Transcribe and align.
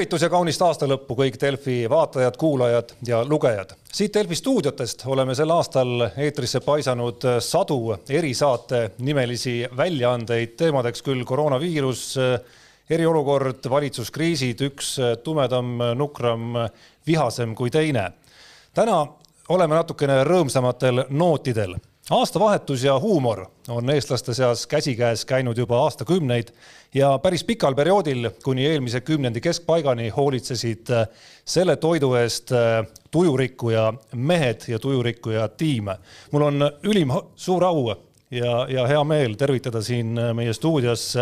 tervitus 0.00 0.22
ja 0.24 0.30
kaunist 0.32 0.62
aastalõppu 0.64 1.12
kõik 1.12 1.34
Delfi 1.36 1.74
vaatajad, 1.92 2.36
kuulajad 2.40 2.92
ja 3.04 3.18
lugejad. 3.20 3.74
siit 3.92 4.14
Delfi 4.14 4.34
stuudiotest 4.34 5.02
oleme 5.06 5.34
sel 5.36 5.50
aastal 5.52 6.06
eetrisse 6.16 6.62
paisanud 6.64 7.26
sadu 7.44 7.98
erisaate 8.08 8.94
nimelisi 9.04 9.66
väljaandeid, 9.76 10.54
teemadeks 10.56 11.04
küll 11.04 11.20
koroonaviirus, 11.28 12.16
eriolukord, 12.88 13.68
valitsuskriisid, 13.68 14.64
üks 14.70 14.96
tumedam, 15.22 15.76
nukram, 15.94 16.56
vihasem 17.06 17.52
kui 17.54 17.70
teine. 17.70 18.12
täna 18.72 19.04
oleme 19.48 19.74
natukene 19.74 20.22
rõõmsamatel 20.24 21.04
nootidel 21.10 21.76
aastavahetus 22.10 22.84
ja 22.84 22.98
huumor 22.98 23.46
on 23.68 23.90
eestlaste 23.90 24.34
seas 24.34 24.66
käsikäes 24.66 25.24
käinud 25.24 25.58
juba 25.58 25.78
aastakümneid 25.82 26.48
ja 26.94 27.18
päris 27.18 27.44
pikal 27.44 27.74
perioodil 27.74 28.30
kuni 28.44 28.66
eelmise 28.66 29.00
kümnendi 29.00 29.40
keskpaigani 29.40 30.08
hoolitsesid 30.08 30.90
äh, 30.90 31.06
selle 31.44 31.76
toidu 31.76 32.14
eest 32.14 32.52
äh, 32.52 32.86
tujurikkuja 33.10 33.92
mehed 34.12 34.66
ja 34.68 34.78
tujurikkuja 34.78 35.48
tiim. 35.48 35.88
mul 36.32 36.42
on 36.42 36.70
ülim 36.82 37.14
suur 37.36 37.64
au 37.64 37.94
ja, 38.30 38.66
ja 38.68 38.86
hea 38.86 39.04
meel 39.04 39.34
tervitada 39.34 39.82
siin 39.82 40.18
äh, 40.18 40.34
meie 40.34 40.52
stuudios 40.52 41.14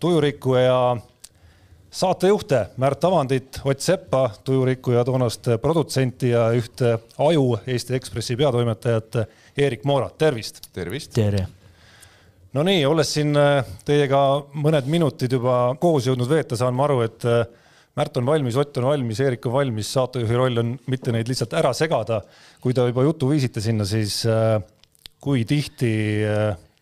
tujurikkuja 0.00 0.96
saatejuhte 1.90 2.66
Märt 2.76 3.04
Avandit, 3.04 3.60
Ott 3.64 3.80
Seppa, 3.80 4.30
tujurikkuja 4.44 5.04
toonast 5.04 5.48
produtsenti 5.62 6.28
ja 6.28 6.50
ühte 6.52 6.98
aju 7.18 7.58
Eesti 7.66 7.94
Ekspressi 7.94 8.36
peatoimetajat 8.36 9.16
Eerik 9.60 9.84
Moorat, 9.84 10.16
tervist. 10.18 10.62
tervist. 10.72 11.12
tere. 11.14 11.44
no 12.56 12.64
nii, 12.66 12.84
olles 12.88 13.10
siin 13.16 13.36
äh, 13.36 13.60
teiega 13.86 14.20
mõned 14.56 14.88
minutid 14.90 15.36
juba 15.36 15.74
koos 15.80 16.08
jõudnud 16.08 16.30
veeta, 16.30 16.56
saan 16.56 16.76
ma 16.76 16.88
aru, 16.88 17.02
et 17.06 17.26
äh, 17.28 17.42
Märt 17.98 18.14
on 18.16 18.24
valmis, 18.24 18.54
Ott 18.56 18.78
on 18.78 18.86
valmis, 18.86 19.18
Eerik 19.20 19.44
on 19.50 19.52
valmis, 19.52 19.88
saatejuhi 19.92 20.36
roll 20.38 20.60
on 20.62 20.68
mitte 20.88 21.12
neid 21.12 21.28
lihtsalt 21.28 21.56
ära 21.58 21.72
segada. 21.74 22.20
kui 22.62 22.72
te 22.72 22.84
juba 22.86 23.02
jutu 23.02 23.28
viisite 23.28 23.60
sinna, 23.60 23.84
siis 23.84 24.22
äh, 24.30 24.62
kui 25.20 25.44
tihti 25.44 25.90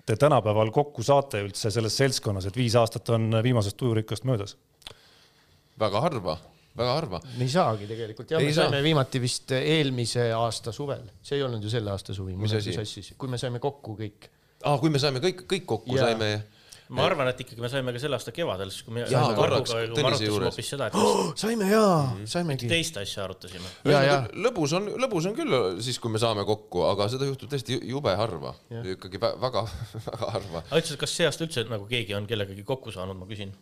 te 0.06 0.16
tänapäeval 0.16 0.70
kokku 0.70 1.02
saate 1.02 1.40
üldse 1.42 1.72
selles 1.72 1.96
seltskonnas, 1.96 2.46
et 2.46 2.56
viis 2.56 2.76
aastat 2.78 3.08
on 3.16 3.40
viimasest 3.42 3.76
tujurikkast 3.80 4.28
möödas? 4.28 4.54
väga 5.78 6.00
harva, 6.02 6.36
väga 6.78 6.96
harva. 6.96 7.22
me 7.36 7.46
ei 7.46 7.52
saagi 7.52 7.88
tegelikult, 7.90 8.34
jah, 8.34 8.42
me 8.42 8.52
saa. 8.52 8.68
saime 8.68 8.82
viimati 8.84 9.22
vist 9.22 9.54
eelmise 9.58 10.28
aasta 10.36 10.74
suvel, 10.74 11.08
see 11.22 11.40
ei 11.40 11.46
olnud 11.46 11.64
ju 11.64 11.72
selle 11.72 11.94
aasta 11.94 12.16
suvi. 12.16 12.36
mis 12.38 12.54
asi? 12.58 13.08
kui 13.18 13.30
me 13.32 13.40
saime 13.40 13.62
kokku 13.62 13.96
kõik. 13.98 14.30
aa, 14.64 14.78
kui 14.78 14.94
me 14.94 15.02
saime 15.02 15.22
kõik, 15.24 15.44
kõik 15.50 15.68
kokku 15.76 15.98
ja. 15.98 16.08
saime 16.08 16.32
ma 16.94 17.04
arvan, 17.04 17.28
et 17.30 17.40
ikkagi 17.44 17.62
me 17.62 17.68
saime 17.70 17.92
ka 17.92 18.00
selle 18.00 18.16
aasta 18.16 18.32
kevadel, 18.34 18.70
siis 18.72 18.84
kui 18.86 18.94
me 18.96 19.04
Jaa, 19.10 19.32
korraks 19.36 19.72
Tõnise 19.96 20.28
juures. 20.28 20.48
hoopis 20.48 20.70
seda, 20.72 20.88
et 20.88 20.96
oh, 20.96 21.32
saime 21.38 21.68
jaa 21.68 21.96
mm, 22.02 22.12
-hmm. 22.14 22.30
saimegi. 22.32 22.68
teist 22.70 22.96
asja 23.00 23.24
arutasime. 23.26 23.68
lõbus 24.46 24.74
on, 24.78 24.88
lõbus 25.04 25.28
on 25.28 25.36
küll 25.36 25.56
siis, 25.84 25.98
kui 26.00 26.12
me 26.12 26.20
saame 26.22 26.44
kokku, 26.48 26.84
aga 26.88 27.08
seda 27.12 27.28
juhtub 27.28 27.52
tõesti 27.52 27.80
jube 27.90 28.14
harva, 28.16 28.54
ikkagi 28.94 29.20
väga, 29.20 29.66
väga 30.08 30.30
harva. 30.36 30.64
aga 30.64 30.80
üldse, 30.80 30.96
kas 31.00 31.16
see 31.16 31.28
aasta 31.28 31.44
üldse 31.44 31.66
nagu 31.68 31.88
keegi 31.90 32.16
on 32.16 32.28
kellegagi 32.30 32.64
kokku 32.64 32.94
saanud, 32.94 33.18
ma 33.18 33.28
küsin 33.28 33.52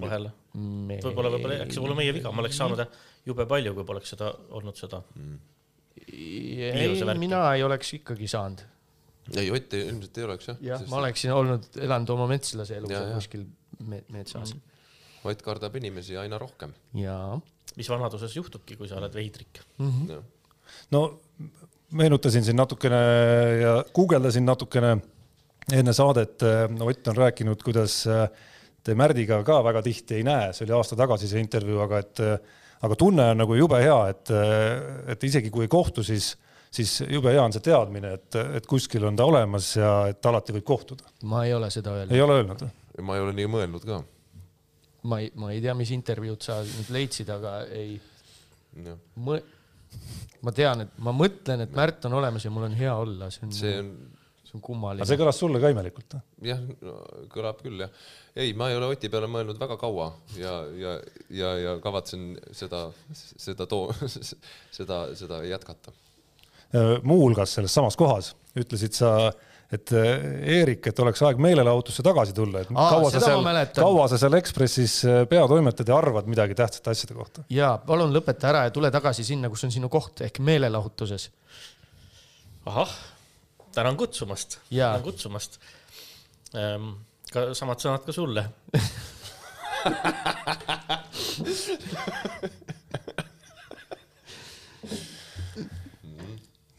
vahele. 0.00 0.32
võib-olla, 0.54 1.32
võib-olla, 1.34 1.60
äkki 1.64 1.76
see 1.76 1.84
pole 1.84 1.96
meie 1.98 2.14
viga, 2.16 2.32
ma 2.34 2.44
oleks 2.44 2.58
saanud 2.60 2.82
jube 3.28 3.46
palju, 3.50 3.74
kui 3.76 3.86
poleks 3.88 4.14
seda 4.14 4.30
olnud 4.56 4.78
seda 4.78 5.00
mm.. 5.14 5.38
ei, 6.08 7.18
mina 7.20 7.42
ei 7.54 7.64
oleks 7.66 7.94
ikkagi 8.00 8.28
saanud. 8.30 8.64
ei, 9.36 9.50
Ott 9.50 9.76
ilmselt 9.78 10.18
ei 10.18 10.26
oleks 10.28 10.50
jah. 10.50 10.60
jah, 10.72 10.84
ma 10.90 11.00
oleksin 11.02 11.34
olnud, 11.36 11.70
elanud 11.80 12.16
oma 12.16 12.28
metslase 12.30 12.80
elu 12.80 12.90
seal 12.92 13.14
kuskil 13.18 13.46
me 13.86 14.02
metsas 14.12 14.54
mm.. 14.54 14.66
Ott 15.28 15.42
kardab 15.44 15.74
inimesi 15.76 16.14
aina 16.16 16.38
rohkem. 16.40 16.72
jaa. 16.96 17.40
mis 17.76 17.88
vanaduses 17.92 18.36
juhtubki, 18.36 18.78
kui 18.80 18.88
sa 18.88 19.00
oled 19.00 19.14
veidrik 19.14 19.62
mm. 19.78 19.90
-hmm. 19.90 20.22
no 20.96 21.02
meenutasin 21.92 22.44
siin 22.44 22.56
natukene 22.56 23.00
ja 23.60 23.72
guugeldasin 23.94 24.46
natukene 24.46 24.96
enne 25.72 25.92
saadet, 25.92 26.42
Ott 26.80 27.08
on 27.08 27.16
rääkinud, 27.16 27.62
kuidas 27.62 28.06
äh, 28.06 28.30
te 28.84 28.96
Märdiga 28.96 29.40
ka 29.46 29.60
väga 29.64 29.82
tihti 29.84 30.20
ei 30.20 30.26
näe, 30.26 30.52
see 30.56 30.66
oli 30.66 30.76
aasta 30.76 30.98
tagasi 30.98 31.28
see 31.30 31.42
intervjuu, 31.42 31.80
aga 31.84 32.00
et, 32.04 32.22
aga 32.86 32.98
tunne 32.98 33.30
on 33.32 33.42
nagu 33.42 33.56
jube 33.58 33.80
hea, 33.82 33.98
et, 34.12 34.32
et 35.14 35.26
isegi 35.28 35.52
kui 35.52 35.66
ei 35.66 35.72
kohtu, 35.72 36.04
siis, 36.06 36.32
siis 36.72 37.00
jube 37.08 37.34
hea 37.34 37.42
on 37.44 37.54
see 37.54 37.64
teadmine, 37.66 38.14
et, 38.18 38.40
et 38.60 38.68
kuskil 38.70 39.04
on 39.08 39.18
ta 39.18 39.26
olemas 39.28 39.74
ja 39.76 39.94
et 40.12 40.30
alati 40.30 40.56
võib 40.56 40.68
kohtuda. 40.72 41.12
ma 41.28 41.44
ei 41.46 41.54
ole 41.56 41.70
seda 41.72 41.96
öelnud. 41.98 42.16
ei 42.16 42.24
ole 42.24 42.40
öelnud? 42.40 42.68
ma 43.00 43.16
ei 43.16 43.24
ole 43.26 43.36
nii 43.36 43.50
mõelnud 43.50 43.86
ka. 43.88 44.02
ma 45.10 45.20
ei, 45.22 45.32
ma 45.40 45.52
ei 45.54 45.64
tea, 45.64 45.74
mis 45.76 45.92
intervjuud 45.96 46.44
sa 46.44 46.60
nüüd 46.66 46.94
leidsid, 46.96 47.32
aga 47.36 47.60
ei 47.68 47.98
no.. 48.80 48.96
ma 50.40 50.56
tean, 50.56 50.86
et 50.86 50.96
ma 51.04 51.12
mõtlen, 51.16 51.66
et 51.66 51.76
Märt 51.76 52.08
on 52.08 52.16
olemas 52.20 52.46
ja 52.46 52.54
mul 52.54 52.68
on 52.70 52.80
hea 52.80 52.96
olla, 52.96 53.28
see 53.34 53.46
on. 53.46 53.54
see 53.60 53.76
on 53.82 53.92
see 54.50 54.58
on 54.58 54.64
kummaline. 54.64 55.06
see 55.06 55.18
kõlas 55.20 55.38
sulle 55.38 55.60
ka 55.62 55.70
imelikult? 55.72 56.16
jah 56.44 56.60
no,, 56.82 56.96
kõlab 57.32 57.60
küll 57.62 57.84
jah. 57.84 57.90
ei, 58.34 58.52
ma 58.58 58.70
ei 58.70 58.78
ole 58.78 58.90
Oti 58.94 59.10
peale 59.12 59.28
mõelnud 59.30 59.58
väga 59.60 59.76
kaua 59.80 60.10
ja, 60.38 60.54
ja, 60.78 60.96
ja, 61.30 61.52
ja 61.64 61.76
kavatsen 61.82 62.32
seda, 62.56 62.88
seda 63.14 63.66
too, 63.70 63.92
seda, 64.78 65.04
seda 65.18 65.44
jätkata. 65.46 65.94
Äh, 66.74 66.96
muuhulgas 67.02 67.54
selles 67.58 67.74
samas 67.74 67.98
kohas 67.98 68.34
ütlesid 68.58 68.96
sa, 68.98 69.30
et 69.70 69.92
äh, 69.94 70.26
Eerik, 70.58 70.90
et 70.90 71.02
oleks 71.02 71.22
aeg 71.26 71.38
meelelahutusse 71.42 72.02
tagasi 72.06 72.34
tulla, 72.34 72.64
et 72.64 72.72
Aa, 72.74 72.88
kaua 72.96 73.12
sa 73.14 73.22
seal, 73.22 73.46
kaua 73.76 74.08
sa 74.10 74.18
seal 74.18 74.38
Ekspressis 74.38 75.00
äh, 75.06 75.22
peatoimetad 75.30 75.90
ja 75.90 75.98
arvad 75.98 76.30
midagi 76.30 76.58
tähtsate 76.58 76.94
asjade 76.94 77.18
kohta? 77.18 77.46
ja 77.54 77.76
palun 77.86 78.14
lõpeta 78.14 78.50
ära 78.50 78.66
ja 78.66 78.74
tule 78.74 78.90
tagasi 78.90 79.26
sinna, 79.26 79.50
kus 79.52 79.66
on 79.68 79.74
sinu 79.74 79.90
koht 79.92 80.26
ehk 80.26 80.42
meelelahutuses. 80.42 81.30
ahah 82.66 82.98
tänan 83.74 83.96
kutsumast, 83.96 84.58
tänan 84.70 85.02
kutsumast. 85.02 85.60
Ähm,. 86.54 86.92
ka 87.30 87.52
samad 87.54 87.78
sõnad 87.78 88.02
ka 88.06 88.12
sulle. 88.12 88.48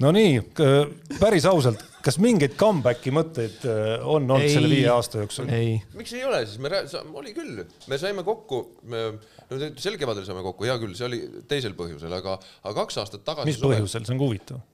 No 0.01 0.09
nii, 0.15 0.39
päris 1.21 1.45
ausalt, 1.45 1.83
kas 2.01 2.17
mingeid 2.21 2.55
comeback'i 2.57 3.11
mõtteid 3.13 3.65
äh, 3.69 4.01
on 4.01 4.25
olnud 4.25 4.47
ei, 4.47 4.53
selle 4.55 4.71
viie 4.71 4.87
aasta 4.89 5.21
jooksul? 5.21 5.45
miks 5.93 6.15
ei 6.17 6.23
ole? 6.25 6.39
Siis, 6.49 6.57
me, 6.63 6.71
oli 7.21 7.35
küll, 7.37 7.61
me 7.91 7.99
saime 8.01 8.25
kokku, 8.25 8.63
no 8.89 9.59
sel 9.77 9.99
kevadel 10.01 10.25
saime 10.25 10.41
kokku, 10.45 10.65
hea 10.65 10.79
küll, 10.81 10.97
see 10.97 11.05
oli 11.05 11.21
teisel 11.49 11.77
põhjusel, 11.77 12.17
aga, 12.17 12.39
aga 12.63 12.73
kaks 12.81 12.97
aastat 13.03 13.25
tagasi. 13.27 13.51
mis 13.51 13.61
põhjusel, 13.61 14.01
see 14.07 14.15
on 14.15 14.23
ka 14.23 14.29
huvitav 14.31 14.65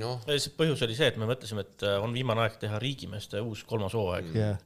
noh. 0.00 0.18
see 0.30 0.54
põhjus 0.56 0.82
oli 0.86 0.96
see, 0.98 1.10
et 1.10 1.20
me 1.20 1.28
mõtlesime, 1.28 1.64
et 1.66 1.86
äh, 1.86 1.98
on 2.02 2.14
viimane 2.16 2.44
aeg 2.44 2.58
teha 2.62 2.80
riigimeeste 2.82 3.42
uus 3.44 3.64
kolmas 3.68 3.94
hooaeg 3.98 4.32
yeah. 4.36 4.58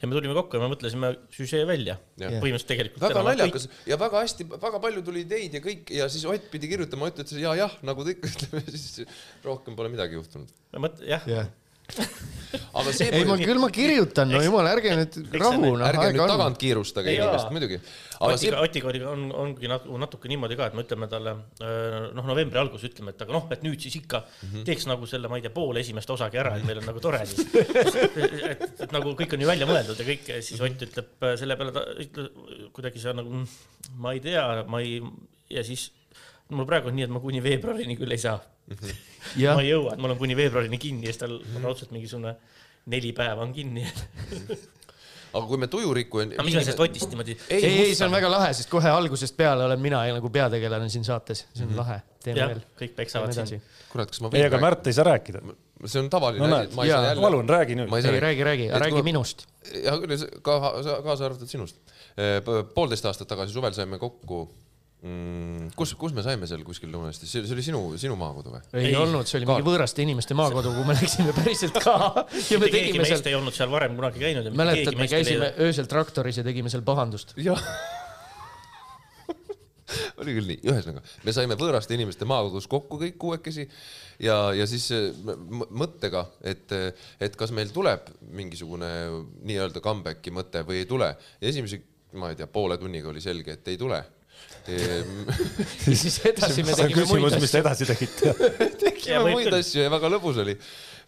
ja 0.00 0.10
me 0.10 0.16
tulime 0.16 0.36
kokku 0.38 0.58
ja 0.58 0.64
me 0.64 0.70
mõtlesime 0.72 1.12
süžee 1.34 1.62
välja 1.68 1.96
yeah.. 2.20 2.38
põhimõtteliselt 2.42 2.72
tegelikult. 2.74 3.06
väga 3.06 3.24
naljakas 3.28 3.68
kõik... 3.68 3.80
ja 3.92 3.98
väga 4.02 4.26
hästi, 4.26 4.48
väga 4.66 4.82
palju 4.86 5.06
tuli 5.06 5.24
ideid 5.26 5.58
ja 5.58 5.64
kõik 5.64 5.94
ja 5.94 6.10
siis 6.12 6.26
Ott 6.32 6.50
pidi 6.52 6.70
kirjutama, 6.70 7.10
Ott 7.10 7.24
ütles 7.24 7.42
ja 7.42 7.56
jah, 7.58 7.80
nagu 7.86 8.06
ta 8.06 8.14
ikka 8.14 8.30
ütleb 8.30 8.60
ja 8.62 8.76
siis 8.84 9.18
rohkem 9.44 9.78
pole 9.78 9.92
midagi 9.92 10.18
juhtunud. 10.18 10.54
mõt-, 10.78 11.02
jah 11.06 11.28
yeah 11.30 11.50
aga 12.52 12.92
see 12.94 13.08
ei, 13.12 13.24
ma 13.28 13.36
küll 13.40 13.60
ma 13.60 13.68
kirjutan, 13.72 14.30
no 14.32 14.40
jumal, 14.44 14.66
ärge 14.68 14.94
nüüd 14.96 15.18
rahu. 15.40 15.72
ärge 15.86 16.08
nüüd 16.12 16.32
tagant 16.32 16.58
kiirustage 16.60 17.14
inimest, 17.14 17.52
muidugi. 17.54 17.78
Otiga 18.22 18.38
see..., 18.38 18.52
Otiga 18.62 18.90
oli, 18.92 19.00
on, 19.08 19.24
ongi 19.44 19.70
natuke 19.70 20.30
niimoodi 20.30 20.58
ka, 20.58 20.68
et 20.70 20.76
me 20.78 20.84
ütleme 20.84 21.08
talle 21.10 21.34
noh, 21.38 22.28
novembri 22.28 22.60
alguses 22.60 22.90
ütleme, 22.90 23.14
et 23.16 23.24
aga 23.24 23.36
noh, 23.36 23.48
et 23.54 23.64
nüüd 23.66 23.80
siis 23.82 23.96
ikka 24.02 24.22
mm 24.24 24.50
-hmm. 24.50 24.66
teeks 24.68 24.86
nagu 24.90 25.08
selle, 25.10 25.30
ma 25.32 25.40
ei 25.40 25.46
tea, 25.46 25.54
poole 25.54 25.82
esimest 25.82 26.12
osagi 26.14 26.40
ära, 26.42 26.54
et 26.58 26.68
meil 26.68 26.82
on 26.82 26.88
nagu 26.92 27.02
tore 27.02 27.24
siis. 27.30 27.46
et, 27.56 28.68
et 28.86 28.92
nagu 28.92 29.16
kõik 29.18 29.34
on 29.34 29.46
ju 29.46 29.48
välja 29.48 29.68
mõeldud 29.68 29.98
ja 29.98 30.08
kõik, 30.12 30.32
siis 30.40 30.60
Ott 30.62 30.86
ütleb 30.86 31.26
selle 31.40 31.56
peale, 31.58 31.72
ta 31.74 31.82
ütleb 31.98 32.70
kuidagi 32.72 33.02
see 33.02 33.16
nagu, 33.16 33.28
mm, 33.28 33.98
ma 33.98 34.12
ei 34.12 34.20
tea, 34.20 34.46
ma 34.68 34.80
ei, 34.80 35.02
ja 35.50 35.64
siis 35.66 35.90
mul 36.52 36.68
praegu 36.68 36.90
on 36.90 36.96
nii, 36.96 37.08
et 37.08 37.12
ma 37.12 37.20
kuni 37.22 37.42
veebruarini 37.42 37.96
küll 37.98 38.14
ei 38.14 38.20
saa. 38.20 38.38
Ma 38.68 39.62
ei 39.62 39.70
jõua, 39.70 39.94
et 39.94 40.02
mul 40.02 40.14
on 40.14 40.20
kuni 40.20 40.36
veebruarini 40.38 40.78
kinni 40.78 41.08
ja 41.08 41.14
siis 41.14 41.22
tal 41.24 41.38
on 41.40 41.66
raudselt 41.66 41.94
mingisugune 41.94 42.36
neli 42.92 43.12
päeva 43.16 43.44
on 43.46 43.52
kinni 43.56 43.86
aga 45.32 45.42
kui 45.48 45.60
me 45.60 45.68
tujurikku. 45.72 46.22
aga 46.26 46.46
mis 46.46 46.56
me 46.56 46.62
sellest 46.64 46.80
Otist 46.84 47.12
niimoodi. 47.12 47.36
ei, 47.48 47.64
ei, 47.64 47.92
see 47.96 48.06
on 48.06 48.14
väga 48.14 48.30
lahe, 48.32 48.52
sest 48.56 48.70
kohe 48.72 48.92
algusest 48.92 49.36
peale 49.38 49.66
olen 49.66 49.80
mina 49.80 50.02
nagu 50.12 50.30
peategelane 50.32 50.88
siin 50.92 51.06
saates, 51.08 51.46
see 51.52 51.64
on 51.64 51.70
mm 51.70 51.74
-hmm. 51.74 51.82
lahe. 51.82 52.00
teeme 52.24 52.48
veel. 52.52 52.64
kõik 52.80 52.96
peksavad 52.96 53.36
siin. 53.36 53.62
kurat, 53.92 54.10
kas 54.12 54.20
ma 54.20 54.28
võin. 54.28 54.40
ei, 54.40 54.48
aga 54.50 54.60
Märt 54.62 54.86
ei 54.86 54.96
saa 54.96 55.06
rääkida. 55.08 55.42
see 55.86 56.02
on 56.02 56.10
tavaline 56.10 56.48
no, 56.48 56.56
asi. 56.56 56.88
Jälle... 56.88 57.22
palun 57.22 57.48
räägi 57.48 57.78
nüüd. 57.78 57.94
ei, 57.96 58.20
räägi, 58.20 58.44
räägi, 58.44 58.68
räägi 58.84 58.98
kui... 58.98 59.02
minust. 59.02 59.46
ja 59.84 59.96
kaasa 60.42 61.24
arvatud 61.24 61.48
sinust. 61.48 61.80
poolteist 62.74 63.06
aastat 63.06 63.28
tagasi 63.28 63.52
suvel 63.52 63.72
saime 63.72 63.98
kokku 63.98 64.44
mm,. 65.02 65.70
kus, 65.78 65.94
kus 65.98 66.14
me 66.16 66.24
saime 66.24 66.48
seal 66.50 66.62
kuskil 66.66 66.90
Lõuna-Eestis, 66.92 67.32
see 67.32 67.54
oli 67.54 67.64
sinu, 67.64 67.80
sinu 68.00 68.16
maakodu 68.18 68.54
või? 68.54 68.62
ei 68.82 68.94
olnud, 68.98 69.28
see 69.28 69.40
oli 69.40 69.48
mingi 69.50 69.66
võõraste 69.66 70.04
inimeste 70.04 70.36
maakodu, 70.38 70.74
kuhu 70.76 70.86
me 70.88 70.96
läksime 71.00 71.34
päriselt 71.36 71.80
ka. 71.82 71.96
ja 72.50 72.60
me 72.62 72.70
tegime 72.72 73.08
seal. 73.08 73.24
ei 73.30 73.38
olnud 73.38 73.56
seal 73.56 73.72
varem 73.72 73.98
kunagi 73.98 74.22
käinud. 74.22 74.52
mäletad, 74.58 74.96
me 74.98 75.10
käisime 75.10 75.52
öösel 75.66 75.90
traktoris 75.90 76.40
ja 76.40 76.46
tegime 76.46 76.72
seal 76.72 76.86
pahandust. 76.86 77.34
jah 77.42 77.62
oli 80.22 80.32
küll 80.38 80.48
nii, 80.48 80.62
ühesõnaga 80.70 81.02
me 81.26 81.34
saime 81.34 81.58
võõraste 81.60 81.98
inimeste 81.98 82.24
maakodus 82.28 82.68
kokku 82.70 83.00
kõik 83.02 83.18
kuuekesi 83.20 83.66
ja, 84.22 84.36
ja 84.56 84.64
siis 84.70 84.86
äh, 84.94 85.10
mõttega, 85.68 86.28
et, 86.46 86.72
et 87.20 87.38
kas 87.38 87.52
meil 87.54 87.74
tuleb 87.74 88.06
mingisugune 88.38 88.88
nii-öelda 89.42 89.82
comeback'i 89.84 90.32
mõte 90.32 90.62
või 90.68 90.84
ei 90.84 90.88
tule. 90.88 91.10
esimese, 91.42 91.82
ma 92.16 92.30
ei 92.30 92.38
tea, 92.38 92.46
poole 92.46 92.78
tunniga 92.78 93.10
oli 93.10 93.20
selge, 93.24 93.58
et 93.58 93.72
ei 93.72 93.80
tule 93.80 93.98
siis 96.02 96.20
edasi 96.28 96.62
me 96.62 96.74
tegime 96.78 97.06
muid 97.10 97.26
asju. 97.32 97.42
mis 97.42 97.54
te 97.54 97.60
edasi 97.64 97.88
tegite 97.88 98.34
tegime 98.84 99.32
muid 99.32 99.54
asju 99.58 99.82
ja 99.82 99.90
väga 99.92 100.10
lõbus 100.12 100.38
oli 100.44 100.54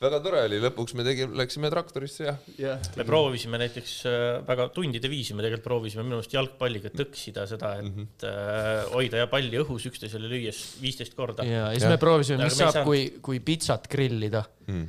väga 0.02 0.20
tore 0.25 0.40
oli, 0.48 0.58
lõpuks 0.62 0.96
me 0.98 1.04
tegime, 1.06 1.36
läksime 1.38 1.70
traktorisse 1.72 2.26
ja, 2.26 2.34
ja. 2.58 2.75
me 2.98 3.06
proovisime 3.08 3.60
näiteks 3.62 3.94
äh, 4.10 4.25
väga 4.46 4.69
tundide 4.75 5.10
viisi, 5.10 5.36
me 5.36 5.44
tegelikult 5.44 5.69
proovisime 5.69 6.06
minu 6.06 6.19
arust 6.19 6.34
jalgpalliga 6.34 6.92
tõksida 6.94 7.46
seda, 7.50 7.76
et 7.81 7.86
mm 7.86 8.08
-hmm. 8.08 8.92
hoida 8.94 9.22
ja 9.22 9.31
palli 9.31 9.60
õhus 9.62 9.88
üksteisele 9.90 10.30
lüües 10.30 10.62
viisteist 10.82 11.14
korda. 11.14 11.46
ja 11.46 11.70
siis 11.72 11.87
ja. 11.87 11.94
me 11.94 12.00
proovisime, 12.02 12.44
mis 12.44 12.58
saab, 12.58 12.82
kui, 12.87 13.06
kui 13.22 13.40
pitsat 13.40 13.88
grillida 13.90 14.44
mm. 14.66 14.88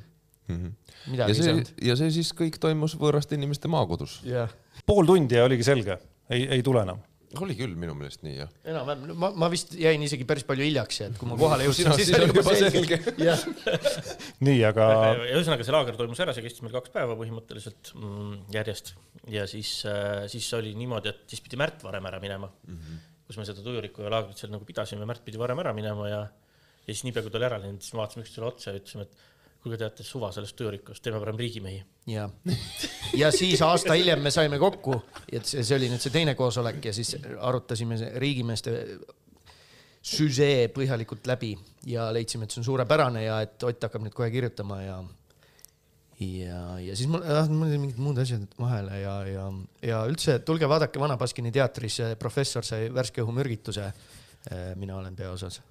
-hmm. 0.49 0.71
midagi 1.13 1.31
ja 1.31 1.41
see, 1.43 1.65
ja 1.91 1.95
see 2.01 2.11
siis 2.19 2.33
kõik 2.33 2.59
toimus 2.59 2.97
võõraste 2.97 3.37
inimeste 3.37 3.67
maakodus. 3.67 4.23
pool 4.85 5.05
tundi 5.05 5.35
ja 5.35 5.45
oligi 5.45 5.63
selge, 5.63 5.99
ei, 6.29 6.47
ei 6.49 6.63
tule 6.63 6.81
enam 6.81 7.01
oli 7.43 7.55
küll 7.57 7.73
minu 7.79 7.95
meelest 7.97 8.23
nii 8.25 8.35
jah. 8.37 8.51
enam-vähem, 8.67 9.11
ma, 9.19 9.29
ma 9.43 9.49
vist 9.51 9.73
jäin 9.79 10.01
isegi 10.05 10.27
päris 10.27 10.45
palju 10.47 10.65
hiljaks, 10.67 11.01
et 11.07 11.17
kui 11.19 11.29
ma 11.29 11.37
kohale 11.39 11.65
jõudsin, 11.67 11.91
siis 11.97 12.13
oli 12.17 12.29
juba 12.31 12.55
selge. 12.55 12.99
nii, 14.47 14.61
aga. 14.69 14.87
ühesõnaga 15.27 15.67
see 15.67 15.75
laager 15.75 15.99
toimus 15.99 16.21
ära, 16.23 16.35
see 16.35 16.45
kestis 16.45 16.65
meil 16.65 16.75
kaks 16.75 16.93
päeva 16.95 17.17
põhimõtteliselt 17.19 17.91
mm, 17.97 18.39
järjest 18.55 18.95
ja 19.31 19.45
siis, 19.49 19.77
äh, 19.89 20.25
siis 20.31 20.47
oli 20.57 20.73
niimoodi, 20.77 21.11
et 21.11 21.35
siis 21.35 21.43
pidi 21.43 21.59
Märt 21.59 21.83
varem 21.85 22.05
ära 22.09 22.19
minema 22.23 22.49
mm. 22.49 22.79
-hmm. 22.79 23.05
kus 23.27 23.39
me 23.39 23.47
seda 23.47 23.63
tujuriku 23.65 24.05
ja 24.05 24.11
laagrit 24.13 24.41
seal 24.41 24.53
nagu 24.53 24.67
pidasime, 24.67 25.05
Märt 25.09 25.25
pidi 25.25 25.41
varem 25.41 25.59
ära 25.63 25.73
minema 25.73 26.09
ja, 26.09 26.21
ja 26.85 26.91
siis 26.91 27.05
niipea 27.07 27.25
kui 27.25 27.33
ta 27.33 27.41
oli 27.41 27.49
ära 27.49 27.61
läinud, 27.63 27.81
siis 27.81 27.95
me 27.95 28.03
vaatasime 28.03 28.25
üksteisele 28.25 28.51
otsa 28.51 28.71
ja 28.71 28.81
ütlesime, 28.81 29.07
et 29.07 29.23
kuulge, 29.65 29.79
teate, 29.81 30.05
suva 30.05 30.29
sellest 30.33 30.53
töörikkust, 30.59 31.01
teeme 31.01 31.17
parem 31.17 31.37
riigimehi. 31.41 31.81
ja, 32.13 32.29
ja 33.17 33.31
siis 33.33 33.61
aasta 33.65 33.97
hiljem 33.97 34.21
me 34.21 34.31
saime 34.33 34.59
kokku, 34.61 34.99
et 35.25 35.45
see, 35.49 35.63
see 35.65 35.79
oli 35.79 35.89
nüüd 35.89 36.03
see 36.03 36.13
teine 36.13 36.35
koosolek 36.37 36.83
ja 36.85 36.93
siis 36.93 37.15
arutasime 37.41 37.97
riigimeeste 38.21 38.75
süžee 40.05 40.67
põhjalikult 40.69 41.25
läbi 41.25 41.55
ja 41.89 42.11
leidsime, 42.13 42.45
et 42.45 42.53
see 42.53 42.61
on 42.61 42.67
suurepärane 42.67 43.23
ja 43.25 43.39
et 43.41 43.63
Ott 43.65 43.87
hakkab 43.87 44.05
nüüd 44.05 44.13
kohe 44.13 44.29
kirjutama 44.29 44.81
ja 44.83 44.99
ja, 46.21 46.59
ja 46.79 46.95
siis 46.95 47.09
mul, 47.09 47.25
mul 47.49 47.65
olid 47.65 47.81
mingid 47.81 48.03
muud 48.05 48.21
asjad 48.21 48.45
vahele 48.61 48.99
ja, 49.01 49.15
ja, 49.27 49.47
ja 49.89 50.03
üldse 50.05 50.37
tulge 50.45 50.69
vaadake 50.69 51.01
Vana 51.01 51.17
Baskini 51.17 51.51
teatris, 51.51 51.97
professor 52.21 52.63
sai 52.63 52.93
värske 52.93 53.25
õhumürgituse. 53.25 53.89
mina 54.77 54.97
olen 54.97 55.15
peaosas. 55.15 55.61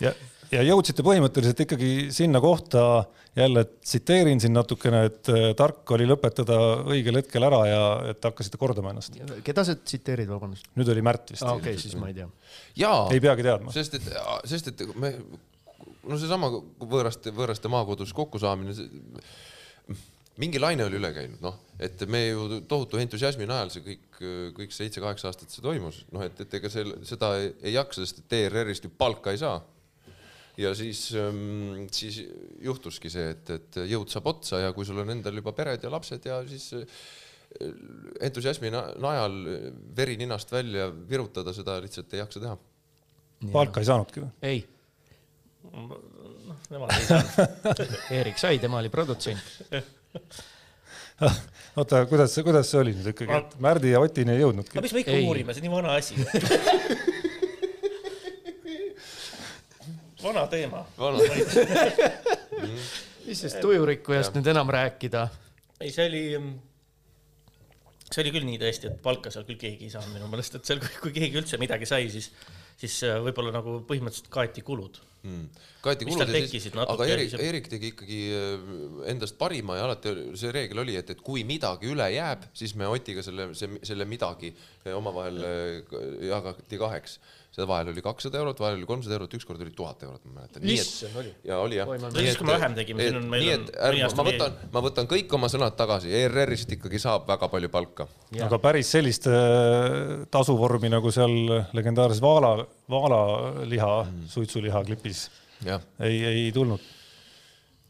ja 0.00 0.14
ja 0.52 0.64
jõudsite 0.64 1.04
põhimõtteliselt 1.06 1.62
ikkagi 1.64 1.90
sinna 2.14 2.40
kohta, 2.42 3.04
jälle 3.36 3.64
tsiteerin 3.64 4.40
siin 4.42 4.54
natukene, 4.56 5.04
et 5.08 5.30
äh, 5.32 5.48
tark 5.58 5.90
oli 5.96 6.06
lõpetada 6.08 6.58
õigel 6.90 7.20
hetkel 7.20 7.46
ära 7.48 7.62
ja 7.68 7.80
et 8.12 8.28
hakkasite 8.28 8.60
kordama 8.60 8.94
ennast. 8.94 9.16
keda 9.46 9.66
sa 9.66 9.76
tsiteerid, 9.78 10.30
vabandust? 10.30 10.68
nüüd 10.78 10.92
oli 10.94 11.04
Märt 11.04 11.34
vist 11.34 11.46
ah,. 11.46 11.56
okei 11.58 11.74
okay,, 11.74 11.82
siis 11.82 11.96
ma 11.98 12.10
ei 12.12 12.18
tea. 12.20 12.28
ei 13.14 13.24
peagi 13.24 13.46
teadma. 13.46 13.74
sest 13.74 13.98
et, 13.98 14.12
sest 14.50 14.70
et 14.72 14.84
me, 15.00 15.14
no 16.04 16.20
seesama 16.20 16.52
võõraste, 16.80 17.34
võõraste 17.34 17.72
maakodus 17.72 18.14
kokkusaamine 18.16 18.76
mingi 20.42 20.58
laine 20.58 20.86
oli 20.86 20.98
üle 20.98 21.10
käinud, 21.14 21.38
noh, 21.44 21.58
et 21.82 22.00
me 22.10 22.24
ju 22.26 22.60
tohutu 22.70 22.98
entusiasmi 22.98 23.46
najal 23.46 23.70
see 23.70 23.84
kõik, 23.84 24.24
kõik 24.56 24.74
seitse-kaheksa 24.74 25.30
aastat 25.30 25.54
see 25.54 25.62
toimus, 25.62 26.02
noh, 26.14 26.24
et, 26.26 26.40
et 26.42 26.58
ega 26.58 26.70
see, 26.72 26.86
seda 27.06 27.34
ei, 27.38 27.52
ei 27.62 27.76
jaksa, 27.76 28.02
sest 28.02 28.24
et 28.24 28.36
ERR-ist 28.40 28.88
ju 28.88 28.90
palka 28.98 29.34
ei 29.34 29.38
saa 29.42 29.60
ja 30.60 30.74
siis, 30.78 31.08
ähm, 31.18 31.86
siis 31.92 32.20
juhtuski 32.62 33.10
see, 33.10 33.32
et, 33.34 33.50
et 33.50 33.78
jõud 33.90 34.12
saab 34.12 34.28
otsa 34.34 34.62
ja 34.62 34.72
kui 34.76 34.86
sul 34.86 35.00
on 35.02 35.10
endal 35.14 35.40
juba 35.40 35.54
pered 35.56 35.82
ja 35.82 35.90
lapsed 35.92 36.28
ja 36.28 36.40
siis 36.48 36.70
äh, 36.78 36.84
entusiasmi 38.28 38.70
najal 38.72 39.34
veri 39.96 40.16
ninast 40.20 40.52
välja 40.52 40.88
virutada, 41.10 41.54
seda 41.54 41.78
lihtsalt 41.82 42.14
ei 42.14 42.22
jaksa 42.22 42.42
teha. 42.42 42.56
palka 43.52 43.82
ei 43.82 43.90
saanudki 43.90 44.24
või? 44.24 44.32
ei. 44.42 44.64
noh, 45.74 46.58
nemad 46.70 46.96
ei 46.96 47.06
saanud 47.08 47.84
Eerik 48.18 48.40
sai, 48.40 48.58
tema 48.62 48.80
oli 48.82 48.90
produtsent 48.94 49.42
oota, 51.78 52.04
kuidas, 52.10 52.34
kuidas 52.46 52.70
see 52.70 52.80
oli 52.80 52.94
nüüd 52.96 53.10
ikkagi, 53.14 53.38
et 53.38 53.58
Märdi 53.62 53.94
ja 53.94 54.02
Otini 54.02 54.34
ei 54.34 54.42
jõudnudki? 54.42 54.78
aga 54.78 54.86
mis 54.86 54.94
me 54.96 55.04
ikka 55.04 55.18
ei. 55.18 55.26
uurime, 55.28 55.54
see 55.54 55.62
on 55.62 55.68
nii 55.68 55.74
vana 55.76 55.98
asi 55.98 56.14
vana 60.24 60.46
teema. 60.50 60.84
mis 63.24 63.40
sellest 63.40 63.60
tujurikkujast 63.64 64.36
nüüd 64.36 64.48
enam 64.52 64.70
rääkida? 64.72 65.26
ei, 65.80 65.90
see 65.92 66.06
oli, 66.08 66.22
see 68.10 68.22
oli 68.24 68.34
küll 68.34 68.46
nii 68.48 68.60
tõesti, 68.62 68.92
et 68.92 69.00
palka 69.04 69.32
seal 69.34 69.46
küll 69.48 69.60
keegi 69.60 69.88
ei 69.88 69.94
saanud 69.94 70.14
minu 70.14 70.28
meelest, 70.32 70.58
et 70.58 70.68
seal, 70.68 70.82
kui 71.02 71.12
keegi 71.14 71.40
üldse 71.40 71.60
midagi 71.60 71.88
sai, 71.88 72.06
siis, 72.12 72.30
siis 72.80 73.00
äh, 73.08 73.18
võib-olla 73.24 73.52
nagu 73.54 73.80
põhimõtteliselt 73.88 74.30
kaeti 74.32 74.64
kulud. 74.66 75.02
Hmm.. 75.24 75.46
kaeti 75.80 76.04
kulud 76.04 76.28
ja 76.28 76.40
siis, 76.44 76.66
aga 76.76 77.06
Erik, 77.08 77.30
Erik 77.40 77.68
tegi 77.72 77.94
ikkagi 77.94 78.18
äh, 78.36 78.66
endast 79.12 79.38
parima 79.40 79.78
ja 79.78 79.86
alati 79.88 80.12
see 80.36 80.52
reegel 80.52 80.82
oli, 80.84 80.98
et, 81.00 81.14
et 81.16 81.22
kui 81.24 81.46
midagi 81.48 81.88
üle 81.92 82.10
jääb, 82.12 82.44
siis 82.56 82.76
me 82.76 82.90
Otiga 82.92 83.24
selle, 83.24 83.48
selle 83.56 84.08
midagi 84.08 84.52
omavahel 84.92 85.40
äh, 85.48 85.96
jagati 86.28 86.80
kaheks 86.80 87.18
seda 87.54 87.66
vahel 87.70 87.90
oli 87.92 88.02
kakssada 88.02 88.40
eurot, 88.40 88.60
vahel 88.62 88.78
oli 88.80 88.86
kolmsada 88.88 89.14
eurot, 89.18 89.34
ükskord 89.38 89.62
oli 89.62 89.72
tuhat 89.76 90.02
eurot, 90.06 90.24
ma 90.26 90.40
mäletan. 90.40 90.64
issand, 90.74 91.18
oli? 91.20 91.34
ja 91.46 91.58
oli 91.62 91.78
jah. 91.78 91.92
siis, 92.16 92.38
kui 92.40 92.48
me 92.48 92.56
vähem 92.56 92.74
tegime, 92.78 93.06
siin 93.06 93.18
on 93.20 93.28
meil 93.30 93.44
nii, 93.44 93.52
et 93.58 93.70
ärme, 93.90 94.08
ma 94.18 94.26
võtan, 94.28 94.56
ma 94.74 94.82
võtan 94.88 95.10
kõik 95.10 95.36
oma 95.38 95.50
sõnad 95.52 95.76
tagasi, 95.78 96.10
ERR-ist 96.22 96.74
ikkagi 96.78 97.00
saab 97.02 97.28
väga 97.30 97.50
palju 97.52 97.70
palka. 97.74 98.08
aga 98.48 98.58
päris 98.62 98.90
sellist 98.96 99.30
äh, 99.30 100.26
tasuvormi 100.34 100.90
nagu 100.92 101.14
seal 101.14 101.38
legendaarses 101.76 102.22
Vaala, 102.24 102.56
Vaala 102.90 103.22
liha 103.70 103.94
mm., 104.02 104.26
suitsuliha 104.34 104.82
klipis 104.90 105.28
ja. 105.62 105.78
ei, 106.02 106.20
ei 106.26 106.44
tulnud 106.54 106.82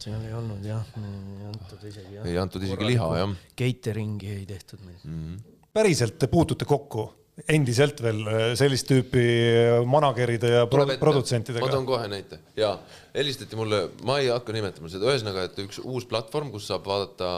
seal 0.05 0.21
ei 0.29 0.35
olnud 0.37 0.65
jah, 0.67 0.85
ei 1.01 1.49
antud 1.49 1.85
isegi 1.89 2.19
jah. 2.19 2.29
ei 2.29 2.39
antud 2.41 2.65
isegi 2.67 2.93
liha 2.93 3.11
jah. 3.23 3.37
Catering'i 3.57 4.33
ei 4.37 4.47
tehtud 4.49 4.85
meil 4.85 4.99
mm. 5.01 5.21
-hmm. 5.21 5.69
päriselt 5.73 6.19
te 6.21 6.29
puutute 6.29 6.69
kokku 6.69 7.09
endiselt 7.51 7.99
veel 7.99 8.21
äh, 8.31 8.43
sellist 8.59 8.87
tüüpi 8.87 9.23
äh, 9.25 9.79
manager'ide 9.91 10.51
ja 10.53 10.67
pro 10.71 10.85
produtsentidega? 11.01 11.65
ma 11.65 11.73
toon 11.73 11.89
kohe 11.89 12.07
näite. 12.11 12.39
Ja 12.59 12.77
helistati 13.15 13.59
mulle, 13.59 13.81
ma 14.07 14.21
ei 14.23 14.31
hakka 14.31 14.55
nimetama 14.55 14.91
seda, 14.91 15.09
ühesõnaga, 15.11 15.49
et 15.49 15.59
üks 15.65 15.81
uus 15.83 16.07
platvorm, 16.11 16.53
kus 16.55 16.69
saab 16.71 16.87
vaadata, 16.87 17.31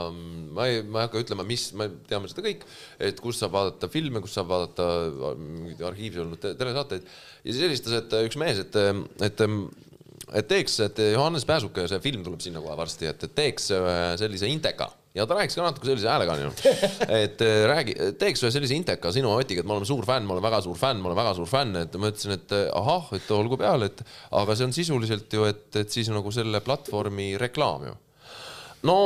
ma 0.53 0.67
ei, 0.69 0.83
ma 0.85 1.01
ei 1.01 1.09
hakka 1.09 1.23
ütlema, 1.25 1.45
mis, 1.49 1.67
me 1.77 1.89
teame 2.09 2.29
seda 2.29 2.45
kõik, 2.45 2.65
et 3.09 3.21
kus 3.21 3.41
saab 3.41 3.55
vaadata 3.57 3.89
filme, 3.93 4.21
kus 4.21 4.37
saab 4.37 4.49
vaadata 4.53 4.87
mingeid 5.37 5.83
arhiivis 5.89 6.21
olnud 6.23 6.45
telesaateid. 6.45 7.09
Ja 7.43 7.51
siis 7.51 7.65
helistas, 7.65 7.97
et 7.99 8.17
üks 8.21 8.37
mees, 8.41 8.61
et, 8.65 8.79
et 9.25 9.45
et 10.35 10.47
teeks, 10.47 10.79
et 10.87 11.03
Johannes 11.13 11.45
Pääsuke, 11.47 11.87
see 11.87 12.03
film 12.03 12.23
tuleb 12.25 12.41
sinna 12.43 12.63
kohe 12.63 12.77
varsti, 12.77 13.07
et 13.11 13.27
teeks 13.35 13.71
sellise 14.19 14.49
Inteka. 14.51 14.89
Ja 15.17 15.25
ta 15.25 15.33
rääkis 15.33 15.57
ka 15.57 15.65
natuke 15.65 15.87
sellise 15.89 16.09
häälega 16.11 16.35
onju, 16.35 16.49
et 17.23 17.41
äh, 17.41 17.63
räägi, 17.69 17.95
teeks 18.21 18.43
ühe 18.43 18.51
sellise 18.53 18.75
inteka 18.77 19.09
sinu 19.15 19.31
Otiga, 19.33 19.63
et 19.63 19.69
ma 19.69 19.73
olen 19.77 19.89
suur 19.89 20.05
fänn, 20.05 20.27
ma 20.27 20.35
olen 20.35 20.45
väga 20.45 20.59
suur 20.65 20.77
fänn, 20.77 21.01
ma 21.01 21.09
olen 21.09 21.17
väga 21.17 21.31
suur 21.39 21.49
fänn, 21.49 21.73
et 21.79 21.95
ma 21.97 22.11
ütlesin, 22.11 22.35
et 22.37 22.53
äh, 22.53 22.67
ahah, 22.77 23.07
et 23.17 23.31
olgu 23.33 23.57
peale, 23.57 23.89
et 23.89 24.03
aga 24.37 24.57
see 24.57 24.67
on 24.67 24.75
sisuliselt 24.77 25.33
ju, 25.33 25.47
et, 25.49 25.65
et 25.81 25.93
siis 25.93 26.11
nagu 26.13 26.33
selle 26.35 26.61
platvormi 26.61 27.31
reklaam 27.41 27.87
ju. 27.89 27.95
no 28.85 28.97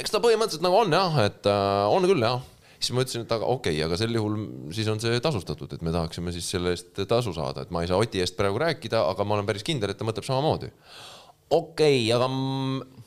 eks 0.00 0.10
ta 0.10 0.18
põhimõtteliselt 0.24 0.66
nagu 0.66 0.80
on 0.80 0.98
jah, 0.98 1.20
et 1.28 1.46
äh, 1.46 1.94
on 1.94 2.08
küll 2.10 2.26
jah 2.26 2.42
siis 2.82 2.94
ma 2.96 3.04
ütlesin, 3.04 3.22
et 3.26 3.32
aga 3.34 3.46
okei 3.46 3.76
okay,, 3.76 3.84
aga 3.86 3.98
sel 4.00 4.16
juhul 4.16 4.34
siis 4.74 4.88
on 4.90 4.98
see 5.02 5.20
tasustatud, 5.22 5.70
et 5.72 5.82
me 5.86 5.94
tahaksime 5.94 6.34
siis 6.34 6.48
selle 6.54 6.68
eest 6.74 6.92
tasu 7.08 7.32
saada, 7.36 7.58
et 7.64 7.70
ma 7.74 7.78
ei 7.84 7.90
saa 7.90 8.00
Oti 8.02 8.18
eest 8.22 8.36
praegu 8.38 8.58
rääkida, 8.62 8.98
aga 9.12 9.20
ma 9.26 9.32
olen 9.38 9.48
päris 9.48 9.66
kindel, 9.66 9.90
et 9.92 9.98
ta 10.00 10.08
mõtleb 10.08 10.26
samamoodi. 10.26 10.68
okei 11.52 11.98
okay,, 12.02 12.12
aga 12.16 12.26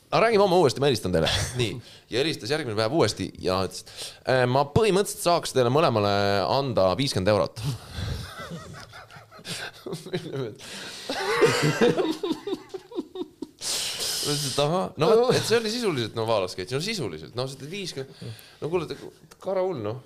aga 0.06 0.20
räägime 0.26 0.44
homme 0.46 0.58
uuesti, 0.62 0.80
ma 0.80 0.90
helistan 0.90 1.14
teile. 1.14 1.30
nii, 1.60 1.72
ja 2.12 2.16
helistas 2.22 2.52
järgmine 2.54 2.78
päev 2.78 2.92
uuesti 2.96 3.26
ja 3.42 3.54
ütles, 3.66 3.80
äh, 4.24 4.44
ma 4.48 4.60
põhimõtteliselt 4.72 5.22
saaks 5.28 5.50
teile 5.56 5.70
mõlemale 5.74 6.12
anda 6.48 6.84
viiskümmend 6.98 7.34
eurot 7.34 7.56
ütlesin, 14.32 14.52
et 14.52 14.60
ahah, 14.62 14.84
no 15.00 15.08
vot, 15.12 15.30
et 15.36 15.46
see 15.46 15.58
oli 15.60 15.70
sisuliselt 15.72 16.16
no 16.18 16.26
Vaala 16.28 16.48
sketš, 16.50 16.74
no 16.76 16.80
sisuliselt, 16.84 17.34
no 17.38 17.46
sa 17.48 17.58
teed 17.60 17.70
viiskümmend, 17.72 18.34
no 18.60 18.70
kuule, 18.72 18.98
karahull 19.42 19.80
noh 19.84 20.00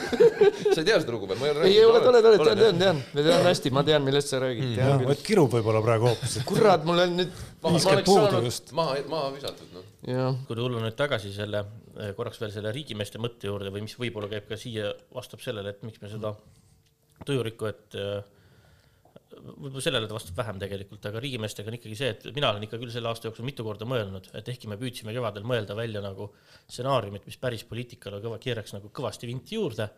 sa 0.74 0.78
ei 0.80 0.86
tea 0.86 0.98
seda 1.02 1.14
lugu 1.14 1.28
või? 1.30 1.50
ei, 1.66 1.74
ei 1.78 1.84
ole 1.86 2.02
tore, 2.04 2.22
tore, 2.24 2.38
tean, 2.42 2.62
tean, 2.62 2.80
tean, 2.82 3.02
ma 3.14 3.24
tean 3.26 3.48
hästi, 3.48 3.72
ma 3.74 3.84
tean, 3.88 4.06
millest 4.06 4.32
sa 4.32 4.40
räägid 4.42 4.76
mm,. 4.76 5.04
vot 5.10 5.26
kirub 5.26 5.52
võib-olla 5.56 5.82
praegu 5.84 6.10
hoopis. 6.10 6.38
kurat, 6.48 6.86
mul 6.88 7.04
on 7.04 7.18
nüüd 7.22 7.34
viiskümmend 7.66 8.08
puudu 8.08 8.42
just. 8.46 8.72
maha, 8.78 8.96
maha 9.10 9.34
visatud 9.36 9.76
noh. 9.76 10.40
kui 10.48 10.58
tulla 10.58 10.84
nüüd 10.84 10.98
tagasi 10.98 11.34
selle, 11.34 11.64
eh, 11.98 12.14
korraks 12.18 12.40
veel 12.42 12.54
selle 12.54 12.72
riigimeeste 12.76 13.20
mõtte 13.22 13.50
juurde 13.50 13.74
või 13.74 13.84
mis 13.88 13.98
võib-olla 14.00 14.30
käib 14.32 14.48
ka 14.50 14.60
siia, 14.60 14.94
vastab 15.14 15.44
sellele, 15.44 15.74
et 15.74 15.86
miks 15.86 16.02
me 16.04 16.12
seda 16.12 16.34
tujurikku, 17.26 17.72
et 17.72 17.98
eh, 17.98 18.37
võib-olla 19.36 19.84
sellele 19.84 20.08
ta 20.08 20.16
vastab 20.16 20.38
vähem 20.40 20.60
tegelikult, 20.62 21.04
aga 21.10 21.22
riigimeestega 21.22 21.70
on 21.70 21.76
ikkagi 21.78 21.98
see, 21.98 22.10
et 22.14 22.26
mina 22.34 22.50
olen 22.52 22.64
ikka 22.64 22.80
küll 22.80 22.92
selle 22.94 23.10
aasta 23.10 23.28
jooksul 23.28 23.46
mitu 23.48 23.66
korda 23.66 23.88
mõelnud, 23.88 24.30
et 24.38 24.52
ehkki 24.54 24.70
me 24.70 24.78
püüdsime 24.80 25.14
kevadel 25.16 25.46
mõelda 25.48 25.76
välja 25.78 26.02
nagu 26.04 26.30
stsenaariumit, 26.66 27.26
mis 27.28 27.40
päris 27.40 27.64
poliitikale 27.68 28.22
kõva, 28.24 28.40
keeraks 28.42 28.76
nagu 28.76 28.92
kõvasti 28.94 29.30
vinti 29.30 29.58
juurde 29.58 29.90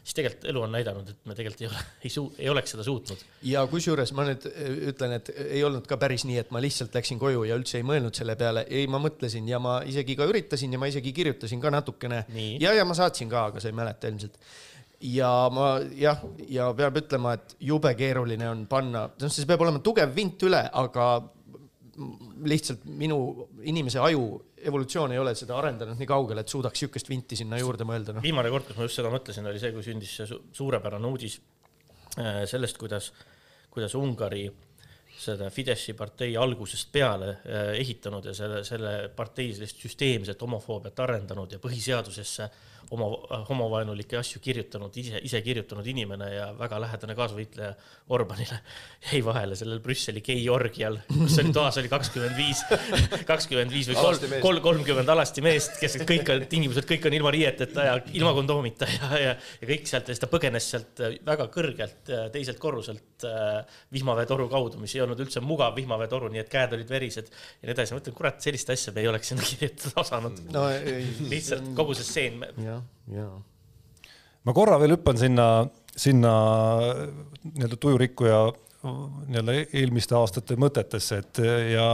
siis 0.00 0.16
tegelikult 0.16 0.46
elu 0.48 0.62
on 0.64 0.72
näidanud, 0.72 1.08
et 1.12 1.28
me 1.28 1.34
tegelikult 1.36 1.62
ei 1.62 1.68
ole, 1.68 1.82
ei 2.06 2.12
suu-, 2.12 2.30
ei 2.38 2.48
oleks 2.48 2.74
seda 2.74 2.84
suutnud. 2.86 3.24
ja 3.46 3.64
kusjuures 3.70 4.12
ma 4.16 4.24
nüüd 4.28 4.46
äh, 4.48 4.70
ütlen, 4.92 5.14
et 5.18 5.30
ei 5.44 5.62
olnud 5.66 5.86
ka 5.88 5.98
päris 6.00 6.24
nii, 6.28 6.38
et 6.40 6.54
ma 6.54 6.62
lihtsalt 6.62 6.96
läksin 6.96 7.20
koju 7.20 7.44
ja 7.48 7.58
üldse 7.60 7.80
ei 7.80 7.86
mõelnud 7.86 8.16
selle 8.16 8.36
peale, 8.40 8.64
ei, 8.70 8.86
ma 8.90 9.00
mõtlesin 9.02 9.48
ja 9.48 9.60
ma 9.62 9.80
isegi 9.86 10.16
ka 10.18 10.28
üritasin 10.30 10.72
ja 10.72 10.80
ma 10.80 10.88
isegi 10.90 11.12
kirjutasin 11.16 11.60
ka 11.60 11.72
natukene. 11.74 12.24
ja, 12.60 12.74
ja 12.76 12.88
ma 12.88 12.96
saatsin 12.96 13.30
ka, 13.30 13.50
aga 13.52 13.62
sa 13.62 13.70
ei 13.70 13.76
mäleta 13.76 14.08
ilmselt 14.08 14.40
ja 15.00 15.32
ma 15.52 15.72
jah, 15.96 16.22
ja 16.48 16.70
peab 16.76 16.98
ütlema, 17.00 17.34
et 17.38 17.56
jube 17.64 17.92
keeruline 17.96 18.48
on 18.50 18.64
panna, 18.70 19.06
noh, 19.08 19.32
see 19.32 19.48
peab 19.48 19.64
olema 19.64 19.80
tugev 19.84 20.12
vint 20.16 20.42
üle, 20.48 20.60
aga 20.60 21.10
lihtsalt 22.48 22.84
minu 22.84 23.18
inimese 23.68 24.00
aju 24.00 24.24
evolutsioon 24.60 25.12
ei 25.14 25.20
ole 25.20 25.34
seda 25.36 25.56
arendanud 25.58 25.98
nii 26.00 26.08
kaugele, 26.08 26.44
et 26.44 26.52
suudaks 26.52 26.80
niisugust 26.80 27.08
vinti 27.08 27.38
sinna 27.38 27.58
juurde 27.60 27.86
mõelda 27.88 28.14
no.. 28.16 28.24
viimane 28.24 28.52
kord, 28.52 28.68
kus 28.68 28.78
ma 28.78 28.88
just 28.88 29.00
seda 29.00 29.12
mõtlesin, 29.12 29.48
oli 29.48 29.60
see, 29.60 29.72
kui 29.74 29.84
sündis 29.84 30.16
see 30.20 30.40
suurepärane 30.56 31.08
uudis 31.08 31.38
äh, 32.20 32.42
sellest, 32.48 32.80
kuidas, 32.80 33.10
kuidas 33.72 33.96
Ungari 33.98 34.46
seda 35.20 35.50
Fideszi 35.52 35.92
partei 35.96 36.36
algusest 36.40 36.88
peale 36.92 37.30
äh, 37.44 37.72
ehitanud 37.80 38.30
ja 38.30 38.34
selle, 38.36 38.62
selle 38.68 38.94
partei 39.16 39.50
sellist 39.56 39.80
süsteemset 39.84 40.40
homofoobiat 40.40 41.04
arendanud 41.04 41.56
ja 41.56 41.60
põhiseadusesse 41.62 42.48
oma 42.90 43.08
homovaenulikke 43.48 44.18
asju 44.18 44.40
kirjutanud, 44.42 44.94
ise, 44.98 45.20
ise 45.22 45.40
kirjutanud 45.44 45.86
inimene 45.86 46.30
ja 46.34 46.48
väga 46.58 46.80
lähedane 46.82 47.14
kaasvõitleja 47.18 47.74
Orbanile 48.10 48.58
jäi 49.10 49.20
vahele 49.24 49.56
sellel 49.58 49.80
Brüsseli 49.84 50.22
geiorgial, 50.24 50.98
kus 51.08 51.38
oli 51.42 51.52
toas 51.54 51.78
oli 51.80 51.90
kakskümmend 51.92 52.36
viis, 52.38 52.64
kakskümmend 53.30 53.74
viis 53.74 53.90
või 53.92 54.40
kolm, 54.42 54.62
kolmkümmend 54.64 55.14
alasti 55.14 55.44
meest, 55.44 55.78
kes 55.80 56.00
kõik 56.08 56.32
on, 56.34 56.46
tingimused 56.50 56.88
kõik 56.88 57.06
on 57.06 57.16
ilma 57.20 57.32
riieteta 57.34 57.86
ja 57.86 57.96
ilma 58.18 58.34
kondoomita 58.36 58.88
ja, 58.90 59.10
ja, 59.26 59.36
ja 59.62 59.70
kõik 59.70 59.86
sealt 59.90 60.10
ja 60.10 60.16
siis 60.16 60.24
ta 60.24 60.30
põgenes 60.32 60.66
sealt 60.74 61.04
väga 61.26 61.46
kõrgelt 61.54 62.10
teiselt 62.34 62.58
korruselt 62.62 63.26
äh, 63.28 63.78
vihmaveetoru 63.94 64.48
kaudu, 64.50 64.80
mis 64.82 64.94
ei 64.96 65.04
olnud 65.04 65.20
üldse 65.22 65.42
mugav 65.44 65.76
vihmaveetoru, 65.78 66.30
nii 66.34 66.42
et 66.42 66.50
käed 66.52 66.74
olid 66.76 66.90
verised 66.90 67.30
ja 67.30 67.68
nii 67.68 67.74
edasi. 67.74 67.94
ma 67.94 68.00
mõtlen, 68.00 68.16
kurat, 68.18 68.42
sellist 68.42 68.74
asja 68.74 68.94
me 68.96 69.04
ei 69.04 69.10
oleks 69.10 69.32
sinna 69.32 69.46
kirjutada 69.46 70.02
osanud 70.02 70.42
no,. 70.54 70.66
lihtsalt 71.30 71.72
kogu 71.78 71.96
see 71.98 72.06
stseen 72.06 72.40
ja. 73.14 73.28
ma 74.44 74.56
korra 74.56 74.78
veel 74.80 74.96
hüppan 74.96 75.18
sinna, 75.20 75.46
sinna 75.96 76.32
nii-öelda 77.44 77.78
tujurikkuja 77.80 78.42
nii-öelda 78.82 79.56
eelmiste 79.76 80.16
aastate 80.16 80.56
mõtetesse, 80.60 81.20
et 81.20 81.42
ja 81.74 81.88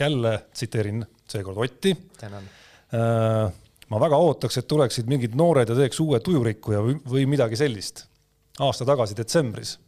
jälle 0.00 0.38
tsiteerin 0.52 1.04
seekord 1.30 1.60
Otti. 1.62 1.94
tänan 2.18 2.48
äh, 2.94 3.52
ma 3.88 4.00
väga 4.00 4.18
ootaks, 4.18 4.58
et 4.58 4.68
tuleksid 4.68 5.08
mingid 5.10 5.36
noored 5.38 5.70
ja 5.70 5.78
teeks 5.78 6.00
uue 6.02 6.20
tujurikkuja 6.24 6.82
või, 6.82 6.98
või 7.10 7.26
midagi 7.30 7.58
sellist. 7.60 8.06
aasta 8.58 8.86
tagasi 8.88 9.16
detsembris. 9.16 9.78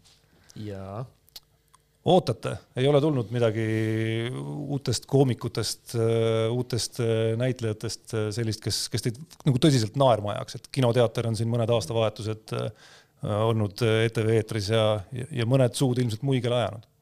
jaa 0.54 1.04
ootate, 2.06 2.54
ei 2.78 2.86
ole 2.88 3.00
tulnud 3.02 3.30
midagi 3.34 3.66
uutest 4.32 5.08
koomikutest, 5.10 5.94
äh, 5.98 6.46
uutest 6.54 7.00
äh, 7.02 7.32
näitlejatest, 7.40 8.04
äh, 8.14 8.26
sellist, 8.34 8.62
kes, 8.64 8.84
kes 8.92 9.06
teid 9.08 9.20
nagu 9.46 9.60
tõsiselt 9.62 9.98
naerma 10.00 10.36
ajaks, 10.36 10.60
et 10.60 10.68
kinoteater 10.78 11.30
on 11.30 11.38
siin 11.38 11.50
mõned 11.52 11.70
aastavahetused 11.74 12.54
olnud 13.26 13.80
ETV 13.80 14.28
eetris 14.36 14.68
ja, 14.70 14.84
ja 15.34 15.46
mõned 15.48 15.74
suud 15.74 15.98
ilmselt 15.98 16.22
muigele 16.26 16.60
ajanud 16.60 16.92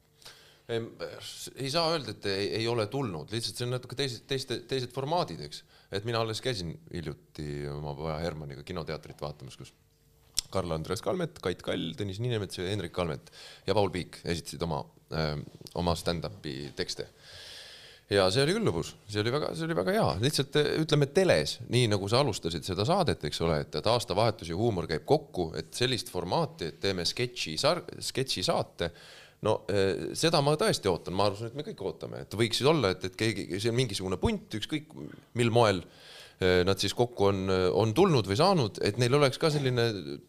ei 0.64 1.68
saa 1.68 1.90
öelda, 1.92 2.14
et 2.14 2.26
ei, 2.30 2.46
ei 2.62 2.68
ole 2.70 2.86
tulnud, 2.88 3.28
lihtsalt 3.34 3.58
see 3.58 3.66
on 3.66 3.74
natuke 3.74 3.98
teised, 3.98 4.22
teiste, 4.30 4.62
teised 4.64 4.94
formaadid, 4.94 5.42
eks. 5.44 5.58
et 5.92 6.06
mina 6.08 6.22
alles 6.24 6.40
käisin 6.40 6.70
hiljuti 6.88 7.66
oma 7.68 7.92
poja 7.98 8.14
Hermaniga 8.22 8.64
kinoteatrit 8.64 9.20
vaatamas, 9.20 9.58
kus 9.60 9.74
Karl-Andreas 10.54 11.02
Kalmet, 11.04 11.38
Kait 11.42 11.62
Kall, 11.64 11.92
Tõnis 11.98 12.20
Niinemets 12.22 12.60
ja 12.60 12.68
Hendrik 12.70 12.94
Kalmet 12.94 13.32
ja 13.66 13.76
Paul 13.76 13.90
Piik 13.94 14.20
esitasid 14.24 14.62
oma 14.66 14.82
äh,, 15.14 15.34
oma 15.80 15.96
stand-up'i 15.98 16.70
tekste. 16.78 17.08
ja 18.12 18.26
see 18.30 18.44
oli 18.44 18.54
küll 18.56 18.68
lõbus, 18.68 18.92
see 19.08 19.22
oli 19.22 19.32
väga, 19.32 19.50
see 19.56 19.66
oli 19.66 19.76
väga 19.78 19.96
hea, 19.96 20.06
lihtsalt 20.22 20.58
äh, 20.60 20.70
ütleme 20.84 21.08
teles, 21.16 21.58
nii 21.72 21.88
nagu 21.92 22.08
sa 22.10 22.22
alustasid 22.22 22.66
seda 22.66 22.86
saadet, 22.88 23.26
eks 23.28 23.42
ole, 23.46 23.60
et, 23.64 23.80
et 23.80 23.90
aastavahetus 23.90 24.52
ja 24.52 24.58
huumor 24.60 24.88
käib 24.90 25.06
kokku, 25.08 25.50
et 25.58 25.72
sellist 25.76 26.12
formaati, 26.12 26.70
et 26.72 26.80
teeme 26.84 27.06
sketši, 27.08 27.56
sketši 28.12 28.46
saate 28.46 28.90
no 29.44 29.60
äh, 29.72 30.10
seda 30.16 30.40
ma 30.44 30.56
tõesti 30.60 30.90
ootan, 30.92 31.16
ma 31.16 31.30
arvan, 31.30 31.50
et 31.50 31.58
me 31.58 31.66
kõik 31.66 31.84
ootame, 31.84 32.24
et 32.24 32.40
võiksid 32.40 32.68
olla, 32.70 32.92
et, 32.94 33.08
et 33.08 33.16
keegi, 33.18 33.48
see 33.56 33.72
on 33.72 33.80
mingisugune 33.80 34.20
punt, 34.20 34.60
ükskõik 34.60 34.92
mil 35.40 35.54
moel 35.54 35.82
Äh, 35.84 36.13
nad 36.40 36.80
siis 36.82 36.94
kokku 36.98 37.28
on, 37.30 37.44
on 37.78 37.92
tulnud 37.94 38.26
või 38.26 38.36
saanud, 38.38 38.80
et 38.84 38.98
neil 38.98 39.14
oleks 39.20 39.38
ka 39.40 39.50
selline 39.54 39.84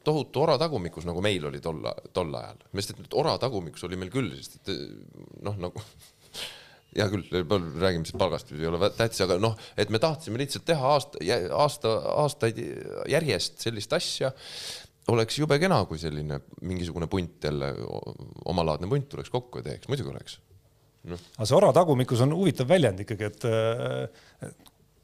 tohutu 0.06 0.44
ora 0.44 0.58
tagumikus, 0.62 1.08
nagu 1.08 1.24
meil 1.26 1.48
oli 1.50 1.62
tol, 1.64 1.82
tol 2.14 2.36
ajal. 2.38 2.62
sest 2.78 3.00
et 3.02 3.18
ora 3.18 3.34
tagumikus 3.42 3.88
oli 3.88 3.98
meil 4.00 4.14
küll, 4.14 4.30
sest 4.38 4.60
et 4.62 4.70
noh, 5.46 5.58
nagu 5.66 5.82
hea 6.96 7.08
küll, 7.12 7.26
räägime 7.82 8.08
siis 8.08 8.18
palgast, 8.20 8.54
ei 8.56 8.70
ole 8.70 8.90
tähtis, 8.96 9.22
aga 9.26 9.38
noh, 9.42 9.58
et 9.78 9.92
me 9.92 10.00
tahtsime 10.02 10.40
lihtsalt 10.40 10.66
teha 10.68 10.94
aasta, 10.96 11.22
aasta, 11.58 11.94
aastaid 12.24 12.62
järjest 13.12 13.66
sellist 13.66 13.96
asja. 13.98 14.32
oleks 15.12 15.38
jube 15.38 15.58
kena, 15.62 15.84
kui 15.86 16.00
selline 16.02 16.40
mingisugune 16.66 17.08
punt 17.08 17.44
jälle, 17.44 17.74
omalaadne 18.46 18.88
punt 18.90 19.10
tuleks 19.10 19.30
kokku 19.34 19.62
ja 19.62 19.72
teeks, 19.72 19.90
muidugi 19.92 20.14
oleks 20.14 20.40
no.. 21.10 21.20
aga 21.38 21.46
see 21.46 21.58
ora 21.60 21.74
tagumikus 21.76 22.24
on 22.26 22.34
huvitav 22.34 22.70
väljend 22.70 23.04
ikkagi, 23.06 23.30
et 23.30 23.46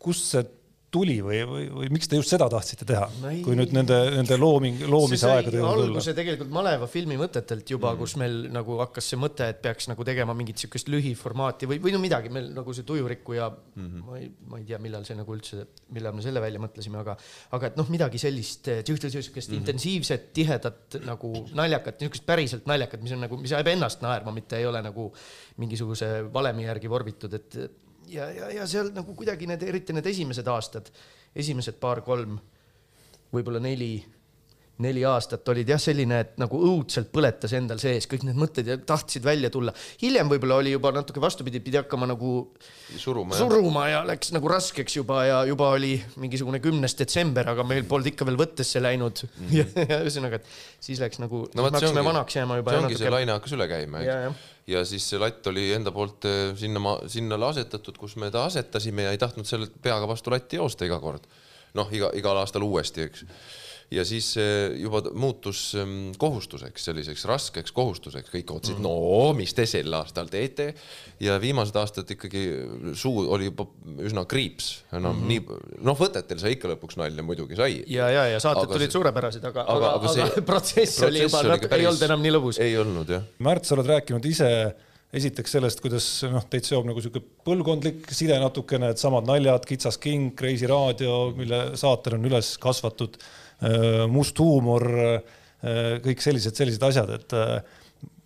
kust 0.01 0.31
see 0.31 0.48
tuli 0.91 1.17
või, 1.24 1.39
või, 1.48 1.65
või 1.71 1.89
miks 1.95 2.10
te 2.12 2.17
just 2.19 2.33
seda 2.33 2.48
tahtsite 2.51 2.86
teha 2.88 3.05
no, 3.21 3.31
kui 3.45 3.55
nüüd 3.55 3.71
nende, 3.75 3.98
nende 4.17 4.38
looming, 4.39 4.81
loomise 4.91 5.29
aegade 5.29 5.60
juurde 5.60 5.75
tulla? 5.77 5.88
alguse 5.88 6.13
tegelikult 6.17 6.51
maleva 6.51 6.88
filmi 6.91 7.17
mõtetelt 7.19 7.71
juba 7.71 7.93
mm., 7.93 8.01
kus 8.01 8.15
meil 8.19 8.36
nagu 8.51 8.77
hakkas 8.81 9.07
see 9.13 9.19
mõte, 9.21 9.48
et 9.53 9.62
peaks 9.63 9.88
nagu 9.91 10.05
tegema 10.07 10.36
mingit 10.38 10.60
siukest 10.60 10.91
lühiformaati 10.91 11.69
või, 11.71 11.79
või 11.83 11.93
no 11.95 12.01
midagi, 12.03 12.31
meil 12.33 12.50
nagu 12.55 12.75
see 12.75 12.88
tujurikkuja 12.88 13.48
mm, 13.51 13.86
-hmm. 13.86 14.01
ma 14.07 14.19
ei, 14.19 14.27
ma 14.51 14.60
ei 14.60 14.65
tea, 14.67 14.81
millal 14.83 15.07
see 15.07 15.15
nagu 15.19 15.36
üldse, 15.38 15.67
millal 15.95 16.17
me 16.17 16.25
selle 16.25 16.43
välja 16.43 16.63
mõtlesime, 16.63 17.00
aga, 17.03 17.15
aga 17.57 17.71
et 17.71 17.79
noh, 17.79 17.91
midagi 17.93 18.19
sellist, 18.21 18.67
siukest 18.67 19.31
mm 19.31 19.38
-hmm. 19.38 19.62
intensiivset, 19.62 20.27
tihedat 20.36 21.00
nagu 21.07 21.31
naljakat, 21.55 22.01
niisugust 22.01 22.27
päriselt 22.27 22.67
naljakat, 22.67 23.03
mis 23.05 23.15
on 23.15 23.24
nagu, 23.27 23.39
mis 23.39 23.55
ajab 23.55 23.71
ennast 23.71 24.03
naerma, 24.03 24.36
mitte 24.36 24.60
ei 24.60 24.67
ole 24.67 24.83
nagu 24.83 25.07
mingisuguse 25.62 26.12
valemi 26.33 26.67
järgi 26.67 26.91
vorbitud, 26.91 27.39
et 27.39 27.57
ja, 28.12 28.30
ja, 28.32 28.50
ja 28.51 28.68
seal 28.68 28.91
nagu 28.96 29.15
kuidagi 29.18 29.48
need, 29.50 29.63
eriti 29.68 29.96
need 29.96 30.08
esimesed 30.12 30.48
aastad, 30.51 30.89
esimesed 31.36 31.80
paar-kolm, 31.82 32.38
võib-olla 33.32 33.62
neli 33.63 33.94
neli 34.81 35.03
aastat 35.07 35.47
olid 35.53 35.69
jah, 35.69 35.79
selline, 35.81 36.19
et 36.25 36.38
nagu 36.41 36.59
õudselt 36.67 37.11
põletas 37.13 37.53
endal 37.57 37.79
sees 37.81 38.07
kõik 38.09 38.25
need 38.27 38.39
mõtted 38.39 38.67
ja 38.67 38.77
tahtsid 38.77 39.23
välja 39.25 39.51
tulla. 39.53 39.73
hiljem 40.01 40.29
võib-olla 40.31 40.59
oli 40.61 40.73
juba 40.73 40.91
natuke 40.95 41.21
vastupidi, 41.23 41.61
pidi 41.63 41.79
hakkama 41.79 42.09
nagu 42.09 42.33
suruma, 42.97 43.38
suruma 43.38 43.88
ja 43.91 44.01
läks 44.07 44.33
nagu 44.35 44.50
raskeks 44.51 44.97
juba 44.97 45.21
ja 45.27 45.41
juba 45.50 45.71
oli 45.75 45.93
mingisugune 46.21 46.61
kümnes 46.63 46.95
detsember, 47.00 47.53
aga 47.53 47.65
meil 47.67 47.85
polnud 47.89 48.11
ikka 48.11 48.27
veel 48.27 48.39
võttesse 48.41 48.81
läinud 48.83 49.23
mm. 49.27 49.51
-hmm. 49.51 49.85
ja 49.91 50.01
ühesõnaga, 50.01 50.41
et 50.41 50.50
siis 50.79 51.01
läks 51.03 51.21
nagu 51.23 51.45
no,, 51.45 51.63
me 51.63 51.69
hakkasime 51.69 52.05
vanaks 52.05 52.39
jääma 52.39 52.59
juba. 52.61 52.73
see 52.73 52.81
ongi 52.81 52.93
natuke... 52.93 53.03
see 53.03 53.15
laine 53.15 53.38
hakkas 53.38 53.55
üle 53.57 53.69
käima, 53.71 54.03
eks. 54.03 54.50
ja 54.73 54.83
siis 54.88 55.07
see 55.13 55.21
latt 55.21 55.47
oli 55.51 55.69
enda 55.77 55.93
poolt 55.95 56.27
eh, 56.29 56.41
sinna, 56.59 56.97
sinnale 57.11 57.50
asetatud, 57.51 57.97
kus 58.01 58.17
me 58.21 58.31
ta 58.33 58.45
asetasime 58.50 59.07
ja 59.07 59.15
ei 59.15 59.21
tahtnud 59.21 59.47
selle 59.47 59.69
peaga 59.81 60.09
vastu 60.09 60.33
latti 60.33 60.61
joosta 60.61 60.88
iga 60.89 61.00
kord. 61.03 61.27
noh, 61.77 61.91
iga, 61.95 62.11
igal 62.19 62.38
aastal 62.41 62.65
uuesti, 62.67 63.07
eks 63.07 63.27
ja 63.91 64.05
siis 64.07 64.33
juba 64.79 65.01
muutus 65.13 65.74
ähm, 65.75 66.12
kohustuseks, 66.17 66.86
selliseks 66.88 67.25
raskeks 67.29 67.74
kohustuseks, 67.75 68.29
kõik 68.31 68.53
ootasid 68.53 68.79
mm., 68.79 68.86
no 68.86 69.31
mis 69.38 69.53
te 69.57 69.65
sel 69.69 69.91
aastal 69.98 70.29
teete. 70.31 70.71
ja 71.19 71.36
viimased 71.41 71.75
aastad 71.75 72.10
ikkagi 72.15 72.45
suu 72.98 73.25
oli 73.31 73.50
juba 73.50 73.67
üsna 74.07 74.25
kriips, 74.29 74.71
enam 74.93 75.17
mm 75.17 75.24
-hmm. 75.24 75.27
nii, 75.27 75.81
noh, 75.88 75.98
võtetel 76.00 76.39
sai 76.39 76.55
ikka 76.55 76.71
lõpuks 76.71 77.00
nalja 77.01 77.24
muidugi 77.24 77.60
sai. 77.60 77.83
ja, 77.88 78.10
ja, 78.10 78.27
ja 78.31 78.39
saated 78.39 78.69
aga 78.69 78.77
tulid 78.79 78.95
suurepärased, 78.95 79.43
aga, 79.43 79.65
aga, 79.67 79.91
aga, 79.95 80.13
aga, 80.13 80.29
aga 80.29 80.45
protsess, 80.51 81.03
oli 81.07 81.25
juba, 81.25 81.43
päris... 81.43 81.71
ei 81.81 81.88
olnud 81.91 82.07
enam 82.10 82.24
nii 82.24 82.38
lõbus. 82.38 82.62
ei 82.63 82.77
olnud 82.77 83.12
jah. 83.17 83.27
Märt, 83.39 83.67
sa 83.67 83.75
oled 83.75 83.91
rääkinud 83.91 84.25
ise 84.25 84.50
esiteks 85.13 85.57
sellest, 85.57 85.81
kuidas 85.83 86.05
noh, 86.31 86.43
teid 86.51 86.67
seob 86.67 86.88
nagu 86.88 87.01
sihuke 87.03 87.21
põlvkondlik 87.45 88.07
side 88.15 88.38
natukene, 88.39 88.93
et 88.93 89.01
samad 89.01 89.27
naljad, 89.27 89.65
Kitsas 89.67 90.00
king, 90.01 90.31
Kreisi 90.38 90.69
raadio, 90.71 91.33
mille 91.36 91.63
saatel 91.79 92.15
on 92.19 92.29
üles 92.31 92.53
kasvatud 92.62 93.19
must 94.12 94.39
huumor, 94.41 94.88
äh, 94.98 95.96
kõik 96.01 96.24
sellised, 96.24 96.58
sellised 96.58 96.84
asjad, 96.88 97.12
et 97.18 97.36
äh, 97.38 97.58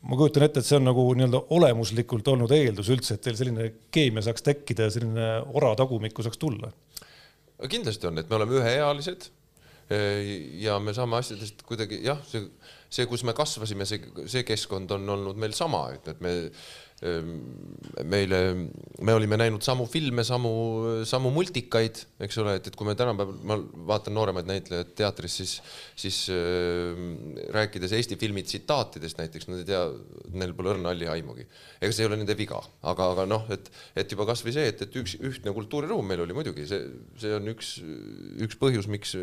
ma 0.06 0.20
kujutan 0.20 0.46
ette, 0.48 0.62
et 0.62 0.68
see 0.68 0.77
on 0.80 0.88
nagu 0.88 1.06
nii-öelda 1.18 1.42
olemuslikult 1.58 2.27
olnud 2.34 2.54
eeldus 2.56 2.92
üldse, 2.94 3.18
et 3.18 3.25
teil 3.25 3.39
selline 3.39 3.72
keemia 3.94 4.24
saaks 4.25 4.46
tekkida 4.46 4.88
ja 4.88 4.94
selline 4.96 5.32
ora 5.58 5.74
tagumikku 5.80 6.24
saaks 6.25 6.39
tulla. 6.42 6.72
kindlasti 7.70 8.08
on, 8.08 8.22
et 8.22 8.30
me 8.30 8.39
oleme 8.39 8.62
üheealised 8.62 9.30
ja 10.65 10.80
me 10.82 10.96
saame 10.98 11.20
asjadest 11.20 11.60
kuidagi 11.68 12.00
jah, 12.01 12.18
see, 12.25 12.42
see, 12.89 13.06
kus 13.06 13.22
me 13.27 13.36
kasvasime, 13.38 13.86
see, 13.86 14.01
see 14.32 14.42
keskkond 14.48 14.92
on 14.96 15.10
olnud 15.13 15.38
meil 15.38 15.54
sama, 15.54 15.84
et, 15.94 16.08
et 16.10 16.24
me 16.25 16.32
meile, 17.03 18.37
me 19.03 19.13
olime 19.13 19.35
näinud 19.35 19.63
samu 19.65 19.83
filme, 19.91 20.23
samu, 20.23 20.51
samu 21.07 21.29
multikaid, 21.35 21.99
eks 22.23 22.37
ole, 22.39 22.53
et, 22.59 22.69
et 22.69 22.75
kui 22.79 22.87
me 22.87 22.95
tänapäeval, 22.95 23.41
ma 23.43 23.57
vaatan 23.89 24.15
nooremaid 24.15 24.47
näitlejaid 24.47 24.93
teatris, 24.95 25.35
siis, 25.41 25.55
siis 25.99 26.19
äh, 26.31 26.95
rääkides 27.53 27.91
Eesti 27.97 28.15
filmi 28.19 28.45
tsitaatidest 28.47 29.19
näiteks, 29.19 29.49
nad 29.51 29.59
ei 29.61 29.67
tea, 29.67 29.81
neil 30.39 30.55
pole 30.55 30.71
õrna 30.71 30.93
halli 30.93 31.09
aimugi. 31.11 31.43
ega 31.81 31.91
see 31.91 32.05
ei 32.05 32.09
ole 32.09 32.21
nende 32.21 32.37
viga, 32.39 32.61
aga, 32.87 33.09
aga 33.11 33.27
noh, 33.27 33.43
et, 33.51 33.67
et 33.99 34.15
juba 34.15 34.29
kasvõi 34.31 34.55
see, 34.55 34.71
et, 34.71 34.85
et 34.87 34.97
üks 35.01 35.17
ühtne 35.19 35.51
kultuuriruum 35.57 36.07
meil 36.07 36.23
oli 36.23 36.37
muidugi, 36.37 36.63
see, 36.69 36.79
see 37.19 37.35
on 37.35 37.51
üks, 37.51 37.75
üks 38.47 38.59
põhjus, 38.61 38.87
miks, 38.91 39.17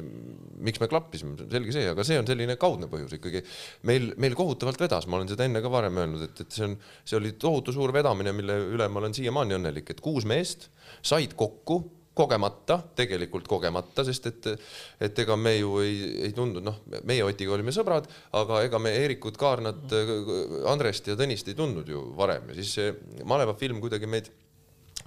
miks 0.61 0.83
me 0.83 0.91
klappisime, 0.93 1.39
selge 1.49 1.73
see, 1.79 1.89
aga 1.89 2.05
see 2.05 2.21
on 2.21 2.29
selline 2.29 2.59
kaudne 2.61 2.93
põhjus 2.93 3.17
ikkagi. 3.17 3.43
meil, 3.89 4.13
meil 4.21 4.37
kohutavalt 4.37 4.85
vedas, 4.85 5.09
ma 5.09 5.19
olen 5.19 5.33
seda 5.33 5.49
enne 5.49 5.65
ka 5.65 5.73
varem 5.73 6.05
öelnud, 6.05 6.29
et, 6.29 6.45
et 6.45 6.61
see 6.61 6.69
on, 6.69 6.79
see 7.09 7.17
oli 7.17 7.33
tohutu 7.41 7.62
tohutu 7.63 7.79
suur 7.79 7.93
vedamine, 7.95 8.35
mille 8.35 8.59
üle 8.75 8.89
ma 8.91 9.01
olen 9.01 9.15
siiamaani 9.15 9.59
õnnelik, 9.61 9.93
et 9.95 10.01
kuus 10.03 10.27
meest 10.27 10.69
said 11.03 11.37
kokku 11.39 11.83
kogemata, 12.13 12.77
tegelikult 12.99 13.47
kogemata, 13.49 14.05
sest 14.05 14.27
et, 14.29 14.49
et 15.01 15.21
ega 15.23 15.37
me 15.39 15.55
ju 15.57 15.79
ei, 15.81 15.95
ei 16.27 16.35
tundnud, 16.37 16.65
noh, 16.67 16.83
meie 17.09 17.25
Otiga 17.25 17.55
olime 17.55 17.73
sõbrad, 17.73 18.09
aga 18.37 18.61
ega 18.67 18.81
me 18.83 18.93
Eerikut, 18.99 19.39
Kaarnat, 19.41 19.95
Andrest 20.69 21.09
ja 21.09 21.17
Tõnist 21.17 21.49
ei 21.49 21.57
tundnud 21.57 21.89
ju 21.89 22.11
varem. 22.19 22.51
Ja 22.53 22.59
siis 22.59 22.75
see 22.77 22.93
maleva 23.25 23.57
film 23.57 23.81
kuidagi 23.81 24.11
meid 24.11 24.29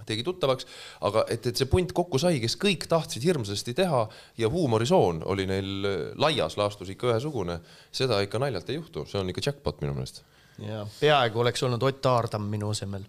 tegi 0.10 0.26
tuttavaks, 0.26 0.66
aga 1.06 1.28
et, 1.30 1.46
et 1.46 1.62
see 1.62 1.70
punt 1.70 1.94
kokku 1.94 2.18
sai, 2.22 2.40
kes 2.42 2.58
kõik 2.62 2.88
tahtsid 2.90 3.26
hirmsasti 3.26 3.76
teha 3.78 4.02
ja 4.42 4.50
huumorisoon 4.50 5.22
oli 5.30 5.46
neil 5.50 5.90
laias 6.18 6.58
laastus 6.58 6.90
ikka 6.94 7.14
ühesugune, 7.14 7.60
seda 7.94 8.24
ikka 8.26 8.42
naljalt 8.42 8.74
ei 8.74 8.80
juhtu, 8.80 9.06
see 9.10 9.22
on 9.22 9.30
ikka 9.30 9.46
jackpot 9.46 9.86
minu 9.86 9.94
meelest 9.94 10.24
ja 10.64 10.86
peaaegu 11.00 11.40
oleks 11.44 11.64
olnud 11.64 11.84
Ott 11.84 12.06
Aardam 12.06 12.44
minu 12.52 12.70
asemel. 12.70 13.04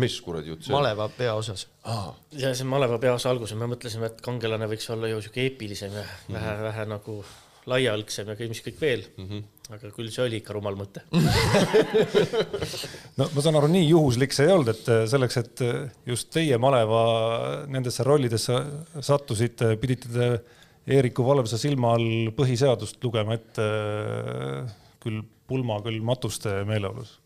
mis 0.00 0.20
kuradi 0.24 0.48
jutt 0.48 0.62
see 0.64 0.72
on? 0.72 0.80
maleva 0.80 1.08
peaosas 1.12 1.66
ah.. 1.84 2.14
ja 2.32 2.54
see 2.54 2.68
maleva 2.68 2.98
peaosa 2.98 3.30
alguses 3.30 3.58
me 3.58 3.66
mõtlesime, 3.70 4.06
et 4.08 4.20
kangelane 4.24 4.66
võiks 4.70 4.88
olla 4.94 5.06
ju 5.10 5.16
siuke 5.24 5.40
eepilisem 5.44 5.92
ja 5.92 6.02
mm 6.02 6.08
-hmm. 6.08 6.34
vähe, 6.38 6.52
vähe 6.68 6.84
nagu 6.94 7.14
laiaõlgsem 7.70 8.26
ja 8.28 8.34
mis 8.48 8.62
kõik 8.64 8.78
veel 8.80 9.02
mm. 9.16 9.26
-hmm. 9.26 9.42
aga 9.76 9.86
küll 9.96 10.10
see 10.10 10.24
oli 10.24 10.36
ikka 10.40 10.52
rumal 10.56 10.76
mõte 10.78 11.00
no 13.18 13.22
ma 13.34 13.40
saan 13.42 13.56
aru, 13.60 13.68
nii 13.68 13.86
juhuslik 13.90 14.32
see 14.32 14.46
ei 14.48 14.54
olnud, 14.54 14.68
et 14.72 14.84
selleks, 15.12 15.36
et 15.36 15.56
just 16.06 16.26
teie 16.32 16.58
maleva 16.58 17.02
nendesse 17.68 18.02
rollidesse 18.06 18.54
sattusite, 19.00 19.76
pidite 19.76 20.08
te 20.08 20.26
Eeriku 20.90 21.24
Valvsa 21.26 21.58
silma 21.60 21.92
all 21.94 22.30
põhiseadust 22.36 23.04
lugema 23.04 23.36
ette 23.36 23.66
küll 25.02 25.20
pulma 25.50 25.80
küll 25.84 26.00
matuste 26.06 26.60
meeleolus. 26.68 27.16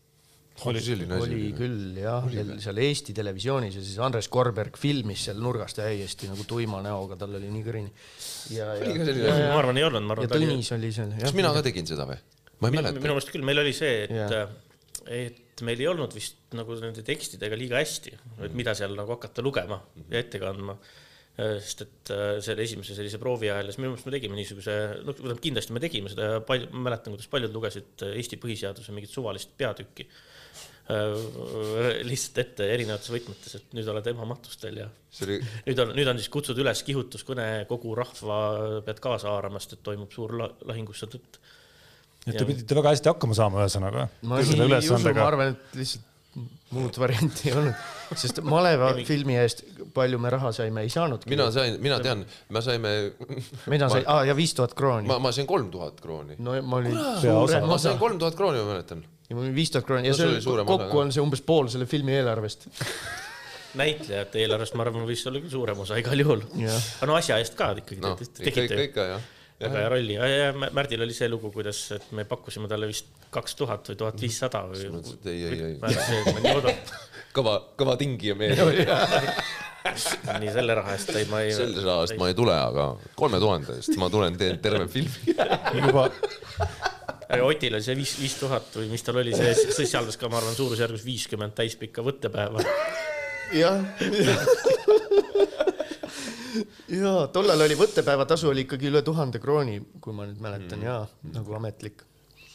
oli 0.65 0.81
selline 0.83 1.17
asi? 1.17 1.29
oli 1.29 1.51
küll 1.57 1.99
jah, 1.99 2.27
seal 2.63 2.81
Eesti 2.83 3.15
Televisioonis 3.15 3.77
ja 3.79 3.83
siis 3.83 4.01
Andres 4.03 4.29
Korberg 4.31 4.79
filmis 4.79 5.27
seal 5.27 5.41
nurgas 5.43 5.77
täiesti 5.77 6.29
nagu 6.31 6.45
tuima 6.47 6.81
näoga, 6.85 7.19
tal 7.19 7.37
oli 7.39 7.51
nii 7.51 7.65
kõrini. 7.65 7.91
oli 8.55 8.99
ka 8.99 9.09
selline 9.11 9.31
asi? 9.31 9.47
ma 9.49 9.57
arvan, 9.61 9.81
ei 9.81 9.87
olnud, 9.89 10.07
ma 10.07 10.17
arvan. 10.17 10.29
ja 10.29 10.35
Tõnis 10.35 10.71
oli 10.77 10.91
seal. 10.95 11.15
kas 11.21 11.35
mina 11.37 11.53
ka 11.55 11.65
tegin 11.65 11.89
seda 11.89 12.07
või? 12.09 12.19
ma 12.59 12.71
ei 12.71 12.79
mäleta. 12.79 12.99
minu 13.01 13.17
meelest 13.17 13.33
küll, 13.35 13.47
meil 13.47 13.63
oli 13.65 13.75
see, 13.75 14.05
et, 14.07 14.37
et 15.21 15.65
meil 15.67 15.83
ei 15.83 15.89
olnud 15.91 16.15
vist 16.15 16.39
nagu 16.55 16.77
nende 16.79 17.03
tekstidega 17.05 17.59
liiga 17.59 17.81
hästi, 17.81 18.15
et 18.47 18.55
mida 18.55 18.75
seal 18.77 18.95
nagu 18.95 19.17
hakata 19.17 19.43
lugema 19.43 19.81
ja 20.07 20.23
ette 20.23 20.39
kandma 20.39 20.79
Äh, 20.79 21.01
sest 21.35 21.83
et 21.83 22.11
äh, 22.15 22.37
selle 22.43 22.63
esimese 22.63 22.95
sellise 22.95 23.19
proovi 23.19 23.49
ajal 23.51 23.67
ja 23.67 23.73
siis 23.73 23.81
minu 23.81 23.91
meelest 23.91 24.07
me 24.07 24.13
tegime 24.15 24.37
niisuguse, 24.37 24.75
no 25.03 25.15
tähendab 25.15 25.41
kindlasti 25.43 25.75
me 25.75 25.81
tegime 25.83 26.11
seda 26.11 26.29
ja 26.29 26.45
palju, 26.47 26.69
ma 26.71 26.85
mäletan, 26.87 27.15
kuidas 27.15 27.27
paljud 27.31 27.55
lugesid 27.55 28.05
äh, 28.07 28.15
Eesti 28.21 28.39
põhiseaduse 28.39 28.95
mingit 28.95 29.11
suvalist 29.11 29.51
peatükki 29.59 30.07
lihtsalt 32.05 32.37
ette 32.43 32.65
erinevates 32.69 33.09
võtmetes, 33.09 33.55
et 33.57 33.71
nüüd 33.73 33.87
oled 33.89 34.05
emamatustel 34.11 34.75
ja 34.83 34.85
oli... 35.25 35.39
nüüd 35.65 35.79
on, 35.81 35.93
nüüd 35.97 36.11
on 36.11 36.19
siis 36.21 36.29
kutsud 36.29 36.59
üles 36.61 36.83
kihutuskõne, 36.85 37.47
kogu 37.65 37.95
rahva 37.97 38.37
pead 38.85 39.01
kaasa 39.01 39.31
haarama, 39.33 39.57
sest 39.63 39.79
et 39.79 39.81
toimub 39.87 40.13
suur 40.13 40.35
lahingusse 40.37 41.09
tõtt. 41.09 41.39
et 42.27 42.37
te 42.37 42.45
pidite 42.45 42.77
väga 42.77 42.93
hästi 42.93 43.11
hakkama 43.15 43.33
saama, 43.33 43.65
ühesõnaga. 43.65 44.05
ma 44.29 44.43
ei 44.43 44.45
usu, 44.45 44.99
ma 45.09 45.25
arvan, 45.25 45.55
et 45.55 45.81
lihtsalt 45.81 46.13
muud 46.75 46.97
varianti 46.99 47.49
ei 47.49 47.55
olnud, 47.55 47.83
sest 48.19 48.41
maleva 48.43 48.91
filmi 49.07 49.37
eest 49.39 49.63
palju 49.95 50.19
me 50.19 50.31
raha 50.33 50.51
saime, 50.55 50.83
ei 50.83 50.91
saanudki. 50.91 51.31
mina 51.31 51.47
sain, 51.55 51.77
mina 51.83 51.99
tean, 52.03 52.23
me 52.49 52.63
saime. 52.65 52.93
mina 53.71 53.89
sain, 53.91 54.07
aa 54.11 54.25
ja 54.27 54.35
viis 54.37 54.55
tuhat 54.57 54.75
krooni. 54.77 55.07
ma, 55.07 55.19
ma 55.23 55.31
sain 55.35 55.47
kolm 55.47 55.69
tuhat 55.71 56.01
krooni. 56.03 56.39
no 56.39 56.55
ma 56.61 56.81
olin. 56.81 56.97
ma 57.67 57.77
sain 57.81 58.01
kolm 58.01 58.19
tuhat 58.19 58.35
krooni, 58.35 58.63
ma 58.63 58.73
mäletan. 58.73 59.05
ja 59.29 59.37
mul 59.37 59.47
oli 59.47 59.55
viis 59.55 59.71
tuhat 59.71 59.87
krooni 59.87 60.11
ja 60.11 60.15
no, 60.15 60.19
see 60.19 60.55
oli, 60.55 60.65
kokku 60.67 61.03
on 61.05 61.13
see 61.15 61.23
umbes 61.23 61.45
pool 61.45 61.71
selle 61.71 61.87
filmi 61.89 62.17
eelarvest 62.17 62.67
näitlejate 63.79 64.43
eelarvest, 64.43 64.75
ma 64.75 64.85
arvan, 64.87 65.07
võis 65.07 65.23
olla 65.27 65.41
küll 65.43 65.51
suurem 65.51 65.79
osa 65.83 65.99
igal 65.99 66.19
juhul. 66.19 66.43
aga 66.59 67.09
no 67.11 67.15
asja 67.19 67.39
eest 67.43 67.55
ka 67.59 67.71
ikkagi 67.79 68.03
no, 68.03 68.15
ikka, 68.51 68.83
ikka 68.89 69.07
jah 69.13 69.31
väga 69.61 69.81
hea 69.81 69.91
rolli 69.91 70.15
ja, 70.17 70.27
ja 70.29 70.47
Märdil 70.75 71.03
oli 71.05 71.15
see 71.15 71.29
lugu, 71.31 71.51
kuidas, 71.53 71.79
et 71.95 72.09
me 72.17 72.25
pakkusime 72.27 72.69
talle 72.71 72.89
vist 72.89 73.07
kaks 73.33 73.55
tuhat 73.59 73.91
või 73.91 73.99
tuhat 74.01 74.21
viissada 74.21 74.65
või. 74.69 74.89
ei, 75.31 75.45
ei, 75.49 75.61
ei. 75.71 76.75
kõva, 77.35 77.59
kõva 77.79 77.95
tingija 77.99 78.35
mees 78.39 78.59
nii 79.85 80.51
selle 80.51 80.75
raha 80.79 80.95
eest 80.97 81.13
ei, 81.13 81.27
ma 81.29 81.43
ei. 81.45 81.53
selle 81.55 81.83
raha 81.85 82.07
eest 82.07 82.19
ma 82.19 82.29
ei 82.31 82.37
tule, 82.37 82.55
aga 82.55 82.89
kolme 83.17 83.39
tuhande 83.43 83.79
eest 83.79 83.95
ma 84.01 84.09
tulen, 84.11 84.37
teen 84.39 84.59
terve 84.63 84.89
filmi 84.91 85.35
juba. 85.85 86.09
Otil 87.45 87.73
oli 87.73 87.83
see 87.83 87.95
viis, 87.97 88.15
viis 88.21 88.35
tuhat 88.37 88.75
või 88.77 88.89
mis 88.91 89.03
tal 89.05 89.17
oli, 89.21 89.33
see 89.35 89.53
sisaldas 89.73 90.17
ka, 90.21 90.29
ma 90.29 90.39
arvan, 90.41 90.55
suurusjärgus 90.57 91.05
viiskümmend 91.05 91.55
täispikka 91.57 92.05
võttepäeva. 92.05 92.65
jah 93.55 93.81
ja 97.01 97.13
tollal 97.33 97.65
oli 97.65 97.77
võttepäeva 97.79 98.25
tasu 98.29 98.49
oli 98.51 98.65
ikkagi 98.65 98.89
üle 98.91 99.01
tuhande 99.05 99.41
krooni, 99.43 99.79
kui 100.01 100.15
ma 100.15 100.27
nüüd 100.29 100.41
mäletan 100.43 100.79
mm. 100.79 100.85
ja 100.85 101.31
nagu 101.35 101.57
ametlik. 101.59 102.03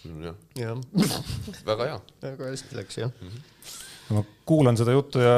jah 0.04 0.36
ja. 0.56 0.76
väga 1.70 1.90
hea. 1.90 1.98
väga 2.22 2.52
hästi 2.52 2.78
läks 2.78 3.02
jah 3.02 3.10
mm. 3.10 3.28
-hmm. 3.28 4.14
ma 4.16 4.24
kuulan 4.48 4.76
seda 4.80 4.96
juttu 4.96 5.20
ja 5.24 5.36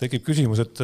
tekib 0.00 0.24
küsimus, 0.26 0.58
et 0.58 0.82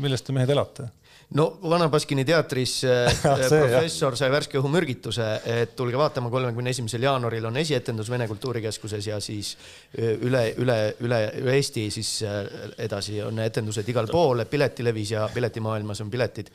millest 0.00 0.26
te 0.26 0.36
mehed 0.36 0.50
elate 0.50 0.90
no 1.38 1.46
Vana 1.62 1.88
Baskini 1.88 2.24
teatris 2.26 2.76
äh, 2.88 3.10
see, 3.10 3.58
professor 3.58 4.14
jah. 4.14 4.20
sai 4.22 4.30
värske 4.32 4.58
õhumürgituse, 4.60 5.28
et 5.56 5.74
tulge 5.78 5.98
vaatama, 5.98 6.30
kolmekümne 6.32 6.74
esimesel 6.74 7.06
jaanuaril 7.06 7.50
on 7.50 7.58
esietendus 7.60 8.10
Vene 8.12 8.28
Kultuurikeskuses 8.30 9.10
ja 9.10 9.20
siis 9.24 9.54
äh, 9.98 10.14
üle, 10.14 10.46
üle, 10.62 10.78
üle, 11.04 11.20
üle 11.42 11.58
Eesti 11.58 11.88
siis 11.94 12.16
äh, 12.26 12.42
edasi 12.86 13.20
on 13.24 13.42
etendused 13.44 13.88
igal 13.90 14.10
pool, 14.10 14.44
Piletilevis 14.50 15.14
ja 15.16 15.28
Piletimaailmas 15.34 16.04
on 16.04 16.12
piletid 16.12 16.50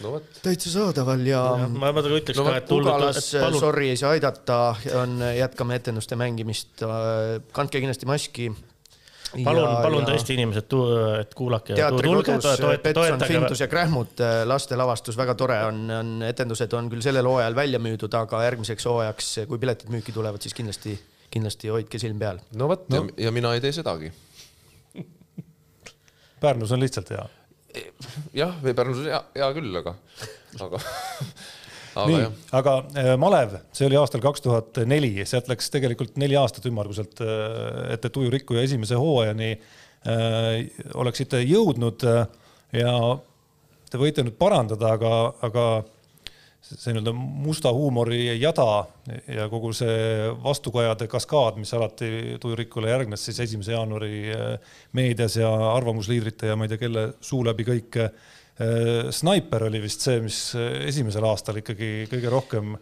no 0.00 0.16
vot. 0.16 0.40
täitsa 0.42 0.72
saadaval 0.72 1.26
ja, 1.28 1.44
ja. 1.60 1.68
ma, 1.68 1.92
ma 1.92 2.04
ütleks 2.04 2.40
no, 2.40 2.48
ka, 2.48 2.56
et 2.62 2.68
Tugalas 2.70 3.30
palun... 3.36 3.60
sorry 3.60 3.92
ei 3.92 4.00
saa 4.00 4.14
aidata, 4.16 4.62
on, 5.02 5.20
jätkame 5.36 5.76
etenduste 5.80 6.16
mängimist. 6.20 6.86
kandke 7.52 7.82
kindlasti 7.82 8.08
maski 8.08 8.50
palun, 9.32 9.68
palun 9.82 10.02
ja... 10.02 10.08
tõesti 10.10 10.34
inimesed, 10.36 10.74
et 11.20 11.34
kuulake. 11.38 11.76
teatrikodus 11.78 12.62
Petson, 12.82 13.24
Findus 13.26 13.62
ja 13.62 13.68
Krähmud 13.70 14.22
äh, 14.24 14.40
lastelavastus, 14.48 15.18
väga 15.18 15.36
tore 15.38 15.58
on, 15.68 15.82
on 15.94 16.12
etendused 16.26 16.72
on 16.78 16.90
küll 16.92 17.04
sellel 17.04 17.28
hooajal 17.30 17.56
välja 17.58 17.80
müüdud, 17.82 18.14
aga 18.18 18.42
järgmiseks 18.48 18.88
hooajaks, 18.90 19.32
kui 19.50 19.60
piletid 19.62 19.92
müüki 19.92 20.14
tulevad, 20.16 20.42
siis 20.42 20.56
kindlasti, 20.56 20.96
kindlasti 21.30 21.72
hoidke 21.72 22.00
silm 22.02 22.18
peal. 22.22 22.42
no 22.58 22.70
vot 22.70 22.88
no. 22.90 23.04
ja, 23.04 23.28
ja 23.28 23.34
mina 23.34 23.54
ei 23.56 23.62
tee 23.64 23.74
sedagi 23.76 24.12
Pärnus 26.42 26.72
on 26.72 26.82
lihtsalt 26.82 27.14
hea. 27.14 27.24
jah, 28.34 28.58
või 28.64 28.74
Pärnus 28.74 29.04
on 29.04 29.10
hea, 29.12 29.24
hea 29.38 29.50
küll, 29.56 29.80
aga, 29.82 29.96
aga 30.66 30.82
nii, 31.96 32.24
aga 32.56 32.74
äh, 32.94 33.12
malev, 33.20 33.56
see 33.76 33.86
oli 33.88 33.98
aastal 34.00 34.22
kaks 34.24 34.44
tuhat 34.44 34.82
neli, 34.88 35.12
sealt 35.28 35.50
läks 35.50 35.70
tegelikult 35.72 36.18
neli 36.20 36.38
aastat 36.38 36.66
ümmarguselt, 36.70 37.22
äh, 37.24 37.94
et, 37.96 38.04
et 38.06 38.20
ujurikkuja 38.22 38.64
esimese 38.66 38.98
hooajani 39.00 39.50
äh, 39.54 40.50
oleksite 40.94 41.42
jõudnud 41.44 42.06
äh, 42.08 42.26
ja 42.80 42.94
te 43.90 44.00
võite 44.00 44.24
nüüd 44.26 44.38
parandada, 44.38 44.94
aga, 44.96 45.14
aga 45.46 45.66
see 46.60 46.92
nii-öelda 46.92 47.14
musta 47.16 47.72
huumori 47.74 48.36
jada 48.38 48.84
ja 49.26 49.48
kogu 49.50 49.72
see 49.74 50.28
vastukajade 50.44 51.08
kaskaad, 51.10 51.56
mis 51.58 51.72
alati 51.74 52.36
tujurikule 52.42 52.92
järgnes 52.92 53.24
siis 53.26 53.40
esimese 53.46 53.72
jaanuari 53.72 54.28
meedias 54.94 55.38
ja 55.40 55.48
arvamusliidrite 55.72 56.52
ja 56.52 56.58
ma 56.60 56.68
ei 56.68 56.74
tea, 56.74 56.82
kelle 56.84 57.06
suu 57.24 57.40
läbi 57.48 57.66
kõik 57.66 57.98
Äh, 57.98 58.28
Sniper 59.16 59.68
oli 59.70 59.80
vist 59.80 60.04
see, 60.04 60.20
mis 60.24 60.40
äh, 60.58 60.86
esimesel 60.90 61.24
aastal 61.28 61.60
ikkagi 61.62 62.08
kõige 62.10 62.32
rohkem 62.32 62.74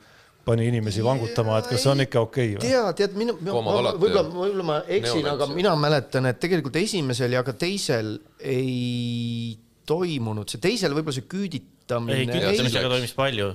pani 0.49 0.69
inimesi 0.71 1.05
vangutama, 1.05 1.59
et 1.61 1.69
kas 1.69 1.83
see 1.85 1.93
on 1.93 2.03
ikka 2.07 2.23
okei 2.25 2.55
okay, 2.57 2.59
või? 2.59 2.71
tea, 2.73 2.93
tead 3.03 3.17
minu, 3.21 3.35
võib-olla, 3.37 3.93
võib-olla 4.01 4.65
ma 4.65 4.79
eksin, 4.97 5.27
aga 5.29 5.49
mina 5.53 5.75
mäletan, 5.79 6.29
et 6.31 6.41
tegelikult 6.41 6.79
esimesel 6.81 7.37
ja 7.37 7.45
ka 7.47 7.53
teisel 7.59 8.15
ei 8.41 9.59
toimunud, 9.89 10.49
see 10.49 10.63
teisel 10.63 10.97
võib-olla 10.97 11.17
see 11.19 11.29
küüditamine 11.29 12.23
ei, 12.23 12.29
küüditamisega 12.29 12.91
toimis 12.93 13.15
palju. 13.17 13.51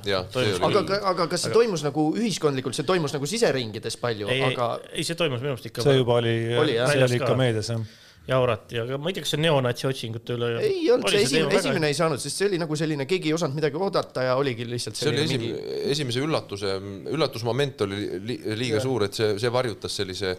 Aga, 0.69 0.99
aga 1.13 1.27
kas 1.31 1.47
see 1.47 1.53
toimus 1.53 1.86
nagu 1.86 2.07
ühiskondlikult, 2.17 2.77
see 2.77 2.88
toimus 2.88 3.13
nagu 3.15 3.29
siseringides 3.29 3.99
palju, 4.01 4.29
ei, 4.33 4.45
aga 4.51 4.69
ei 4.93 5.05
see 5.07 5.17
toimus 5.19 5.43
minu 5.43 5.55
arust 5.55 5.69
ikka. 5.69 5.86
see 5.86 5.99
juba 5.99 6.17
oli, 6.21 6.38
see 6.53 7.03
oli 7.09 7.19
ikka 7.19 7.33
ka. 7.33 7.38
meedias 7.41 7.73
jah. 7.73 7.83
jaurati, 8.27 8.77
aga 8.79 8.97
ma 9.01 9.12
ei 9.12 9.15
tea, 9.17 9.25
kas 9.25 9.33
see 9.33 9.41
neonatsi 9.43 9.88
otsingute 9.89 10.36
üle. 10.38 10.49
ei 10.63 10.86
olnud 10.93 11.12
see 11.12 11.23
esimene, 11.25 11.57
esimene 11.59 11.89
ei 11.91 11.97
saanud, 11.97 12.21
sest 12.23 12.39
see 12.39 12.47
oli 12.47 12.59
nagu 12.62 12.77
selline, 12.79 13.07
keegi 13.09 13.31
ei 13.31 13.36
osanud 13.36 13.57
midagi 13.59 13.79
oodata 13.79 14.23
ja 14.29 14.38
oligi 14.39 14.67
lihtsalt 14.69 14.99
see 14.99 15.09
oli 15.12 15.25
selline 15.25 15.36
esim, 15.36 15.57
mingi 15.59 15.91
esimese 15.91 16.23
üllatuse, 16.23 16.75
üllatusmoment 17.12 17.83
oli 17.88 17.99
li, 18.23 18.38
liiga 18.63 18.79
ja. 18.79 18.83
suur, 18.86 19.07
et 19.09 19.19
see, 19.19 19.33
see 19.43 19.51
varjutas 19.53 19.99
sellise, 19.99 20.36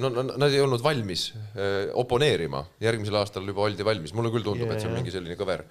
no 0.00 0.12
nad 0.24 0.48
ei 0.48 0.62
olnud 0.64 0.84
valmis 0.84 1.28
eh, 1.36 1.90
oponeerima, 2.00 2.64
järgmisel 2.84 3.20
aastal 3.20 3.44
juba 3.48 3.66
oldi 3.68 3.84
valmis, 3.84 4.16
mulle 4.16 4.32
küll 4.32 4.46
tundub, 4.48 4.72
et 4.72 4.80
see 4.80 4.88
on 4.88 4.96
mingi 4.96 5.12
selline 5.12 5.36
kõver. 5.36 5.66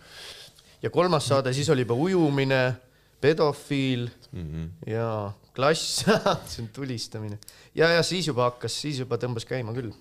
ja 0.86 0.94
kolmas 0.94 1.26
saade, 1.34 1.56
siis 1.58 1.74
oli 1.74 1.88
juba 1.88 1.98
ujumine, 2.08 2.62
pedofiil 3.22 4.06
mm 4.06 4.26
Mhm. 4.38 4.64
-hmm. 4.64 4.92
ja 4.92 5.32
klass, 5.56 6.06
see 6.52 6.62
on 6.62 6.68
tulistamine 6.74 7.40
ja, 7.76 7.90
ja 7.90 8.04
siis 8.04 8.28
juba 8.28 8.52
hakkas, 8.52 8.82
siis 8.82 9.00
juba 9.00 9.18
tõmbas 9.18 9.48
käima 9.48 9.74
küll. 9.74 9.94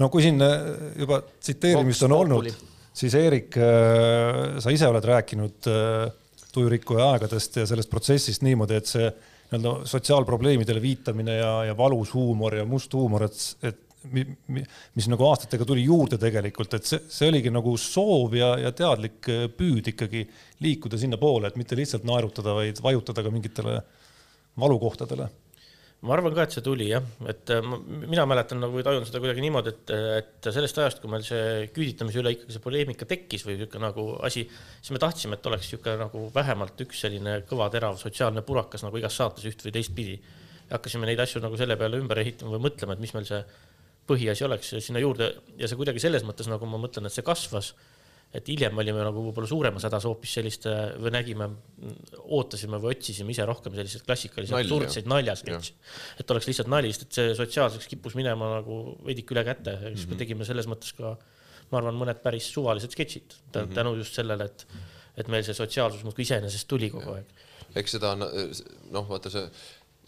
No 0.00 0.08
kui 0.12 0.24
siin 0.24 0.40
äh, 0.44 0.58
juba 1.04 1.22
tsiteerimist 1.38 2.08
on 2.08 2.18
olnud 2.18 2.52
siis 3.00 3.14
Eerik, 3.14 3.54
sa 4.60 4.72
ise 4.74 4.88
oled 4.90 5.04
rääkinud 5.06 5.68
äh, 5.70 6.08
tujurikkuja 6.52 7.12
aegadest 7.14 7.60
ja 7.60 7.66
sellest 7.68 7.90
protsessist 7.90 8.42
niimoodi, 8.46 8.80
et 8.80 8.90
see 8.90 9.10
nii-öelda 9.50 9.86
sotsiaalprobleemidele 9.90 10.82
viitamine 10.82 11.36
ja, 11.40 11.52
ja 11.70 11.76
valus 11.78 12.12
huumor 12.14 12.54
ja 12.54 12.66
must 12.68 12.92
huumor, 12.94 13.24
et, 13.26 13.38
et 13.66 13.80
mi, 14.14 14.24
mi, 14.54 14.62
mis 14.96 15.08
nagu 15.10 15.26
aastatega 15.26 15.66
tuli 15.66 15.84
juurde 15.84 16.18
tegelikult, 16.22 16.74
et 16.78 16.86
see, 16.86 17.02
see 17.10 17.30
oligi 17.30 17.52
nagu 17.52 17.74
soov 17.78 18.34
ja, 18.38 18.52
ja 18.62 18.72
teadlik 18.76 19.30
äh, 19.30 19.46
püüd 19.54 19.92
ikkagi 19.94 20.24
liikuda 20.64 21.00
sinnapoole, 21.00 21.50
et 21.50 21.60
mitte 21.60 21.78
lihtsalt 21.78 22.06
naerutada, 22.08 22.56
vaid 22.58 22.82
vajutada 22.84 23.26
ka 23.26 23.34
mingitele 23.34 23.78
valukohtadele 24.60 25.30
ma 26.00 26.14
arvan 26.16 26.32
ka, 26.32 26.46
et 26.46 26.54
see 26.54 26.64
tuli 26.64 26.86
jah, 26.88 27.04
et 27.28 27.50
äh, 27.52 27.66
mina 27.84 28.24
mäletan 28.28 28.62
nagu 28.62 28.72
või 28.78 28.84
tajun 28.86 29.04
seda 29.08 29.20
kuidagi 29.20 29.42
niimoodi, 29.44 29.72
et, 29.74 29.92
et 30.20 30.48
sellest 30.48 30.78
ajast, 30.80 31.02
kui 31.02 31.12
meil 31.12 31.24
see 31.26 31.66
küüditamise 31.76 32.22
üle 32.22 32.32
ikkagi 32.36 32.56
see 32.56 32.64
poleemika 32.64 33.08
tekkis 33.08 33.44
või 33.44 33.58
niisugune 33.58 33.84
nagu 33.84 34.06
asi, 34.26 34.46
siis 34.80 34.94
me 34.96 35.02
tahtsime, 35.02 35.36
et 35.36 35.50
oleks 35.50 35.68
niisugune 35.68 35.98
nagu 36.00 36.24
vähemalt 36.34 36.80
üks 36.86 37.04
selline 37.04 37.40
kõva 37.50 37.68
terav 37.74 38.00
sotsiaalne 38.00 38.44
purakas 38.46 38.86
nagu 38.86 39.00
igas 39.00 39.20
saates 39.20 39.44
üht 39.50 39.66
või 39.66 39.76
teistpidi. 39.76 40.16
hakkasime 40.70 41.06
neid 41.06 41.20
asju 41.20 41.42
nagu 41.42 41.56
selle 41.58 41.76
peale 41.76 41.98
ümber 41.98 42.22
ehitama 42.22 42.54
või 42.56 42.70
mõtlema, 42.70 42.94
et 42.94 43.04
mis 43.04 43.12
meil 43.12 43.28
see 43.28 43.44
põhiasi 44.08 44.44
oleks 44.46 44.74
sinna 44.80 45.02
juurde 45.02 45.34
ja 45.58 45.68
see 45.68 45.76
kuidagi 45.76 46.00
selles 46.00 46.24
mõttes 46.24 46.48
nagu 46.48 46.66
ma 46.66 46.80
mõtlen, 46.80 47.06
et 47.06 47.12
see 47.12 47.26
kasvas 47.26 47.74
et 48.34 48.46
hiljem 48.46 48.78
olime 48.78 49.02
nagu 49.02 49.24
võib-olla 49.24 49.48
suuremas 49.50 49.84
hädas 49.88 50.04
hoopis 50.06 50.36
selliste 50.38 50.70
või 51.02 51.10
nägime, 51.14 51.48
ootasime 52.36 52.78
või 52.82 52.92
otsisime 52.94 53.34
ise 53.34 53.46
rohkem 53.48 53.74
selliseid 53.74 54.04
klassikalisi 54.06 54.54
absurdseid 54.54 55.10
naljasketše. 55.10 55.74
et 56.22 56.30
oleks 56.30 56.46
lihtsalt 56.50 56.70
nali, 56.70 56.92
sest 56.94 57.08
et 57.08 57.18
see 57.18 57.34
sotsiaalseks 57.40 57.90
kippus 57.90 58.14
minema 58.18 58.52
nagu 58.60 58.80
veidike 59.06 59.34
üle 59.34 59.44
käte 59.50 59.74
ja 59.74 59.92
siis 59.96 60.06
me 60.10 60.18
tegime 60.20 60.46
selles 60.46 60.70
mõttes 60.70 60.94
ka, 60.98 61.16
ma 61.72 61.82
arvan, 61.82 61.98
mõned 61.98 62.22
päris 62.22 62.46
suvalised 62.54 62.94
sketšid 62.94 63.36
tä- 63.54 63.66
tänu 63.74 63.96
just 63.98 64.14
sellele, 64.14 64.46
et, 64.46 64.66
et 65.18 65.28
meil 65.32 65.42
see 65.46 65.56
sotsiaalsus 65.58 66.06
muudkui 66.06 66.22
iseenesest 66.28 66.70
tuli 66.70 66.90
kogu 66.94 67.18
aeg. 67.18 67.34
eks 67.82 67.98
seda 67.98 68.14
on, 68.14 68.28
noh, 68.94 69.10
vaata 69.10 69.30
see, 69.30 69.42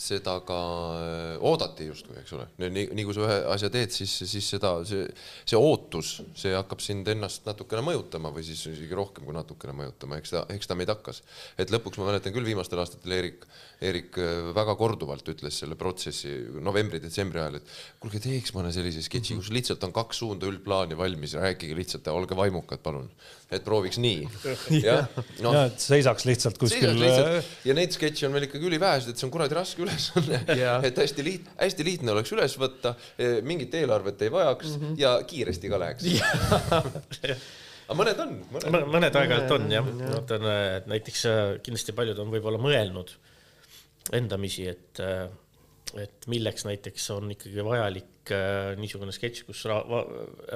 seda 0.03 0.37
ka 0.47 0.59
äh, 0.99 1.45
oodati 1.47 1.87
justkui, 1.89 2.17
eks 2.21 2.35
ole, 2.37 2.47
nii, 2.63 2.89
nii 2.97 3.07
kui 3.07 3.17
sa 3.17 3.25
ühe 3.27 3.39
asja 3.55 3.71
teed, 3.73 3.95
siis, 3.95 4.15
siis 4.29 4.49
seda, 4.55 4.75
see, 4.89 5.07
see 5.49 5.59
ootus, 5.59 6.15
see 6.39 6.55
hakkab 6.57 6.83
sind 6.85 7.09
ennast 7.13 7.47
natukene 7.49 7.85
mõjutama 7.87 8.33
või 8.35 8.47
siis 8.47 8.65
isegi 8.73 8.99
rohkem 8.99 9.29
kui 9.29 9.37
natukene 9.37 9.77
mõjutama, 9.79 10.19
eks 10.21 10.35
ta, 10.35 10.45
eks 10.55 10.71
ta 10.71 10.79
meid 10.79 10.93
hakkas. 10.93 11.23
et 11.61 11.73
lõpuks 11.75 12.01
ma 12.01 12.11
mäletan 12.11 12.35
küll 12.35 12.49
viimastel 12.49 12.83
aastatel 12.83 13.17
Eerik, 13.19 13.47
Eerik 13.83 14.17
äh, 14.21 14.51
väga 14.55 14.75
korduvalt 14.79 15.27
ütles 15.33 15.57
selle 15.63 15.77
protsessi 15.79 16.33
novembri-detsembri 16.63 17.41
ajal, 17.43 17.59
et 17.59 17.73
kuulge, 18.03 18.21
teeks 18.23 18.55
mõne 18.57 18.73
sellise 18.75 19.03
sketši, 19.05 19.39
kus 19.41 19.51
lihtsalt 19.55 19.83
on 19.89 19.95
kaks 19.97 20.23
suunda 20.23 20.49
üldplaani 20.51 20.99
valmis, 20.99 21.35
rääkige 21.39 21.77
lihtsalt 21.79 22.07
ja 22.07 22.15
olge 22.17 22.39
vaimukad, 22.39 22.83
palun. 22.85 23.09
et 23.53 23.65
prooviks 23.65 23.99
nii. 24.03 24.29
jah, 24.87 25.09
noh 25.45 25.57
ja 25.57 25.65
et 25.71 25.83
seisaks 25.83 26.29
lihtsalt 26.29 26.61
kuskil 26.61 26.95
lihtsalt 27.01 27.67
ja 27.69 27.77
neid 27.77 27.95
sketše 27.95 28.29
on 28.29 28.37
meil 28.37 28.47
ikkagi 28.49 28.71
ülivähesed, 28.71 29.13
et 29.13 29.21
see 29.21 29.29
on 29.29 29.35
kuradi 29.35 29.59
raske 29.59 29.83
ülesanne 29.85 30.45
Jaa. 30.59 30.79
et 30.89 31.03
hästi 31.03 31.27
liht-, 31.27 31.51
hästi 31.59 31.89
lihtne 31.89 32.15
oleks 32.15 32.33
üles 32.37 32.55
võtta, 32.61 32.95
mingit 33.47 33.75
eelarvet 33.81 34.23
ei 34.23 34.33
vajaks 34.33 34.77
mm 34.77 34.87
-hmm. 34.87 35.03
ja 35.03 35.17
kiiresti 35.27 35.73
ka 35.73 35.83
läheks. 35.83 36.07
aga 37.93 37.99
mõned 37.99 38.23
on, 38.25 38.39
mõned. 38.55 38.89
mõned 38.95 39.19
aeg-ajalt 39.21 39.53
on 39.59 39.69
jah, 39.73 39.85
ma 39.85 40.15
mõtlen, 40.15 40.49
et 40.79 40.89
näiteks 40.91 41.27
äh, 41.29 41.43
kindlasti 41.65 41.95
paljud 41.97 42.19
on 42.23 42.33
võib-olla 42.33 42.61
mõelnud 42.63 43.13
endamisi, 44.13 44.67
et, 44.71 45.01
et 46.01 46.27
milleks 46.31 46.67
näiteks 46.67 47.11
on 47.15 47.31
ikkagi 47.35 47.65
vajalik 47.65 48.33
äh, 48.35 48.73
niisugune 48.81 49.15
sketš, 49.15 49.45
kus 49.47 49.63
ra 49.71 49.79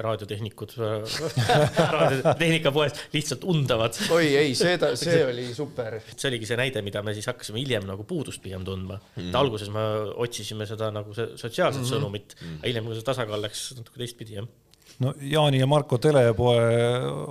raadiotehnikud 0.03 0.75
äh, 0.83 1.17
raadiotehnikapoes 1.95 3.01
lihtsalt 3.13 3.47
undavad. 3.47 3.97
oi 4.13 4.29
ei, 4.41 4.55
seda, 4.57 4.93
see 4.99 5.21
oli 5.25 5.47
super. 5.55 5.99
see 6.13 6.29
oligi 6.31 6.49
see 6.49 6.59
näide, 6.59 6.83
mida 6.85 7.03
me 7.05 7.15
siis 7.17 7.29
hakkasime 7.31 7.61
hiljem 7.63 7.87
nagu 7.87 8.07
puudust 8.07 8.43
pigem 8.43 8.65
tundma 8.67 8.99
mm.. 8.99 9.33
alguses 9.37 9.71
me 9.73 9.85
otsisime 10.27 10.67
seda 10.69 10.91
nagu 10.95 11.15
see 11.17 11.35
sotsiaalset 11.35 11.81
mm 11.81 11.85
-hmm. 11.85 11.93
sõnumit 11.95 12.35
mm, 12.35 12.47
-hmm. 12.47 12.63
hiljem, 12.67 12.89
kui 12.89 12.99
see 12.99 13.09
tasakaal 13.11 13.45
läks 13.47 13.69
natuke 13.79 14.03
teistpidi 14.03 14.39
jah. 14.41 14.49
No 14.99 15.13
Jaani 15.21 15.59
ja 15.59 15.67
Marko 15.69 15.97
telepoe 16.01 16.61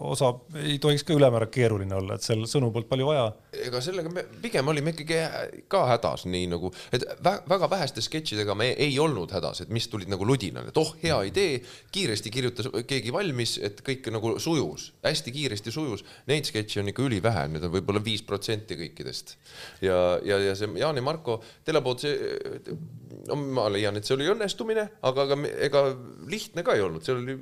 osa 0.07 0.33
ei 0.63 0.79
tohiks 0.83 1.05
ka 1.07 1.15
ülemäära 1.17 1.49
keeruline 1.53 1.97
olla, 1.97 2.17
et 2.17 2.27
seal 2.27 2.45
sõnu 2.47 2.71
polnud 2.75 2.89
palju 2.91 3.09
vaja. 3.09 3.27
ega 3.67 3.81
sellega 3.83 4.13
me 4.13 4.23
pigem 4.43 4.69
olime 4.71 4.93
ikkagi 4.95 5.65
ka 5.73 5.83
hädas, 5.91 6.27
nii 6.31 6.47
nagu, 6.53 6.71
et 6.95 7.05
vä 7.25 7.33
väga 7.49 7.71
väheste 7.71 8.05
sketšidega 8.05 8.55
me 8.59 8.71
ei 8.73 8.99
olnud 9.03 9.35
hädas, 9.35 9.65
et 9.65 9.73
mis 9.75 9.89
tulid 9.91 10.11
nagu 10.13 10.27
ludinal, 10.29 10.69
et 10.71 10.79
oh, 10.81 10.93
hea 11.03 11.19
idee, 11.31 11.59
kiiresti 11.93 12.31
kirjutas 12.35 12.71
keegi 12.87 13.15
valmis, 13.15 13.57
et 13.67 13.83
kõik 13.87 14.11
nagu 14.15 14.37
sujus, 14.43 14.91
hästi 15.05 15.35
kiiresti 15.35 15.75
sujus. 15.75 16.05
Neid 16.31 16.47
sketše 16.47 16.83
on 16.83 16.93
ikka 16.93 17.05
ülivähe, 17.07 17.47
need 17.51 17.67
on 17.67 17.75
võib-olla 17.75 18.03
viis 18.05 18.23
protsenti 18.27 18.79
kõikidest. 18.79 19.37
ja, 19.83 19.99
ja, 20.25 20.39
ja 20.51 20.55
see 20.59 20.71
Jaan 20.79 20.99
ja 20.99 21.03
Marko 21.03 21.41
telepood, 21.67 22.03
see, 22.05 22.77
no 23.27 23.39
ma 23.59 23.69
leian, 23.73 23.97
et 23.97 24.07
see 24.07 24.15
oli 24.17 24.29
õnnestumine, 24.31 24.89
aga, 25.07 25.27
aga 25.27 25.39
ega 25.67 25.87
lihtne 26.31 26.65
ka 26.67 26.77
ei 26.77 26.85
olnud, 26.85 27.05
seal 27.07 27.23
oli, 27.23 27.39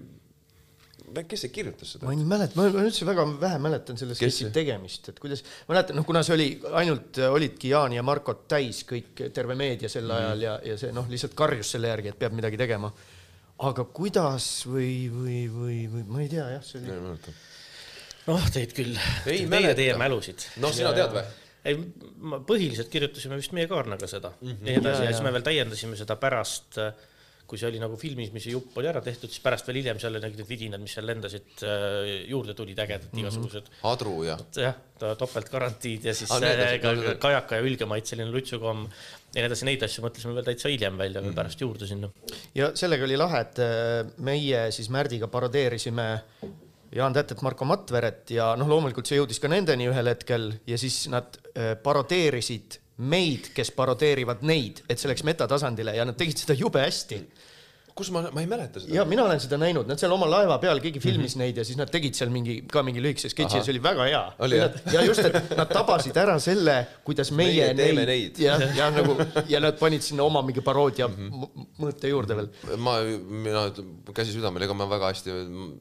kes 1.22 1.44
see 1.46 1.52
kirjutas 1.54 1.92
seda 1.94 2.06
ma? 2.08 2.12
ei 2.12 2.24
mäleta, 2.26 2.58
ma 2.58 2.66
üldse 2.82 3.06
väga 3.06 3.24
vähe 3.40 3.58
mäletan 3.62 3.96
selle 4.00 4.16
Kes 4.18 4.34
sketši 4.40 4.50
tegemist, 4.56 5.08
et 5.12 5.20
kuidas, 5.22 5.44
mäletan, 5.68 5.96
noh, 5.96 6.04
kuna 6.08 6.22
see 6.26 6.34
oli 6.34 6.48
ainult, 6.80 7.18
olidki 7.30 7.70
Jaani 7.70 7.96
ja 8.00 8.02
Markot 8.02 8.48
täis 8.50 8.82
kõik, 8.88 9.22
terve 9.32 9.54
meedia 9.54 9.88
sel 9.88 10.04
Mhm. 10.08 10.16
ajal 10.18 10.42
ja, 10.42 10.56
ja 10.72 10.76
see 10.80 10.92
noh, 10.92 11.06
lihtsalt 11.08 11.34
karjus 11.38 11.70
selle 11.76 11.88
järgi, 11.92 12.08
et 12.08 12.18
peab 12.18 12.32
midagi 12.32 12.56
tegema. 12.60 12.90
aga 13.58 13.84
kuidas 13.84 14.64
või, 14.66 15.06
või, 15.14 15.38
või, 15.48 15.78
või 15.92 16.02
ma 16.10 16.20
ei 16.24 16.28
tea 16.28 16.48
jah, 16.56 16.62
see 16.66 16.80
oli. 16.82 17.34
noh, 18.26 18.50
teid 18.50 18.72
küll, 18.74 18.96
Ei 19.26 19.38
teie, 19.44 19.48
mäleta. 19.48 19.74
teie 19.78 19.96
mälusid. 20.00 20.46
noh, 20.64 20.72
sina 20.74 20.92
tead 20.96 21.12
või? 21.14 21.24
ei, 21.64 21.78
ma 22.18 22.38
põhiliselt 22.44 22.90
kirjutasime 22.92 23.36
vist 23.40 23.52
meie 23.56 23.68
Kaarnaga 23.70 24.06
seda 24.10 24.32
mm. 24.40 24.48
-hmm. 24.50 24.66
ja 24.68 24.80
edasi 24.80 25.02
Ja, 25.02 25.08
ja 25.08 25.12
siis 25.14 25.22
me 25.24 25.32
veel 25.32 25.42
täiendasime 25.46 25.96
seda 25.96 26.16
pärast, 26.20 26.76
kui 27.46 27.58
see 27.60 27.68
oli 27.68 27.78
nagu 27.82 27.96
filmis, 28.00 28.30
mis 28.32 28.42
see 28.46 28.54
jupp 28.54 28.76
oli 28.80 28.88
ära 28.88 29.00
tehtud, 29.04 29.28
siis 29.30 29.42
pärast 29.44 29.66
veel 29.68 29.76
hiljem 29.82 29.98
seal 30.00 30.14
olid 30.16 30.36
need 30.38 30.48
vidinad, 30.48 30.80
mis 30.80 30.94
seal 30.96 31.04
lendasid, 31.06 31.64
juurde 32.30 32.54
tulid 32.56 32.78
ägedad 32.78 33.10
Mhm. 33.12 33.20
igasugused 33.20 33.68
Adru 33.84 34.22
ja 34.24 34.38
jah, 34.56 34.74
topeltgarantiid 35.18 36.04
ja 36.08 36.14
siis 36.14 36.30
Ah, 36.32 36.40
need 36.40 36.58
äh, 36.64 36.78
ka 36.80 36.92
need 36.96 37.18
kajaka 37.20 37.56
ja 37.60 37.62
ülgemaid 37.66 38.06
selline 38.08 38.30
lutsukomm 38.32 38.86
ja 39.34 39.42
nii 39.42 39.46
edasi, 39.48 39.64
neid 39.68 39.82
asju 39.82 40.04
mõtlesime 40.06 40.34
veel 40.38 40.44
täitsa 40.48 40.68
hiljem 40.72 40.96
välja 40.98 41.20
Mhm. 41.20 41.26
veel 41.28 41.36
pärast 41.36 41.60
juurde 41.60 41.86
sinna. 41.86 42.10
ja 42.54 42.70
sellega 42.74 43.04
oli 43.04 43.16
lahe, 43.16 43.40
et 43.40 43.58
äh, 43.58 44.12
meie 44.18 44.70
siis 44.72 44.88
Märdiga 44.88 45.26
parodeerisime 45.28 46.22
Jaan 46.94 47.12
Tätet, 47.12 47.40
Marko 47.42 47.64
Matveret 47.66 48.30
ja 48.30 48.52
noh, 48.56 48.68
loomulikult 48.70 49.06
see 49.06 49.18
jõudis 49.18 49.40
ka 49.42 49.48
nendeni 49.48 49.88
ühel 49.90 50.06
hetkel 50.12 50.52
ja 50.66 50.76
siis 50.78 51.08
nad 51.10 51.36
äh, 51.56 51.74
parodeerisid 51.82 52.78
meid, 52.96 53.50
kes 53.54 53.72
parodeerivad 53.74 54.44
neid, 54.46 54.84
et 54.88 55.00
see 55.00 55.10
läks 55.10 55.24
metatasandile 55.26 55.96
ja 55.96 56.06
nad 56.06 56.18
tegid 56.18 56.38
seda 56.44 56.54
jube 56.58 56.82
hästi 56.84 57.18
kus 57.94 58.10
ma, 58.10 58.24
ma 58.34 58.42
ei 58.42 58.48
mäleta 58.50 58.80
seda. 58.82 58.90
ja 58.96 59.04
mina 59.06 59.22
olen 59.22 59.38
seda 59.42 59.54
näinud, 59.60 59.86
nad 59.86 60.00
seal 60.00 60.10
oma 60.16 60.26
laeva 60.26 60.56
peal, 60.62 60.80
keegi 60.82 60.98
filmis 61.02 61.36
neid 61.38 61.60
ja 61.60 61.64
siis 61.66 61.78
nad 61.78 61.90
tegid 61.94 62.16
seal 62.18 62.32
mingi 62.34 62.56
ka 62.70 62.82
mingi 62.86 63.02
lühikese 63.02 63.30
sketši 63.30 63.60
ja 63.60 63.66
see 63.66 63.74
oli 63.76 63.82
väga 63.84 64.06
hea. 64.08 64.22
Ja 64.94 65.04
just, 65.06 65.22
et 65.28 65.54
nad 65.54 65.70
tabasid 65.70 66.18
ära 66.18 66.34
selle, 66.42 66.74
kuidas 67.06 67.30
meie, 67.30 67.68
Meie 67.70 67.76
teeme 67.78 68.06
neid. 68.08 68.40
ja, 68.42 68.56
ja 68.74 68.88
nagu 68.94 69.14
ja 69.50 69.60
nad 69.62 69.78
panid 69.78 70.02
sinna 70.02 70.26
oma 70.26 70.42
mingi 70.42 70.64
paroodia 70.64 71.06
mm 71.06 71.30
-hmm. 71.30 71.68
mõõte 71.84 72.10
juurde 72.10 72.38
veel. 72.40 72.50
ma, 72.82 72.96
mina, 73.46 73.64
käsi 74.14 74.34
südamel, 74.34 74.66
ega 74.66 74.74
ma 74.74 74.90
väga 74.90 75.12
hästi, 75.12 75.38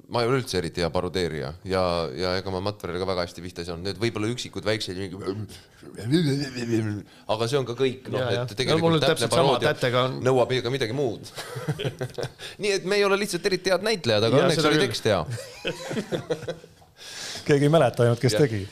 ma 0.10 0.22
ei 0.22 0.30
ole 0.30 0.44
üldse 0.44 0.62
eriti 0.62 0.86
hea 0.86 0.90
parodeerija 0.94 1.54
ja, 1.66 1.84
ja 2.14 2.38
ega 2.38 2.54
ma 2.54 2.62
Matverile 2.70 3.00
ka 3.02 3.10
väga 3.10 3.26
hästi 3.26 3.42
pihta 3.42 3.66
ei 3.66 3.72
saanud, 3.72 3.90
need 3.90 3.98
võib-olla 3.98 4.30
üksikud 4.30 4.66
väiksed 4.66 4.98
mingi. 5.02 5.18
aga 7.28 7.48
see 7.48 7.58
on 7.58 7.66
ka 7.66 7.74
kõik, 7.74 8.08
noh, 8.14 8.30
et 8.30 8.40
No 8.54 8.56
tegelikult 8.56 8.94
on 8.94 9.02
täpne 9.02 9.28
paroodia 9.28 9.74
on- 10.04 10.22
nõuab 10.24 10.52
ikka 10.54 10.70
midagi 10.70 10.94
muud. 10.94 11.26
nii 12.64 12.72
et 12.78 12.88
me 12.90 13.00
ei 13.00 13.06
ole 13.08 13.18
lihtsalt 13.22 13.46
eriti 13.50 13.74
head 13.74 13.86
näitlejad, 13.86 14.28
aga 14.30 14.42
Ja 14.42 14.48
õnneks 14.48 14.68
oli 14.70 14.80
küll. 14.80 14.88
tekst 14.88 15.10
hea. 15.10 15.22
keegi 17.48 17.68
ei 17.68 17.74
mäleta 17.74 18.06
ainult, 18.06 18.22
kes 18.24 18.36
Jah. 18.38 18.46
tegi. 18.46 18.64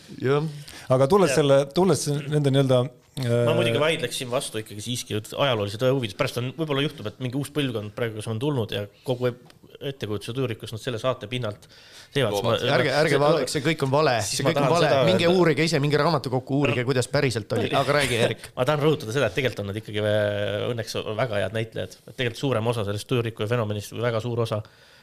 aga 0.91 1.07
tulles 1.11 1.33
selle, 1.35 1.63
tulles 1.75 2.05
nende 2.31 2.53
nii-öelda 2.53 2.81
äh, 2.85 3.31
ma 3.47 3.55
muidugi 3.57 3.81
vaidleksin 3.81 4.31
vastu 4.31 4.61
ikkagi 4.61 4.83
siiski 4.85 5.17
ajaloolise 5.19 5.79
tõe 5.81 5.91
huvides, 5.95 6.15
pärast 6.19 6.39
on, 6.41 6.51
võib-olla 6.57 6.85
juhtub, 6.85 7.09
et 7.11 7.19
mingi 7.23 7.39
uus 7.39 7.51
põlvkond 7.55 7.95
praegu, 7.97 8.19
kes 8.19 8.29
on 8.31 8.39
tulnud 8.41 8.75
ja 8.75 8.85
kogu 9.07 9.33
ettekujutuse 9.79 10.33
tüürikust 10.35 10.75
nad 10.75 10.81
selle 10.83 10.99
saate 11.01 11.29
pinnalt 11.31 11.67
teevad. 12.13 12.61
Ärge, 12.67 12.93
ärge 12.99 13.19
vaadake, 13.21 13.49
see 13.51 13.63
kõik 13.65 13.85
on 13.87 13.91
vale, 13.93 14.17
Siis 14.25 14.41
see 14.41 14.47
kõik 14.47 14.59
on 14.61 14.69
vale 14.73 14.91
minge 15.07 15.25
öelda. 15.27 15.37
uurige 15.39 15.65
ise, 15.67 15.79
minge 15.83 15.99
raamatukokku, 16.01 16.61
uurige, 16.63 16.85
kuidas 16.87 17.09
päriselt 17.11 17.51
oli, 17.57 17.71
aga 17.81 17.97
räägi, 17.99 18.21
Erik. 18.27 18.47
ma 18.57 18.67
tahan 18.67 18.83
rõhutada 18.83 19.15
seda, 19.15 19.31
et 19.31 19.37
tegelikult 19.39 19.63
on 19.63 19.71
nad 19.71 19.81
ikkagi 19.81 20.03
äh, 20.03 20.69
õnneks 20.71 20.97
väga 21.17 21.43
head 21.43 21.59
näitlejad, 21.59 21.99
et 22.03 22.15
tegelikult 22.15 22.41
suurem 22.43 22.71
osa 22.73 22.85
sellest 22.87 23.09
tujuriku 23.09 23.47
fenomenist 23.49 23.95
või 23.95 24.07
väga 24.09 24.23
suur 24.23 24.43
osa 24.47 24.61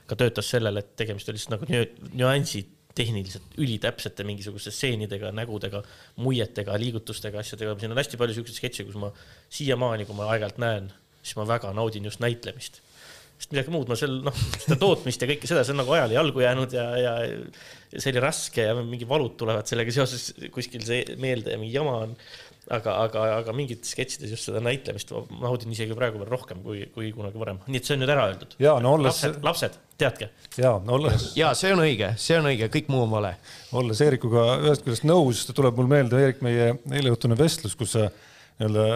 ka 0.08 0.16
töötas 0.16 0.48
sellele, 0.50 0.84
et 0.84 0.94
tegemist 0.96 1.28
oli 1.28 1.40
lihtsalt 1.40 1.56
nagu 1.58 1.70
nü- 1.72 2.12
nüansid 2.16 2.74
tehniliselt 2.98 3.58
ülitäpsete 3.60 4.24
mingisuguste 4.26 4.72
stseenidega, 4.74 5.30
nägudega, 5.36 5.82
muietega, 6.18 6.74
liigutustega, 6.80 7.38
asjadega. 7.44 7.76
siin 7.78 7.94
on 7.94 8.00
hästi 8.00 8.18
palju 8.18 8.34
siukseid 8.40 8.58
sketše, 8.58 8.86
kus 8.88 8.98
ma 8.98 9.12
siiamaani, 9.54 10.06
kui 10.08 10.16
ma 10.18 10.26
aeg-ajalt 10.32 10.58
näen, 10.62 10.88
siis 11.22 11.36
ma 11.38 11.46
väga 11.46 11.70
naudin 11.76 12.08
just 12.08 12.22
näitlemist 12.24 12.80
sest 13.38 13.54
midagi 13.54 13.72
muud 13.72 13.90
ma 13.90 13.96
seal 13.98 14.18
noh, 14.26 14.42
seda 14.58 14.76
tootmist 14.80 15.22
ja 15.22 15.28
kõike 15.30 15.48
seda, 15.48 15.62
see 15.62 15.74
on 15.74 15.80
nagu 15.84 15.94
ajale 15.94 16.16
jalgu 16.16 16.42
jäänud 16.42 16.74
ja, 16.74 16.86
ja 16.98 17.14
see 17.94 18.10
oli 18.10 18.22
raske 18.22 18.66
ja 18.66 18.74
mingi 18.78 19.06
valud 19.08 19.36
tulevad 19.38 19.68
sellega 19.70 19.94
seoses 19.94 20.32
kuskil 20.54 20.82
see 20.84 21.04
meelde 21.22 21.54
ja 21.54 21.60
mingi 21.60 21.76
jama 21.76 21.94
on. 22.02 22.16
aga, 22.74 22.96
aga, 23.06 23.22
aga 23.38 23.52
mingites 23.56 23.94
sketšides 23.94 24.34
just 24.34 24.48
seda 24.50 24.60
näitlemist 24.60 25.14
ma 25.14 25.46
naudin 25.46 25.70
isegi 25.72 25.94
praegu 25.96 26.18
veel 26.20 26.28
rohkem 26.34 26.60
kui, 26.66 26.82
kui 26.92 27.12
kunagi 27.14 27.40
varem, 27.40 27.62
nii 27.70 27.80
et 27.80 27.88
see 27.88 27.94
on 27.96 28.02
nüüd 28.02 28.12
ära 28.12 28.26
öeldud. 28.32 28.58
ja 28.60 28.74
no 28.82 28.96
olles, 28.98 29.22
lapsed, 29.22 29.38
lapsed, 29.46 29.78
teadke. 30.02 30.28
ja 30.58 30.74
no 30.84 30.98
olles, 30.98 31.30
ja 31.38 31.54
see 31.56 31.72
on 31.72 31.84
õige, 31.86 32.10
see 32.20 32.36
on 32.42 32.50
õige, 32.50 32.68
kõik 32.74 32.90
muu 32.92 33.06
on 33.06 33.14
vale. 33.14 33.36
olles 33.78 34.02
Eerikuga 34.04 34.48
ühest 34.66 34.84
küljest 34.84 35.06
nõus, 35.08 35.46
tuleb 35.54 35.78
mul 35.78 35.88
meelde 35.94 36.20
Eerik 36.20 36.42
meie 36.44 36.74
eileõhtune 36.90 37.38
vestlus, 37.38 37.78
kus 37.78 37.94
sa 37.94 38.10
nii-öelda 38.58 38.86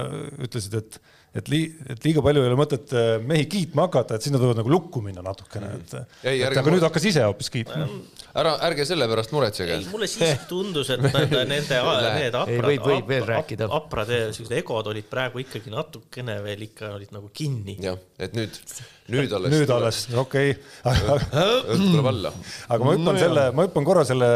ütlesid, 0.43 0.81
et 0.83 1.01
et 1.35 1.47
lii-, 1.49 1.69
et 1.89 2.03
liiga 2.05 2.21
palju 2.25 2.43
ei 2.45 2.49
ole 2.51 2.57
mõtet 2.61 2.91
äh, 2.93 3.13
mehi 3.25 3.47
kiitma 3.49 3.87
hakata, 3.87 4.19
et 4.19 4.27
sinna 4.27 4.37
tuleb 4.41 4.59
nagu 4.59 4.69
lukku 4.73 5.01
minna 5.05 5.23
natukene, 5.25 5.71
et, 5.79 5.95
Ei, 6.29 6.43
et 6.43 6.49
ärge 6.51 6.59
aga 6.61 6.67
mure- 6.67 6.75
nüüd 6.77 6.85
hakkas 6.89 7.07
ise 7.09 7.23
hoopis 7.25 7.49
kiitma. 7.55 7.87
ära, 8.43 8.53
ärge 8.69 8.85
selle 8.89 9.09
pärast 9.09 9.33
muretsege 9.33 9.79
ei,. 9.79 9.87
mulle 9.93 10.09
siiski 10.13 10.45
tundus, 10.53 10.91
et 10.93 11.01
nende, 11.05 11.41
nende 11.49 11.79
need 12.21 12.37
aprad, 12.37 12.53
Ei, 12.53 12.61
võib- 12.69 12.85
võib 12.91 13.09
veel 13.15 13.25
rääkida. 13.31 13.69
aprad 13.81 14.13
siuksed 14.37 14.57
egod 14.61 14.91
olid 14.93 15.09
praegu 15.09 15.41
ikkagi 15.45 15.73
natukene 15.73 16.37
veel 16.45 16.67
ikka 16.69 16.93
olid 16.99 17.15
nagu 17.17 17.31
kinni. 17.33 17.79
jah, 17.81 17.97
et 18.21 18.37
nüüd, 18.37 18.61
nüüd 19.17 19.33
alles. 19.39 19.57
nüüd 19.57 19.73
alles, 19.79 20.03
okei 20.27 20.53
tuleb 20.85 22.07
alla. 22.13 22.33
aga 22.69 22.85
ma 22.85 22.95
hüppan 22.97 23.15
no, 23.15 23.19
selle, 23.21 23.49
ma 23.57 23.67
hüppan 23.67 23.87
korra 23.89 24.05
selle 24.09 24.29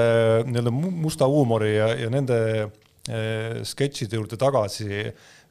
nii-öelda 0.49 0.73
mu- 0.75 0.93
musta 1.07 1.29
huumori 1.31 1.75
ja, 1.77 1.89
ja 2.07 2.11
nende 2.13 2.39
eh, 2.65 3.63
sketšide 3.69 4.19
juurde 4.19 4.39
tagasi 4.41 5.05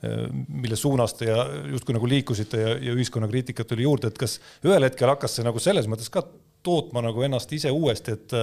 mille 0.03 0.75
suunas 0.77 1.15
te 1.17 1.29
ja 1.29 1.45
justkui 1.71 1.95
nagu 1.95 2.07
liikusite 2.09 2.59
ja, 2.61 2.73
ja 2.89 2.93
ühiskonnakriitikat 2.93 3.69
tuli 3.71 3.85
juurde, 3.87 4.11
et 4.11 4.19
kas 4.19 4.37
ühel 4.65 4.85
hetkel 4.85 5.09
hakkas 5.09 5.37
see 5.37 5.45
nagu 5.47 5.61
selles 5.63 5.87
mõttes 5.89 6.11
ka 6.13 6.21
tootma 6.65 7.03
nagu 7.05 7.23
ennast 7.25 7.53
ise 7.55 7.71
uuesti, 7.73 8.17
et 8.17 8.35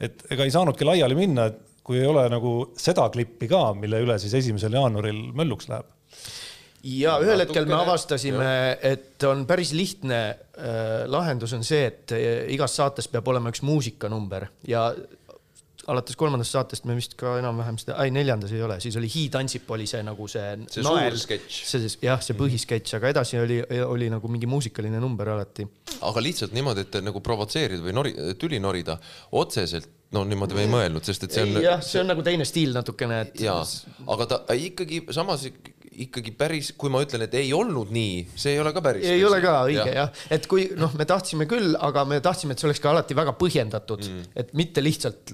et 0.00 0.26
ega 0.32 0.44
ei 0.44 0.52
saanudki 0.52 0.84
laiali 0.84 1.16
minna, 1.16 1.46
et 1.48 1.60
kui 1.86 2.00
ei 2.00 2.08
ole 2.08 2.26
nagu 2.30 2.56
seda 2.80 3.06
klippi 3.14 3.48
ka, 3.50 3.70
mille 3.78 4.02
üle 4.04 4.18
siis 4.20 4.34
esimesel 4.40 4.74
jaanuaril 4.76 5.30
mölluks 5.36 5.70
läheb. 5.70 5.88
ja 6.86 7.16
ühel 7.22 7.42
hetkel 7.42 7.66
me 7.66 7.78
avastasime, 7.78 8.50
et 8.84 9.22
on 9.26 9.46
päris 9.48 9.72
lihtne 9.74 10.20
äh, 10.26 11.06
lahendus 11.10 11.54
on 11.56 11.64
see, 11.66 11.86
et 11.88 12.14
äh, 12.14 12.44
igas 12.54 12.76
saates 12.78 13.08
peab 13.08 13.28
olema 13.32 13.54
üks 13.54 13.62
muusikanumber 13.66 14.50
ja 14.68 14.90
alates 15.92 16.18
kolmandast 16.18 16.56
saatest 16.56 16.86
me 16.88 16.96
vist 16.98 17.16
ka 17.18 17.36
enam-vähem 17.40 17.78
seda, 17.80 17.98
ei 18.04 18.12
neljandas 18.14 18.54
ei 18.54 18.62
ole, 18.66 18.78
siis 18.82 18.96
oli 19.00 19.10
Hi 19.12 19.26
tantsib 19.32 19.70
oli 19.74 19.86
see 19.90 20.02
nagu 20.06 20.28
see, 20.30 20.54
See 20.72 20.84
suur 20.86 21.18
sketš. 21.22 21.60
see 21.70 21.90
jah, 22.06 22.22
see 22.22 22.38
põhisketš, 22.38 22.96
aga 22.98 23.12
edasi 23.14 23.40
oli, 23.42 23.60
oli 23.86 24.10
nagu 24.12 24.30
mingi 24.32 24.50
muusikaline 24.50 25.00
number 25.02 25.34
alati. 25.36 25.66
aga 26.00 26.24
lihtsalt 26.24 26.56
niimoodi, 26.56 26.86
et 26.86 26.98
nagu 27.06 27.22
provotseerida 27.24 27.84
või 27.84 27.94
nori, 27.96 28.16
tüli 28.40 28.60
norida 28.62 28.98
otseselt 29.38 29.92
no 30.14 30.22
niimoodi 30.26 30.58
me 30.58 30.66
ei 30.66 30.70
mõelnud, 30.70 31.06
sest 31.06 31.26
et 31.26 31.34
see 31.34 31.46
on. 31.46 31.56
jah, 31.62 31.80
see 31.84 32.02
on 32.02 32.10
nagu 32.10 32.22
teine 32.26 32.46
stiil 32.48 32.74
natukene, 32.76 33.22
et. 33.26 33.40
ja, 33.46 33.58
aga 34.14 34.28
ta 34.32 34.42
ikkagi 34.54 35.02
samas 35.14 35.48
ikkagi 35.96 36.32
päris, 36.36 36.70
kui 36.76 36.92
ma 36.92 37.00
ütlen, 37.04 37.24
et 37.26 37.34
ei 37.38 37.52
olnud 37.56 37.90
nii, 37.94 38.20
see 38.36 38.54
ei 38.56 38.60
ole 38.60 38.72
ka 38.76 38.82
päris. 38.84 39.06
ei 39.08 39.24
ole 39.24 39.40
ka 39.44 39.54
õige 39.64 39.86
jah 39.86 39.96
ja., 40.02 40.06
et 40.36 40.46
kui 40.50 40.68
noh, 40.76 40.92
me 40.98 41.06
tahtsime 41.08 41.48
küll, 41.50 41.76
aga 41.80 42.04
me 42.08 42.20
tahtsime, 42.24 42.54
et 42.54 42.62
see 42.62 42.68
oleks 42.68 42.82
ka 42.84 42.92
alati 42.92 43.16
väga 43.16 43.36
põhjendatud 43.38 44.04
mm., 44.04 44.30
et 44.42 44.52
mitte 44.58 44.84
lihtsalt 44.84 45.32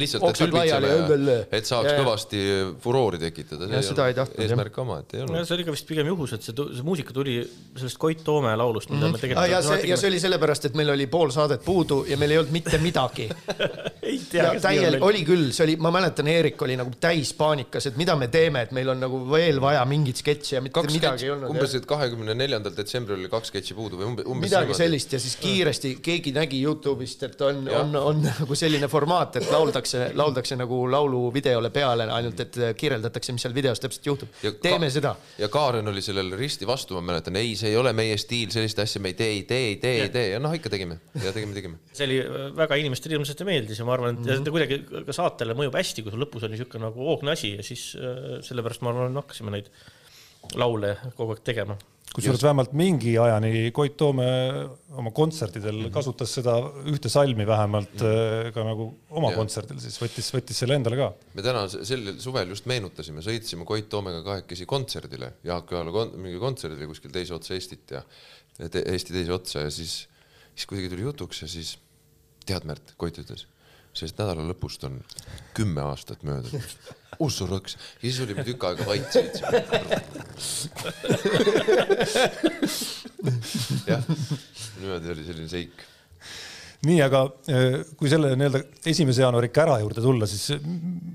lihtsalt, 0.00 0.24
et 0.30 0.40
ülbitseme, 0.46 1.34
et 1.52 1.68
saaks 1.68 1.90
ja, 1.90 1.96
kõvasti 2.00 2.42
furoori 2.80 3.18
tekitada. 3.20 3.68
ja 3.68 3.82
seda 3.84 4.06
ei 4.08 4.16
tahtnud. 4.16 4.40
eesmärk 4.40 4.78
oma, 4.80 5.00
et 5.02 5.16
ei 5.18 5.24
olnud. 5.24 5.44
see 5.44 5.56
oli 5.58 5.66
ka 5.66 5.74
vist 5.74 5.88
pigem 5.88 6.08
juhus, 6.08 6.32
et 6.38 6.46
see, 6.46 6.54
see 6.56 6.86
muusika 6.86 7.12
tuli 7.12 7.36
sellest 7.76 8.00
Koit 8.00 8.22
Toome 8.24 8.54
laulust, 8.56 8.88
mida 8.88 9.02
mm 9.02 9.08
-hmm. 9.08 9.12
me 9.12 9.20
tegelikult 9.20 9.44
ah,. 9.44 9.50
ja 9.52 9.60
see, 9.66 9.88
ja 9.90 9.98
see 10.00 10.08
oli 10.08 10.20
sellepärast, 10.22 10.70
et 10.70 10.78
meil 10.80 10.94
oli 10.94 11.06
pool 11.12 11.30
saadet 11.34 11.64
puudu 11.64 12.04
ja 12.08 12.16
meil 12.16 12.30
ei 12.30 12.38
olnud 12.40 12.52
mitte 12.56 12.78
midagi 12.80 13.28
ei 14.12 14.20
tea, 14.30 14.54
täielik, 14.60 15.04
oli 15.04 15.22
küll, 15.28 15.50
see 15.52 15.66
oli, 15.66 15.76
ma 15.76 15.92
mäletan, 15.94 16.28
Eerik 16.32 16.62
oli 16.64 16.78
nagu 16.80 16.94
täis 17.00 17.34
paanikas, 17.36 17.90
et 17.90 18.00
mida 18.00 18.16
me 18.16 18.30
teeme, 18.32 18.64
et 18.64 18.72
meil 18.72 18.88
on 18.94 19.00
nagu 19.00 19.20
veel 19.30 19.60
vaja 19.60 19.84
mingit 19.88 20.22
sketši 20.24 20.56
ja 20.56 20.64
mitte 20.64 20.78
kaks 20.78 20.94
midagi 20.94 21.20
sketši, 21.20 21.28
ei 21.28 21.34
olnud. 21.36 21.52
umbes, 21.52 21.76
et 21.76 21.86
kahekümne 21.86 22.36
neljandal 22.38 22.72
detsembril 22.76 23.20
oli 23.20 23.30
kaks 23.32 23.52
sketši 23.52 23.76
puudu 23.76 24.00
või 24.00 24.08
umbes, 24.08 24.26
umbes. 24.26 24.48
midagi 24.48 24.78
sellist 24.78 25.12
ja 25.12 25.20
siis 25.20 25.36
kiiresti 25.36 25.94
keegi 26.02 26.32
nägi 26.32 26.62
Youtube'ist, 26.64 27.28
et 27.28 27.44
on, 27.44 27.62
on, 27.68 27.96
on 28.00 28.24
nagu 28.40 28.58
selline 28.58 28.88
formaat, 28.88 29.36
et 29.42 29.48
lauldakse, 29.82 30.16
lauldakse 30.18 30.56
nagu 30.58 30.78
lauluvideole 30.90 31.70
peale, 31.74 32.06
ainult 32.12 32.40
et 32.40 32.58
kirjeldatakse, 32.78 33.34
mis 33.34 33.44
seal 33.44 33.54
videos 33.54 33.80
täpselt 33.80 34.06
juhtub. 34.06 34.28
teeme 34.62 34.90
seda. 34.90 35.14
ja 35.38 35.48
Kaaren 35.48 35.88
oli 35.88 36.02
sellele 36.02 36.36
risti 36.36 36.66
vastu, 36.66 36.94
ma 36.94 37.12
mäletan, 37.12 37.36
ei, 37.36 37.54
see 37.56 37.70
ei 37.70 37.76
ole 37.76 37.92
meie 37.92 38.16
stiil, 38.20 38.50
sellist 38.54 38.78
asja 38.78 39.00
me 39.00 39.12
ei 39.12 39.14
tee, 39.18 39.30
ei 39.36 39.42
tee, 39.42 39.62
ei 39.68 39.76
tee, 39.76 39.94
ei 40.02 40.12
tee 40.12 40.26
ja 40.34 40.42
noh, 40.42 40.52
ikka 40.54 40.70
tegime 40.72 40.98
ja 41.22 41.32
tegime, 41.32 41.54
tegime. 41.56 41.80
see 41.96 42.06
oli 42.08 42.20
väga 42.56 42.78
inimestele 42.80 43.18
hirmsasti 43.18 43.48
meeldis 43.48 43.82
ja 43.82 43.88
ma 43.88 43.96
arvan, 43.96 44.18
et 44.18 44.24
mm 44.24 44.30
-hmm. 44.30 44.44
ta 44.44 44.54
kuidagi 44.56 45.06
ka 45.08 45.16
saatele 45.16 45.56
mõjub 45.58 45.78
hästi, 45.78 46.04
kui 46.04 46.14
sul 46.14 46.22
lõpus 46.24 46.46
oli 46.46 46.56
niisugune 46.56 46.86
nagu 46.88 47.08
hoogne 47.08 47.34
asi 47.34 47.56
ja 47.56 47.66
siis 47.66 47.92
sellepärast 48.48 48.82
ma 48.82 48.94
arvan, 48.94 49.20
hakkasime 49.22 49.54
neid 49.54 49.72
laule 50.58 50.96
kogu 51.16 51.34
aeg 51.34 51.44
tegema 51.46 51.76
kusjuures 52.16 52.42
vähemalt 52.44 52.72
mingi 52.76 53.14
ajani 53.20 53.70
Koit 53.74 53.94
Toome 54.00 54.26
oma 55.00 55.12
kontsertidel 55.16 55.78
mm 55.78 55.86
-hmm. 55.86 55.94
kasutas 55.94 56.34
seda 56.38 56.56
ühte 56.92 57.08
salmi 57.12 57.46
vähemalt 57.46 57.94
mm 57.94 58.08
-hmm. 58.08 58.52
ka 58.54 58.64
nagu 58.64 58.88
oma 59.10 59.30
ja. 59.30 59.36
kontserdil, 59.36 59.80
siis 59.80 59.96
võttis, 60.02 60.28
võttis 60.34 60.60
selle 60.62 60.76
endale 60.76 60.96
ka. 60.96 61.12
me 61.34 61.42
täna 61.42 61.66
sel 61.68 62.14
suvel 62.18 62.48
just 62.48 62.66
meenutasime, 62.66 63.24
sõitsime 63.24 63.64
Koit 63.64 63.88
Toomega 63.88 64.22
kahekesi 64.22 64.66
kontserdile, 64.66 65.32
Jaak 65.44 65.72
Joala 65.72 65.92
kon, 65.92 66.12
mingi 66.16 66.38
kontserdile 66.38 66.86
kuskil 66.86 67.10
teise 67.10 67.34
otsa 67.34 67.54
Eestit 67.54 67.90
ja 67.90 68.02
te, 68.68 68.84
Eesti 68.86 69.12
teise 69.12 69.32
otsa 69.32 69.66
ja 69.66 69.70
siis, 69.70 70.08
siis 70.54 70.66
kuidagi 70.66 70.92
tuli 70.92 71.08
jutuks 71.08 71.42
ja 71.42 71.48
siis 71.48 71.78
tead, 72.46 72.64
Märt, 72.68 72.94
Koit 72.96 73.18
ütles, 73.18 73.46
sellest 73.92 74.16
nädala 74.18 74.42
lõpust 74.48 74.84
on 74.88 74.94
kümme 75.56 75.80
aastat 75.84 76.22
möödunud. 76.26 76.64
Ussu 77.22 77.46
rõks. 77.46 77.76
Ja 78.00 78.06
siis 78.08 78.20
olime 78.24 78.42
tükk 78.46 78.62
aega 78.64 78.82
vait 78.88 79.12
jah, 83.92 84.02
niimoodi 84.80 85.06
oli 85.12 85.24
selline 85.26 85.50
seik. 85.52 85.76
Nii, 86.82 86.98
aga 87.04 87.20
kui 87.98 88.10
selle 88.10 88.32
nii-öelda 88.38 88.60
esimese 88.90 89.22
jaanuari 89.22 89.52
kära 89.54 89.76
juurde 89.82 90.02
tulla, 90.02 90.26
siis 90.26 90.58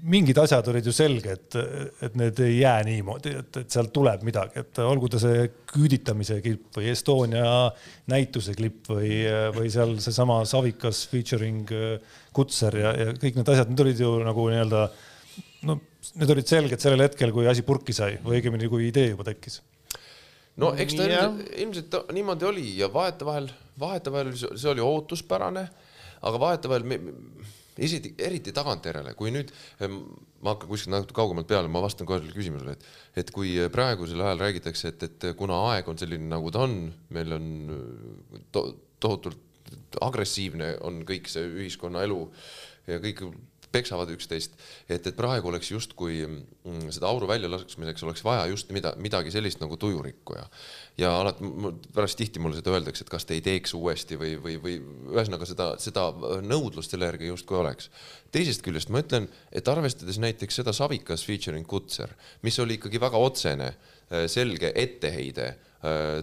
mingid 0.08 0.40
asjad 0.40 0.70
olid 0.72 0.88
ju 0.88 0.94
selge, 0.96 1.36
et, 1.36 1.58
et 2.08 2.16
need 2.20 2.40
ei 2.46 2.62
jää 2.62 2.78
niimoodi, 2.88 3.34
et, 3.42 3.60
et 3.64 3.76
sealt 3.76 3.92
tuleb 3.96 4.24
midagi, 4.28 4.64
et 4.64 4.82
olgu 4.84 5.10
ta 5.12 5.20
see 5.22 5.50
küüditamise 5.74 6.40
klipp 6.46 6.80
või 6.80 6.88
Estonia 6.94 7.52
näituse 8.14 8.56
klipp 8.58 8.94
või, 8.94 9.12
või 9.58 9.74
seal 9.74 9.98
seesama 10.04 10.40
Savikas 10.48 11.04
featuring 11.12 11.68
Kutser 12.38 12.80
ja, 12.80 12.96
ja 12.96 13.12
kõik 13.20 13.40
need 13.40 13.54
asjad, 13.54 13.72
need 13.74 13.84
olid 13.84 14.04
ju 14.06 14.16
nagu 14.24 14.50
nii-öelda 14.54 14.88
no 15.68 15.80
need 16.18 16.32
olid 16.32 16.48
selged 16.48 16.82
sellel 16.82 17.04
hetkel, 17.08 17.34
kui 17.36 17.48
asi 17.50 17.66
purki 17.68 17.96
sai 17.96 18.16
või 18.24 18.40
õigemini, 18.40 18.70
kui 18.72 18.88
idee 18.88 19.12
juba 19.12 19.28
tekkis. 19.28 19.60
No 20.62 20.74
eks 20.78 20.98
ta 20.98 21.08
ilmselt, 21.08 21.52
ilmselt 21.64 21.98
niimoodi 22.16 22.48
oli 22.50 22.68
ja 22.80 22.90
vahetevahel, 22.94 23.50
vahetevahel 23.80 24.34
see 24.38 24.72
oli 24.72 24.84
ootuspärane, 24.84 25.68
aga 26.28 26.42
vahetevahel 26.42 26.88
isegi 27.86 28.14
eriti 28.26 28.54
tagantjärele, 28.56 29.14
kui 29.18 29.32
nüüd 29.34 29.52
ma 29.86 30.54
hakkan 30.54 30.70
kuskilt 30.70 30.94
natuke 30.94 31.18
kaugemalt 31.18 31.50
peale, 31.50 31.70
ma 31.70 31.82
vastan 31.84 32.10
kohe 32.10 32.20
sellele 32.20 32.38
küsimusele, 32.38 32.74
et, 32.74 32.88
et 33.22 33.34
kui 33.34 33.54
praegusel 33.74 34.22
ajal 34.26 34.42
räägitakse, 34.46 34.94
et, 34.94 35.06
et 35.10 35.28
kuna 35.38 35.60
aeg 35.72 35.90
on 35.90 36.00
selline, 36.00 36.30
nagu 36.32 36.54
ta 36.54 36.66
on, 36.66 36.80
meil 37.14 37.38
on 37.38 37.52
to, 38.56 38.66
tohutult 39.04 39.44
agressiivne 40.02 40.74
on 40.88 41.02
kõik 41.08 41.30
see 41.32 41.46
ühiskonnaelu 41.62 42.20
ja 42.88 43.02
kõik 43.04 43.24
peksavad 43.72 44.10
üksteist, 44.14 44.56
et, 44.90 45.06
et 45.08 45.16
praegu 45.18 45.50
oleks 45.52 45.72
justkui 45.72 46.22
mm, 46.26 46.88
seda 46.96 47.10
auru 47.10 47.28
väljalaskmiseks 47.30 48.06
oleks 48.08 48.24
vaja 48.26 48.46
just 48.52 48.72
mida, 48.76 48.94
midagi 49.02 49.34
sellist 49.34 49.62
nagu 49.64 49.78
tujurikku 49.80 50.38
ja 50.98 51.12
alati 51.20 51.52
pärast 51.94 52.18
tihti 52.20 52.42
mulle 52.42 52.58
seda 52.58 52.74
öeldakse, 52.74 53.06
et 53.06 53.12
kas 53.14 53.28
te 53.28 53.38
ei 53.38 53.44
teeks 53.46 53.76
uuesti 53.78 54.18
või, 54.20 54.34
või, 54.42 54.58
või 54.64 54.78
ühesõnaga 55.14 55.50
seda, 55.50 55.70
seda 55.82 56.08
nõudlust 56.46 56.94
selle 56.94 57.12
järgi 57.12 57.32
justkui 57.32 57.60
oleks. 57.60 57.92
teisest 58.32 58.66
küljest 58.66 58.90
ma 58.94 59.04
ütlen, 59.04 59.30
et 59.52 59.68
arvestades 59.68 60.20
näiteks 60.24 60.62
seda 60.62 60.74
Savikas 60.74 61.26
featuring 61.28 61.68
Kutser, 61.68 62.16
mis 62.42 62.60
oli 62.60 62.80
ikkagi 62.80 63.02
väga 63.02 63.22
otsene, 63.30 63.74
selge 64.32 64.72
etteheide 64.76 65.52
Äh, 65.52 65.67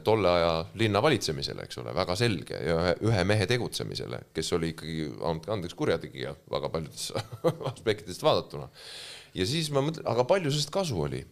tolle 0.04 0.30
aja 0.30 0.52
linna 0.80 1.02
valitsemisele, 1.04 1.66
eks 1.66 1.78
ole, 1.82 1.94
väga 1.96 2.16
selge 2.18 2.58
ja 2.58 2.76
ühe, 2.80 2.96
ühe 3.10 3.24
mehe 3.28 3.46
tegutsemisele, 3.50 4.24
kes 4.34 4.52
oli 4.56 4.72
ikkagi, 4.74 5.08
andke 5.30 5.52
andeks, 5.54 5.76
kurjategija 5.78 6.34
väga 6.52 6.70
paljudes 6.72 7.10
aspektidest 7.72 8.24
vaadatuna. 8.26 8.68
ja 9.34 9.46
siis 9.48 9.70
ma 9.74 9.84
mõtlen, 9.84 10.06
aga 10.10 10.26
palju 10.28 10.52
sellest 10.52 10.74
kasu 10.74 11.00
oli? 11.06 11.24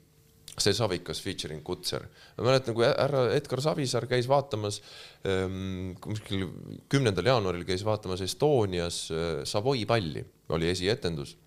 see 0.60 0.74
Savikas 0.76 1.22
featuring 1.24 1.62
Kutser. 1.64 2.02
ma 2.36 2.44
mäletan, 2.50 2.74
kui 2.76 2.84
härra 2.84 3.30
Edgar 3.32 3.62
Savisaar 3.64 4.04
käis 4.10 4.28
vaatamas 4.28 4.82
ähm, 5.24 5.94
kuskil 6.00 6.44
kümnendal 6.92 7.30
jaanuaril 7.30 7.64
käis 7.64 7.84
vaatamas 7.86 8.20
Estonias 8.20 9.06
äh, 9.10 9.46
Savoy 9.48 9.86
palli, 9.88 10.24
oli 10.52 10.68
esietendus 10.68 11.38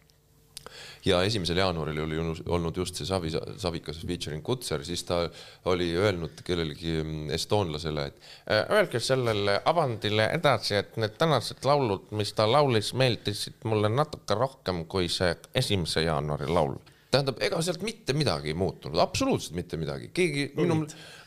ja 1.06 1.22
esimesel 1.24 1.60
jaanuaril 1.62 2.02
oli 2.04 2.20
olnud 2.46 2.78
just 2.78 3.00
see 3.00 3.08
Savi, 3.08 3.32
Savikas 3.62 4.02
featuring 4.08 4.44
Kutser, 4.46 4.84
siis 4.86 5.04
ta 5.08 5.24
oli 5.72 5.92
öelnud 5.98 6.42
kellelegi 6.46 6.98
estoonlasele, 7.36 8.08
et 8.10 8.18
äh, 8.52 8.66
öelge 8.78 9.00
sellele 9.00 9.60
avandile 9.66 10.30
edasi, 10.36 10.76
et 10.80 10.98
need 11.02 11.18
tänased 11.20 11.66
laulud, 11.66 12.10
mis 12.18 12.34
ta 12.38 12.48
laulis, 12.52 12.94
meeldisid 12.98 13.66
mulle 13.70 13.92
natuke 13.92 14.38
rohkem 14.38 14.86
kui 14.90 15.10
see 15.12 15.34
esimese 15.56 16.06
jaanuari 16.06 16.50
laul. 16.52 16.78
Tähendab, 17.16 17.38
ega 17.46 17.62
sealt 17.64 17.84
mitte 17.86 18.12
midagi 18.18 18.52
ei 18.52 18.58
muutunud, 18.60 19.00
absoluutselt 19.00 19.56
mitte 19.56 19.78
midagi, 19.80 20.10
keegi 20.16 20.50
minu, 20.58 20.82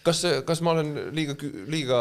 kas, 0.04 0.20
kas 0.44 0.61
ma 0.66 0.74
olen 0.74 0.90
liiga, 1.16 1.37
liiga 1.70 2.00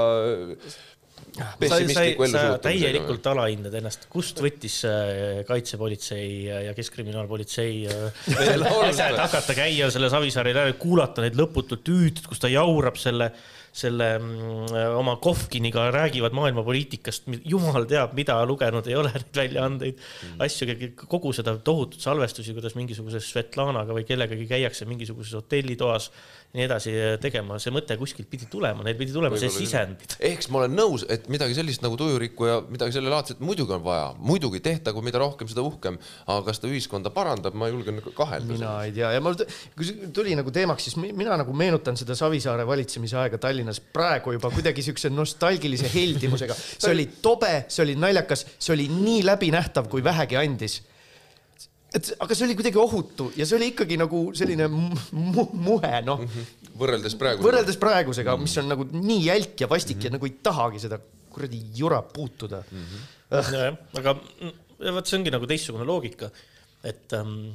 sa, 1.37 1.79
sa, 1.91 2.05
sa 2.31 2.43
täielikult 2.63 3.27
alahindad 3.31 3.75
ennast, 3.79 4.07
kust 4.11 4.41
võttis 4.43 4.79
äh, 4.87 5.43
kaitsepolitsei 5.47 6.29
ja 6.69 6.73
keskkriminaalpolitsei 6.77 7.75
asjad 7.89 9.13
äh, 9.13 9.21
hakata 9.21 9.57
käia 9.57 9.91
selle 9.93 10.11
Savisaare 10.13 10.55
järel, 10.55 10.75
kuulata 10.81 11.25
neid 11.25 11.37
lõputult 11.39 11.93
hüüded, 11.93 12.25
kus 12.29 12.43
ta 12.43 12.51
jaurab 12.51 12.99
selle 13.01 13.31
selle 13.77 14.07
mm, 14.17 14.71
oma 14.97 15.15
Kovkiniga 15.21 15.87
räägivad 15.93 16.33
maailmapoliitikast, 16.33 17.27
jumal 17.45 17.85
teab, 17.89 18.15
mida 18.17 18.37
lugenud 18.47 18.87
ei 18.89 18.97
ole 18.97 19.11
neid 19.15 19.37
väljaandeid. 19.37 19.99
Mm., 19.99 20.41
asju, 20.45 20.77
kogu 21.05 21.33
seda 21.35 21.53
tohutut 21.61 22.01
salvestusi, 22.01 22.55
kuidas 22.57 22.77
mingisuguse 22.79 23.21
Svetlanaga 23.23 23.95
või 23.95 24.07
kellegagi 24.07 24.47
käiakse 24.49 24.87
mingisuguses 24.89 25.37
hotellitoas 25.37 26.09
nii 26.55 26.63
edasi 26.63 26.93
tegema, 27.21 27.57
see 27.59 27.73
mõte 27.75 27.97
kuskilt 27.99 28.29
pidi 28.31 28.47
tulema, 28.49 28.83
neil 28.85 28.95
pidi 28.99 29.11
tulema 29.11 29.35
see 29.39 29.51
sisend. 29.51 30.15
ehk 30.15 30.45
siis 30.45 30.51
ma 30.53 30.61
olen 30.61 30.77
nõus, 30.77 31.03
et 31.11 31.27
midagi 31.31 31.57
sellist 31.57 31.83
nagu 31.83 31.97
tujurikku 31.99 32.47
ja 32.47 32.55
midagi 32.63 32.95
sellelaadset 32.95 33.41
muidugi 33.43 33.75
on 33.75 33.83
vaja, 33.83 34.07
muidugi 34.17 34.61
tehtagu, 34.63 35.03
mida 35.03 35.19
rohkem, 35.21 35.49
seda 35.51 35.65
uhkem, 35.67 35.99
aga 36.25 36.39
kas 36.47 36.63
ta 36.63 36.71
ühiskonda 36.71 37.11
parandab, 37.13 37.57
ma 37.57 37.67
julgen 37.67 37.99
kahelda. 38.07 38.47
mina 38.53 38.73
ei 38.87 38.95
tea 38.95 39.11
ja 39.17 39.23
mul, 39.23 39.35
tuli 40.15 40.37
nagu 40.39 40.55
teemaks, 40.55 40.87
siis 40.87 40.97
mina 41.03 41.35
nagu 41.37 41.55
meenutan 41.57 41.99
seda 41.99 42.15
Savisaare 42.17 42.65
valitsemise 42.67 43.19
aega 43.19 43.41
Tallinnas 43.43 43.83
praegu 43.93 44.37
juba 44.37 44.51
kuidagi 44.55 44.85
siukse 44.87 45.11
nostalgilise 45.11 45.91
heldimusega. 45.93 46.55
see 46.55 46.93
oli 46.95 47.09
tobe, 47.21 47.65
see 47.67 47.83
oli 47.83 47.99
naljakas, 47.99 48.47
see 48.55 48.77
oli 48.77 48.87
nii 48.93 49.25
läbinähtav, 49.27 49.91
kui 49.91 50.03
vähegi 50.03 50.39
andis 50.39 50.81
et 51.97 52.09
aga 52.23 52.37
see 52.37 52.45
oli 52.47 52.55
kuidagi 52.59 52.79
ohutu 52.81 53.29
ja 53.37 53.47
see 53.47 53.57
oli 53.57 53.71
ikkagi 53.73 53.97
nagu 53.99 54.23
selline 54.37 54.67
mu 54.71 55.45
muhe, 55.53 55.93
noh 56.05 56.21
mm 56.21 56.31
-hmm.. 56.31 56.73
võrreldes 56.81 57.17
praegusega. 57.19 57.47
võrreldes 57.47 57.79
praegusega 57.81 58.35
mm, 58.35 58.37
-hmm. 58.37 58.49
mis 58.49 58.57
on 58.61 58.71
nagu 58.73 58.87
nii 59.11 59.21
jälk 59.27 59.63
ja 59.63 59.69
vastik 59.69 59.97
mm 59.97 60.01
-hmm. 60.01 60.05
ja 60.05 60.09
mhm. 60.09 60.17
nagu 60.17 60.25
ei 60.25 60.35
tahagi 60.49 60.83
seda 60.85 60.99
kuradi 61.37 61.61
jura 61.75 62.01
puutuda 62.01 62.63
mm. 62.71 62.85
-hmm. 62.85 63.01
nojah, 63.51 63.77
aga 64.01 64.15
vot 64.97 65.09
see 65.09 65.17
ongi 65.19 65.33
nagu 65.33 65.47
teistsugune 65.49 65.85
loogika, 65.85 66.29
et, 66.83 67.13
ähm, 67.17 67.53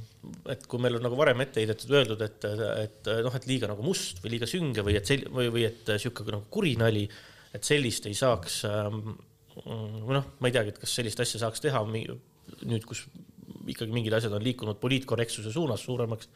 et 0.50 0.64
kui 0.66 0.81
meil 0.83 0.96
on 0.98 1.05
nagu 1.07 1.18
varem 1.18 1.40
ette 1.44 1.62
heidetud, 1.62 1.90
öeldud, 1.98 2.22
et, 2.26 2.46
et 2.83 3.11
noh, 3.26 3.37
et 3.38 3.46
liiga 3.46 3.70
nagu 3.70 3.85
must 3.87 4.22
või 4.24 4.35
liiga 4.37 4.48
sünge 4.50 4.83
või 4.83 4.96
et 4.98 5.07
sel- 5.07 5.28
või, 5.31 5.50
või 5.55 5.66
et 5.68 5.92
sihuke 6.02 6.26
nagu 6.26 6.48
kuri 6.50 6.74
nali, 6.81 7.05
et 7.55 7.64
sellist 7.68 8.09
ei 8.11 8.16
saaks 8.18 8.64
ähm, 8.70 9.14
või 9.66 10.16
noh, 10.18 10.26
ma 10.40 10.50
ei 10.50 10.57
teagi, 10.57 10.74
et 10.74 10.81
kas 10.83 10.96
sellist 10.98 11.20
asja 11.22 11.44
saaks 11.44 11.62
teha 11.62 11.85
nüüd, 11.87 12.85
kus 12.88 13.05
ikkagi 13.70 13.94
mingid 13.94 14.16
asjad 14.16 14.35
on 14.37 14.44
liikunud 14.44 14.81
poliitkorrektsuse 14.83 15.53
suunas 15.55 15.85
suuremaks, 15.87 16.29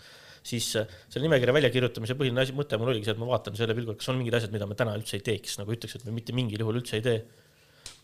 siis 0.47 0.69
äh, 0.79 0.99
selle 1.11 1.27
nimekirja 1.27 1.55
väljakirjutamise 1.57 2.17
põhiline 2.19 2.45
asi, 2.45 2.55
mõte 2.57 2.79
mul 2.79 2.93
oligi 2.93 3.09
see, 3.09 3.17
et 3.17 3.23
ma 3.23 3.31
vaatan 3.31 3.59
selle 3.59 3.75
pilguga, 3.77 3.99
kas 4.01 4.13
on 4.13 4.21
mingid 4.21 4.37
asjad, 4.39 4.53
mida 4.55 4.69
me 4.71 4.79
täna 4.79 4.95
üldse 4.99 5.19
ei 5.19 5.25
teeks, 5.27 5.59
nagu 5.61 5.75
ütleks, 5.75 5.99
et 5.99 6.07
me 6.07 6.15
mitte 6.15 6.35
mingil 6.37 6.63
juhul 6.63 6.81
üldse 6.83 6.99
ei 7.01 7.05
tee. 7.07 7.19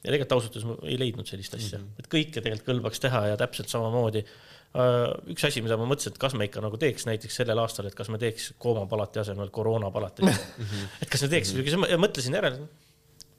ja 0.03 0.11
tegelikult 0.11 0.35
ausalt 0.35 0.57
öeldes 0.57 0.69
ma 0.71 0.91
ei 0.91 0.99
leidnud 0.99 1.29
sellist 1.29 1.55
asja 1.55 1.79
mm, 1.79 1.85
-hmm. 1.85 2.03
et 2.03 2.09
kõike 2.11 2.41
tegelikult 2.41 2.69
kõlbaks 2.71 3.03
teha 3.03 3.27
ja 3.31 3.37
täpselt 3.39 3.71
samamoodi. 3.71 4.25
Äh, 4.73 5.03
üks 5.35 5.45
asi, 5.47 5.63
mida 5.63 5.77
ma 5.77 5.87
mõtlesin, 5.87 6.15
et 6.15 6.19
kas 6.19 6.35
me 6.35 6.49
ikka 6.49 6.63
nagu 6.65 6.79
teeks 6.81 7.07
näiteks 7.07 7.37
sellel 7.43 7.61
aastal, 7.63 7.87
et 7.87 7.95
kas 7.95 8.09
me 8.11 8.19
teeks 8.19 8.55
koomapalati 8.59 9.21
asemel 9.23 9.51
koroonapalati. 9.55 10.23
-hmm. 10.27 10.89
et 11.03 11.11
kas 11.13 11.23
me 11.23 11.29
teeks 11.29 11.55
mm, 11.55 11.61
-hmm. 11.61 12.03
mõtlesin 12.07 12.35
järele 12.41 12.67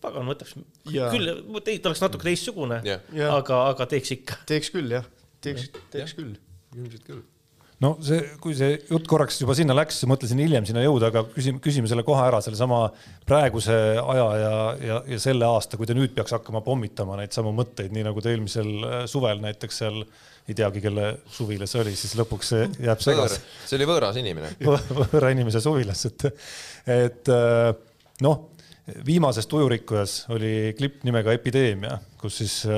pagan, 0.04 0.28
võtaks 0.28 0.56
ja. 0.91 1.10
küll, 1.12 1.32
ta 1.63 1.89
oleks 1.89 2.02
natuke 2.04 2.28
teistsugune 2.28 2.80
aga, 3.30 3.60
aga 3.72 3.88
teeks 3.96 4.12
ikka. 4.17 4.39
teeks 4.50 4.72
küll 4.76 4.91
jah 5.00 5.08
teeks, 5.43 5.69
teeks 5.93 6.17
küll. 6.17 6.34
ilmselt 6.75 7.06
küll. 7.08 7.21
No 7.84 7.95
see, 8.06 8.21
kui 8.39 8.53
see 8.56 8.77
jutt 8.88 9.08
korraks 9.10 9.41
juba 9.41 9.56
sinna 9.58 9.75
läks, 9.75 9.97
mõtlesin 10.08 10.39
hiljem 10.39 10.63
sinna 10.67 10.84
jõuda, 10.86 11.10
aga 11.10 11.25
küsime, 11.34 11.60
küsime 11.63 11.89
selle 11.91 12.06
kohe 12.08 12.21
ära, 12.23 12.39
sellesama 12.45 12.86
praeguse 13.27 13.75
aja 13.99 14.27
ja, 14.39 14.51
ja, 14.79 14.99
ja 15.15 15.19
selle 15.19 15.49
aasta, 15.49 15.79
kui 15.79 15.89
ta 15.89 15.95
nüüd 15.97 16.13
peaks 16.15 16.36
hakkama 16.38 16.62
pommitama 16.63 17.17
neid 17.19 17.36
samu 17.36 17.51
mõtteid, 17.58 17.91
nii 17.95 18.06
nagu 18.08 18.23
ta 18.23 18.32
eelmisel 18.32 18.71
äh, 18.88 18.95
suvel 19.12 19.43
näiteks 19.43 19.82
seal 19.84 19.99
ei 20.47 20.56
teagi, 20.56 20.84
kelle 20.84 21.10
suvila 21.34 21.67
see 21.67 21.82
oli, 21.84 21.97
siis 21.99 22.15
lõpuks 22.19 22.53
see 22.53 22.69
jääb 22.86 23.03
segas. 23.03 23.39
see 23.65 23.77
oli 23.79 23.89
võõras 23.89 24.19
inimene. 24.19 24.53
Võõra 25.01 25.34
inimese 25.36 25.63
suvilas, 25.63 26.06
et, 26.08 26.27
et 26.93 27.36
äh, 27.36 27.73
noh 28.23 28.49
viimases 29.06 29.47
Tujurikkujas 29.47 30.25
oli 30.34 30.73
klipp 30.77 31.03
nimega 31.08 31.36
Epideemia, 31.36 31.97
kus 32.24 32.40
siis 32.40 32.56
äh, 32.72 32.78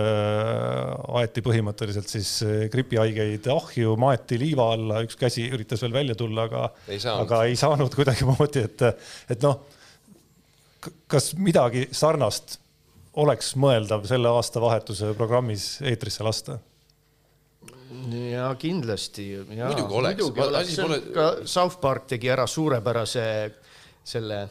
aeti 1.20 1.44
põhimõtteliselt 1.46 2.10
siis 2.10 2.32
äh, 2.46 2.66
gripihaigeid 2.74 3.48
ahju, 3.54 3.96
maeti 4.02 4.40
liiva 4.42 4.72
alla, 4.74 5.04
üks 5.06 5.18
käsi 5.20 5.46
üritas 5.54 5.84
veel 5.86 5.94
välja 5.96 6.18
tulla, 6.18 6.48
aga, 6.50 6.68
aga 7.14 7.42
ei 7.50 7.58
saanud 7.60 7.94
kuidagimoodi, 7.94 8.66
et, 8.66 8.86
et 9.36 9.46
noh, 9.46 9.62
kas 11.12 11.34
midagi 11.38 11.88
sarnast 11.96 12.58
oleks 13.22 13.54
mõeldav 13.62 14.06
selle 14.10 14.32
aastavahetuse 14.34 15.14
programmis 15.18 15.76
eetrisse 15.86 16.26
lasta? 16.26 16.60
ja 18.12 18.50
kindlasti. 18.60 19.30
muidugi 19.48 19.96
oleks. 20.02 20.28
Pole... 20.36 21.00
ka 21.16 21.28
South 21.48 21.80
Park 21.82 22.10
tegi 22.12 22.30
ära 22.34 22.48
suurepärase 22.50 23.26
selle 24.06 24.42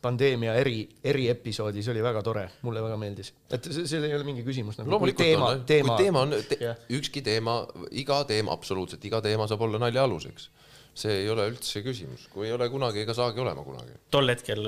pandeemia 0.00 0.54
eri, 0.60 0.78
eriepisoodis 1.04 1.88
oli 1.92 2.02
väga 2.04 2.22
tore, 2.24 2.46
mulle 2.66 2.82
väga 2.84 2.96
meeldis, 3.00 3.32
et 3.52 3.68
seal 3.70 4.06
ei 4.08 4.14
ole 4.16 4.24
mingi 4.26 4.44
küsimus 4.46 4.78
nagu. 4.80 4.92
loomulikult 4.94 5.26
teema, 5.26 5.50
on, 5.54 5.64
teema, 5.68 5.96
teema 6.00 6.24
on 6.26 6.36
te,, 6.48 6.72
ükski 6.96 7.22
teema, 7.26 7.60
iga 8.02 8.22
teema, 8.28 8.54
absoluutselt 8.56 9.04
iga 9.04 9.20
teema 9.24 9.48
saab 9.50 9.66
olla 9.68 9.82
nalja 9.82 10.06
aluseks. 10.08 10.48
see 11.00 11.20
ei 11.22 11.28
ole 11.30 11.46
üldse 11.52 11.84
küsimus, 11.86 12.26
kui 12.32 12.48
ei 12.48 12.52
ole 12.56 12.68
kunagi 12.72 13.04
ega 13.04 13.14
saagi 13.16 13.40
olema 13.40 13.64
kunagi. 13.66 14.00
tol 14.10 14.32
hetkel 14.32 14.64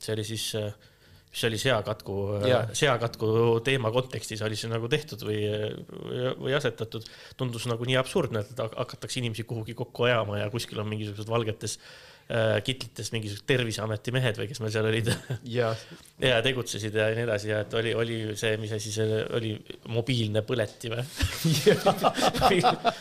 see 0.00 0.14
oli 0.14 0.24
siis 0.24 0.46
mis 1.30 1.44
oli 1.46 1.58
seakatku, 1.62 2.14
seakatku 2.74 3.26
teema 3.64 3.92
kontekstis 3.94 4.40
oli 4.42 4.56
see 4.58 4.70
nagu 4.70 4.88
tehtud 4.90 5.22
või, 5.22 5.44
või 6.40 6.56
asetatud, 6.58 7.06
tundus 7.38 7.68
nagu 7.70 7.86
nii 7.86 7.98
absurdne, 8.00 8.42
et 8.42 8.62
hakatakse 8.64 9.20
inimesi 9.22 9.46
kuhugi 9.46 9.76
kokku 9.78 10.08
ajama 10.08 10.40
ja 10.40 10.48
kuskil 10.50 10.82
on 10.82 10.90
mingisugused 10.90 11.30
valgetes 11.30 11.78
kitlites 12.64 13.08
mingisugused 13.10 13.46
Terviseameti 13.48 14.12
mehed 14.14 14.36
või 14.38 14.46
kes 14.50 14.60
meil 14.62 14.72
seal 14.74 14.86
olid. 14.86 15.08
Ja. 15.50 15.72
ja 16.22 16.40
tegutsesid 16.44 16.94
ja 16.94 17.08
nii 17.14 17.24
edasi 17.24 17.50
ja 17.50 17.62
et 17.64 17.74
oli, 17.74 17.94
oli 17.96 18.18
see, 18.38 18.54
mis 18.60 18.74
asi 18.76 18.92
see 18.94 19.22
oli, 19.36 19.54
mobiilne 19.90 20.44
põleti 20.46 20.92
või? 20.92 21.02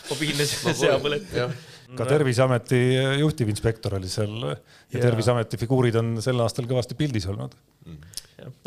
Mobiilne 0.09 0.47
seapõleti 0.49 1.43
ka 1.97 2.05
Terviseameti 2.05 2.79
juhtivinspektor 3.19 3.95
oli 3.97 4.09
seal. 4.11 4.33
Ja, 4.43 4.55
ja 4.93 5.03
Terviseameti 5.07 5.59
figuurid 5.61 5.97
on 5.99 6.17
sel 6.23 6.41
aastal 6.43 6.67
kõvasti 6.69 6.97
pildis 6.99 7.27
olnud. 7.29 7.55
Mm. 7.89 8.17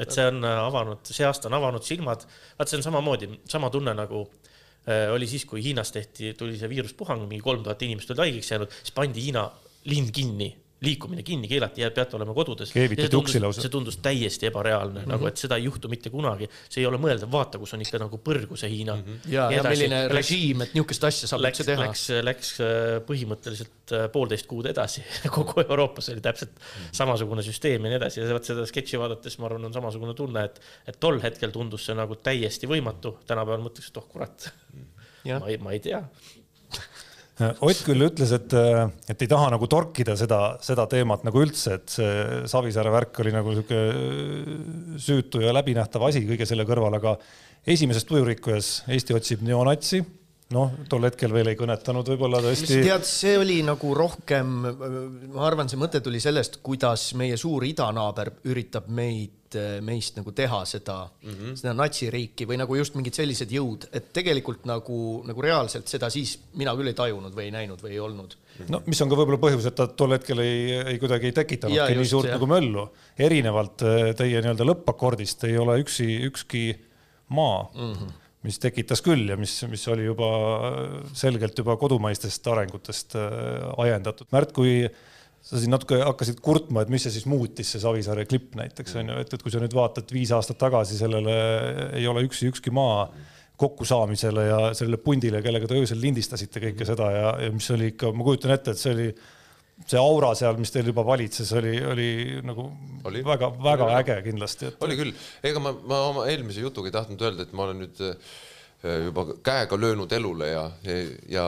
et 0.02 0.12
see 0.12 0.24
on 0.28 0.44
avanud, 0.44 1.00
see 1.08 1.24
aasta 1.24 1.48
on 1.48 1.56
avanud 1.56 1.84
silmad, 1.86 2.24
vaat 2.58 2.70
see 2.70 2.80
on 2.80 2.84
samamoodi, 2.84 3.28
sama 3.48 3.70
tunne 3.72 3.94
nagu 3.96 4.24
äh, 4.26 5.06
oli 5.12 5.28
siis, 5.30 5.46
kui 5.48 5.62
Hiinas 5.64 5.94
tehti, 5.94 6.32
tuli 6.38 6.58
see 6.60 6.68
viiruspuhang, 6.72 7.24
mingi 7.28 7.44
kolm 7.44 7.62
tuhat 7.64 7.84
inimest 7.86 8.10
olid 8.12 8.24
haigeks 8.26 8.52
jäänud, 8.52 8.74
siis 8.82 8.96
pandi 8.96 9.24
Hiina 9.24 9.46
linn 9.90 10.12
kinni 10.12 10.52
liikumine 10.82 11.22
kinni 11.22 11.48
keelati 11.48 11.80
ja 11.80 11.90
peate 11.94 12.16
olema 12.16 12.34
kodudes. 12.34 12.72
Keevitati 12.74 13.16
uksi 13.16 13.40
lausa. 13.40 13.62
see 13.62 13.70
tundus 13.70 13.96
täiesti 14.02 14.46
ebareaalne 14.46 15.00
mm, 15.00 15.04
-hmm. 15.04 15.12
nagu 15.14 15.26
et 15.26 15.36
seda 15.36 15.56
ei 15.56 15.64
juhtu 15.64 15.88
mitte 15.88 16.10
kunagi, 16.10 16.48
see 16.68 16.82
ei 16.82 16.86
ole 16.86 16.98
mõeldav, 16.98 17.30
vaata, 17.32 17.60
kus 17.62 17.74
on 17.76 17.84
ikka 17.84 18.00
nagu 18.02 18.18
põrgu 18.28 18.58
see 18.58 18.70
Hiina 18.70 18.96
mm. 18.96 19.02
-hmm. 19.02 19.32
ja, 19.32 19.50
ja 19.50 19.62
milline 19.68 20.00
režiim, 20.10 20.64
et 20.66 20.74
niisugust 20.74 21.06
asja 21.06 21.30
saab 21.30 21.44
läks 21.46 21.62
üldse, 21.62 21.70
teha. 21.70 21.86
läks, 21.86 22.04
läks 22.30 22.52
äh, 22.60 22.98
põhimõtteliselt 23.06 23.94
äh, 23.94 24.08
poolteist 24.12 24.50
kuud 24.50 24.66
edasi, 24.66 25.06
kogu 25.36 25.62
Euroopas 25.68 26.10
oli 26.14 26.20
täpselt 26.20 26.58
samasugune 26.90 27.46
süsteem 27.46 27.86
ja 27.86 27.94
nii 27.94 28.00
edasi 28.02 28.20
ja 28.20 28.34
vot 28.34 28.52
seda 28.52 28.66
sketši 28.66 28.98
vaadates 28.98 29.38
ma 29.38 29.50
arvan, 29.50 29.70
on 29.70 29.78
samasugune 29.78 30.18
tunne, 30.18 30.44
et, 30.50 30.60
et 30.86 30.98
tol 31.00 31.22
hetkel 31.22 31.54
tundus 31.54 31.86
see 31.86 31.94
nagu 31.94 32.18
täiesti 32.18 32.66
võimatu, 32.66 33.20
tänapäeval 33.26 33.68
mõtleks, 33.70 33.94
et 33.94 34.02
oh 34.02 34.10
kurat, 34.10 34.50
ma 35.30 35.46
ei, 35.46 35.62
ma 35.62 35.78
ei 35.78 35.80
tea. 35.80 36.02
Ott 37.40 37.80
küll 37.86 38.04
ütles, 38.04 38.32
et, 38.36 38.52
et 39.08 39.22
ei 39.24 39.28
taha 39.30 39.48
nagu 39.54 39.66
torkida 39.70 40.14
seda, 40.20 40.58
seda 40.62 40.84
teemat 40.90 41.24
nagu 41.24 41.40
üldse, 41.40 41.78
et 41.78 41.94
see 41.94 42.42
Savisaare 42.50 42.92
värk 42.92 43.22
oli 43.24 43.32
nagu 43.32 43.54
sihuke 43.56 43.78
süütu 45.00 45.40
ja 45.40 45.54
läbinähtav 45.56 46.04
asi 46.10 46.26
kõige 46.28 46.46
selle 46.48 46.66
kõrval, 46.68 46.98
aga 47.00 47.16
esimeses 47.72 48.04
tujurikkujas 48.08 48.72
Eesti 48.92 49.16
otsib 49.16 49.46
neonatsi. 49.48 50.02
noh, 50.52 50.74
tol 50.84 51.06
hetkel 51.08 51.32
veel 51.32 51.48
ei 51.48 51.56
kõnetanud 51.56 52.10
võib-olla 52.12 52.42
tõesti. 52.44 52.82
tead, 52.84 53.06
see 53.08 53.38
oli 53.40 53.62
nagu 53.64 53.94
rohkem, 53.96 54.50
ma 55.32 55.46
arvan, 55.48 55.70
see 55.72 55.80
mõte 55.80 56.02
tuli 56.04 56.20
sellest, 56.20 56.60
kuidas 56.60 57.14
meie 57.16 57.38
suur 57.40 57.64
idanaaber 57.64 58.34
üritab 58.44 58.92
meid, 58.92 59.32
meist 59.84 60.16
nagu 60.18 60.32
teha 60.36 60.62
seda 60.68 60.96
mm, 61.06 61.32
-hmm. 61.32 61.56
seda 61.60 61.74
natsiriiki 61.76 62.46
või 62.48 62.58
nagu 62.60 62.76
just 62.78 62.96
mingid 62.98 63.16
sellised 63.16 63.52
jõud, 63.52 63.88
et 63.92 64.12
tegelikult 64.14 64.64
nagu, 64.68 64.98
nagu 65.28 65.44
reaalselt 65.44 65.90
seda 65.90 66.10
siis 66.12 66.36
mina 66.58 66.74
küll 66.78 66.92
ei 66.92 66.98
tajunud 66.98 67.34
või 67.36 67.48
ei 67.48 67.54
näinud 67.54 67.82
või 67.82 67.94
ei 67.96 68.00
olnud. 68.02 68.36
no 68.68 68.82
mis 68.86 69.02
on 69.02 69.12
ka 69.12 69.18
võib-olla 69.18 69.40
põhjus, 69.42 69.68
et 69.68 69.78
ta 69.78 69.86
tol 69.86 70.16
hetkel 70.16 70.42
ei, 70.44 70.72
ei 70.94 70.98
kuidagi 71.02 71.30
ei 71.30 71.36
tekitanudki 71.36 71.98
nii 71.98 72.08
suurt 72.08 72.30
jah. 72.30 72.38
nagu 72.38 72.48
möllu. 72.50 72.88
erinevalt 73.18 73.86
äh, 73.86 74.10
teie 74.18 74.40
nii-öelda 74.40 74.66
lõppakordist 74.68 75.46
ei 75.48 75.58
ole 75.58 75.78
üksi, 75.84 76.08
ükski 76.28 76.66
maa 77.28 77.64
mm, 77.74 77.94
-hmm. 77.94 78.18
mis 78.48 78.58
tekitas 78.58 79.02
küll 79.02 79.28
ja 79.28 79.36
mis, 79.36 79.54
mis 79.70 79.86
oli 79.88 80.04
juba 80.04 80.28
selgelt 81.14 81.58
juba 81.58 81.76
kodumaistest 81.76 82.46
arengutest 82.46 83.16
äh, 83.16 83.72
ajendatud. 83.78 84.28
Märt, 84.32 84.52
kui 84.52 84.86
sa 85.52 85.60
siin 85.60 85.74
natuke 85.74 85.98
hakkasid 86.00 86.40
kurtma, 86.44 86.82
et 86.82 86.92
mis 86.92 87.04
see 87.04 87.12
siis 87.12 87.26
muutis, 87.28 87.68
see 87.74 87.82
Savisaare 87.82 88.24
klipp 88.28 88.56
näiteks 88.56 88.96
on 89.02 89.12
ju, 89.12 89.18
et, 89.20 89.34
et 89.36 89.44
kui 89.44 89.52
sa 89.52 89.60
nüüd 89.60 89.74
vaatad 89.76 90.08
viis 90.14 90.32
aastat 90.32 90.56
tagasi 90.62 90.96
sellele 90.96 91.36
ei 91.98 92.06
ole 92.08 92.24
üksi 92.24 92.48
ükski 92.48 92.72
maa 92.72 93.04
kokkusaamisele 93.60 94.46
ja 94.48 94.60
sellele 94.74 94.98
pundile, 95.02 95.42
kellega 95.44 95.68
te 95.68 95.76
öösel 95.78 96.00
lindistasite 96.02 96.62
kõike 96.62 96.88
seda 96.88 97.10
ja, 97.12 97.28
ja 97.44 97.52
mis 97.54 97.68
oli 97.74 97.92
ikka, 97.92 98.10
ma 98.16 98.26
kujutan 98.26 98.54
ette, 98.56 98.72
et 98.72 98.80
see 98.80 98.94
oli 98.96 99.08
see 99.88 99.98
aura 100.00 100.32
seal, 100.38 100.56
mis 100.60 100.72
teil 100.72 100.88
juba 100.88 101.04
valitses, 101.06 101.50
oli, 101.58 101.74
oli 101.92 102.08
nagu 102.46 102.68
väga-väga 103.04 103.90
äge 103.98 104.16
kindlasti, 104.28 104.70
et 104.70 104.84
oli 104.86 104.96
küll, 104.98 105.12
ega 105.44 105.62
ma, 105.62 105.74
ma 105.74 106.00
oma 106.08 106.26
eelmise 106.30 106.64
jutuga 106.64 106.90
ei 106.90 106.96
tahtnud 106.96 107.24
öelda, 107.28 107.46
et 107.46 107.54
ma 107.56 107.66
olen 107.66 107.82
nüüd 107.84 108.02
äh, 108.06 108.34
juba 109.08 109.26
käega 109.44 109.78
löönud 109.78 110.12
elule 110.16 110.52
ja, 110.52 110.64
ja, 110.86 110.98
ja 111.30 111.46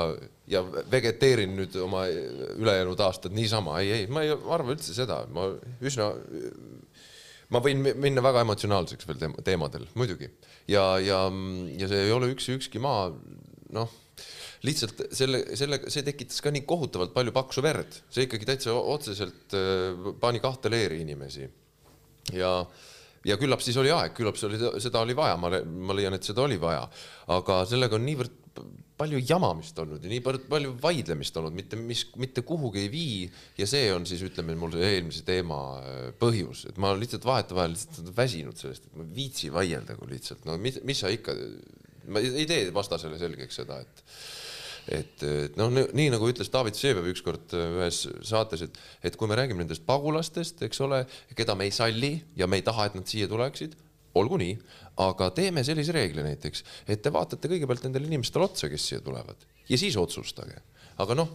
vegeteerin 0.93 1.55
nüüd 1.57 1.77
oma 1.81 2.05
ülejäänud 2.09 3.01
aastad 3.01 3.33
niisama, 3.33 3.79
ei, 3.81 3.93
ei, 3.93 4.07
ma 4.13 4.25
ei 4.27 4.33
arva 4.35 4.75
üldse 4.75 4.93
seda, 4.97 5.23
ma 5.33 5.49
üsna, 5.85 6.11
ma 7.55 7.63
võin 7.65 7.81
mi- 7.81 7.95
minna 8.07 8.25
väga 8.25 8.43
emotsionaalseks 8.45 9.09
veel 9.09 9.21
teem- 9.23 9.37
teemadel, 9.45 9.87
muidugi. 9.95 10.29
ja, 10.69 10.99
ja, 11.01 11.25
ja 11.79 11.89
see 11.89 12.07
ei 12.07 12.13
ole 12.13 12.33
üksi 12.35 12.59
ükski 12.59 12.83
maa, 12.83 13.11
noh 13.73 14.01
lihtsalt 14.65 15.03
selle, 15.13 15.43
selle, 15.61 15.79
see 15.93 16.05
tekitas 16.07 16.41
ka 16.41 16.53
nii 16.55 16.65
kohutavalt 16.69 17.13
palju 17.13 17.33
paksu 17.37 17.63
verd, 17.65 17.99
see 18.13 18.25
ikkagi 18.25 18.49
täitsa 18.49 18.73
otseselt 18.73 19.53
äh, 19.57 20.13
pani 20.21 20.41
kahte 20.41 20.71
leeri 20.73 21.03
inimesi. 21.05 21.49
Ja, 22.33 22.63
ja 23.29 23.37
küllap 23.41 23.61
siis 23.61 23.77
oli 23.81 23.93
aeg, 23.93 24.15
küllap 24.17 24.39
see 24.41 24.49
oli, 24.49 24.61
seda 24.81 25.03
oli 25.05 25.17
vaja, 25.17 25.37
ma, 25.37 25.51
ma 25.61 25.97
leian, 25.97 26.17
et 26.17 26.25
seda 26.25 26.47
oli 26.47 26.57
vaja, 26.61 26.87
aga 27.35 27.59
sellega 27.69 27.99
on 27.99 28.07
niivõrd 28.09 28.41
palju 28.99 29.19
jamamist 29.27 29.79
olnud 29.83 30.05
ja 30.05 30.11
nii 30.11 30.23
palju 30.23 30.75
vaidlemist 30.83 31.37
olnud, 31.41 31.55
mitte 31.57 31.79
mis, 31.79 32.05
mitte 32.21 32.45
kuhugi 32.47 32.85
ei 32.85 32.91
vii. 32.93 33.17
Ja 33.59 33.67
see 33.71 33.89
on 33.95 34.07
siis 34.07 34.23
ütleme 34.27 34.55
mul 34.59 34.77
eelmise 34.79 35.25
teema 35.27 35.61
äh, 35.81 36.07
põhjus, 36.21 36.67
et 36.71 36.79
ma 36.83 36.95
lihtsalt 36.99 37.27
vahetevahel 37.27 37.75
lihtsalt 37.75 38.13
väsinud 38.17 38.61
sellest, 38.61 38.87
et 38.87 38.97
ma 38.99 39.07
ei 39.07 39.13
viitsi 39.19 39.51
vaielda, 39.55 39.99
kui 39.99 40.13
lihtsalt. 40.15 40.47
No 40.47 40.57
mis, 40.63 40.79
mis 40.87 41.03
sa 41.03 41.11
ikka, 41.13 41.35
ma 42.07 42.23
ei 42.23 42.33
ei 42.45 42.49
tee 42.51 42.71
vastasele 42.75 43.19
selgeks 43.21 43.63
seda, 43.63 43.83
et 43.83 44.09
et 44.95 45.23
et 45.25 45.55
noh, 45.57 45.71
nii 45.73 46.11
nagu 46.13 46.29
ütles 46.29 46.51
David 46.53 46.77
Vseviov 46.77 47.09
ükskord 47.15 47.55
äh, 47.57 47.79
ühes 47.81 48.05
saates, 48.29 48.67
et, 48.67 48.79
et 49.03 49.17
kui 49.19 49.31
me 49.31 49.39
räägime 49.41 49.65
nendest 49.65 49.87
pagulastest, 49.89 50.63
eks 50.67 50.83
ole, 50.85 51.03
keda 51.35 51.57
me 51.59 51.67
ei 51.67 51.75
salli 51.75 52.19
ja 52.39 52.47
me 52.47 52.61
ei 52.61 52.67
taha, 52.67 52.91
et 52.91 52.99
nad 53.01 53.09
siia 53.09 53.31
tuleksid, 53.31 53.75
olgu 54.21 54.39
nii, 54.41 54.59
aga 55.05 55.31
teeme 55.35 55.65
sellise 55.67 55.95
reegli 55.95 56.23
näiteks, 56.25 56.65
et 56.89 57.03
te 57.03 57.13
vaatate 57.15 57.51
kõigepealt 57.51 57.87
nendele 57.89 58.09
inimestele 58.11 58.47
otsa, 58.47 58.71
kes 58.73 58.91
siia 58.91 59.03
tulevad 59.05 59.49
ja 59.69 59.81
siis 59.81 59.97
otsustage. 60.01 60.61
aga 61.03 61.17
noh, 61.19 61.31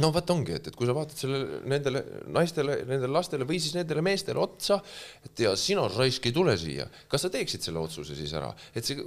no 0.00 0.10
vot 0.14 0.32
ongi, 0.32 0.54
et, 0.56 0.68
et 0.70 0.76
kui 0.76 0.88
sa 0.88 0.94
vaatad 0.96 1.18
sellele, 1.18 1.60
nendele 1.68 2.02
naistele, 2.32 2.76
nendele 2.88 3.12
lastele 3.12 3.46
või 3.48 3.58
siis 3.62 3.74
nendele 3.76 4.04
meestele 4.04 4.40
otsa, 4.42 4.78
et 5.26 5.42
ja 5.44 5.54
sina 5.58 5.86
raisk 5.90 6.28
ei 6.28 6.36
tule 6.36 6.54
siia, 6.60 6.86
kas 7.10 7.26
sa 7.26 7.32
teeksid 7.32 7.66
selle 7.66 7.82
otsuse 7.82 8.16
siis 8.18 8.34
ära, 8.38 8.52
et 8.74 8.86
see 8.86 9.00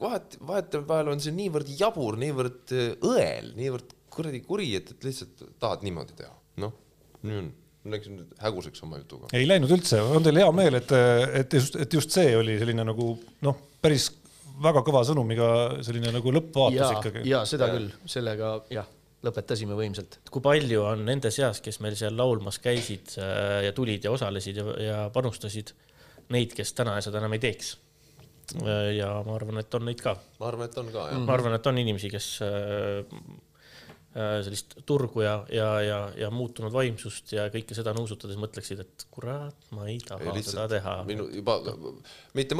vahet, 0.00 0.38
vahetevahel 0.50 1.14
on 1.14 1.22
see 1.24 1.34
niivõrd 1.36 1.72
jabur, 1.78 2.18
niivõrd 2.20 2.74
äh, 2.76 2.90
õel, 3.08 3.54
niivõrd 3.58 3.96
kuradi 4.12 4.42
kuri, 4.44 4.72
et, 4.78 4.92
et 4.94 5.08
lihtsalt 5.08 5.46
tahad 5.62 5.86
niimoodi 5.86 6.18
teha, 6.18 6.34
noh, 6.64 6.76
nii 7.24 7.40
on, 7.42 7.50
läksin 7.94 8.18
nüüd 8.20 8.36
häguseks 8.42 8.84
oma 8.86 9.00
jutuga. 9.00 9.30
ei 9.36 9.48
läinud 9.48 9.72
üldse, 9.78 10.00
on 10.02 10.24
teil 10.24 10.40
hea 10.42 10.50
meel, 10.54 10.78
et, 10.80 10.94
et 11.42 11.58
just, 11.58 11.78
et 11.80 11.98
just 11.98 12.14
see 12.14 12.36
oli 12.38 12.58
selline 12.60 12.86
nagu 12.86 13.10
noh, 13.46 13.58
päris 13.82 14.10
väga 14.62 14.82
kõva 14.86 15.02
sõnumiga 15.06 15.48
selline 15.86 16.12
nagu 16.14 16.32
lõppvaatus 16.34 16.78
ja 16.80 16.92
ikkagi,. 16.98 17.24
ja 17.28 17.42
seda 17.48 17.70
küll, 17.72 17.90
sellega 18.10 18.52
jah, 18.74 18.88
lõpetasime 19.26 19.76
võimsalt. 19.78 20.20
kui 20.30 20.44
palju 20.44 20.84
on 20.92 21.04
nende 21.08 21.32
seas, 21.34 21.62
kes 21.64 21.80
meil 21.84 21.98
seal 21.98 22.16
laulmas 22.18 22.60
käisid 22.62 23.18
äh, 23.22 23.64
ja 23.68 23.74
tulid 23.76 24.06
ja 24.06 24.14
osalesid 24.14 24.62
ja, 24.62 24.78
ja 24.82 25.02
panustasid, 25.14 25.74
neid, 26.34 26.54
kes 26.56 26.74
täna 26.76 26.98
seda 27.04 27.22
enam 27.22 27.36
ei 27.38 27.44
teeks? 27.48 27.76
ja 28.96 29.10
ma 29.26 29.34
arvan, 29.36 29.60
et 29.60 29.74
on 29.76 29.84
neid 29.84 30.00
ka. 30.00 30.14
ma 30.40 30.48
arvan, 30.48 30.70
et 30.70 30.78
on 30.80 30.86
ka 30.92 31.10
jah. 31.10 31.20
ma 31.20 31.34
arvan, 31.36 31.58
et 31.58 31.66
on 31.68 31.80
inimesi, 31.82 32.10
kes 32.12 32.28
äh, 32.46 32.56
äh, 33.04 33.28
sellist 34.16 34.72
turgu 34.88 35.20
ja, 35.22 35.34
ja, 35.52 35.66
ja, 35.84 35.98
ja 36.16 36.28
muutunud 36.32 36.72
vaimsust 36.72 37.34
ja 37.34 37.44
kõike 37.52 37.76
seda 37.76 37.92
nuusutades 37.94 38.38
mõtleksid, 38.40 38.80
et 38.80 39.04
kurat, 39.12 39.56
ma 39.76 39.84
ei 39.90 39.98
taha 40.00 40.32
seda 40.40 40.64
teha. 40.72 40.94
minu 41.08 41.26
juba 41.28 41.58
mitte, 42.38 42.56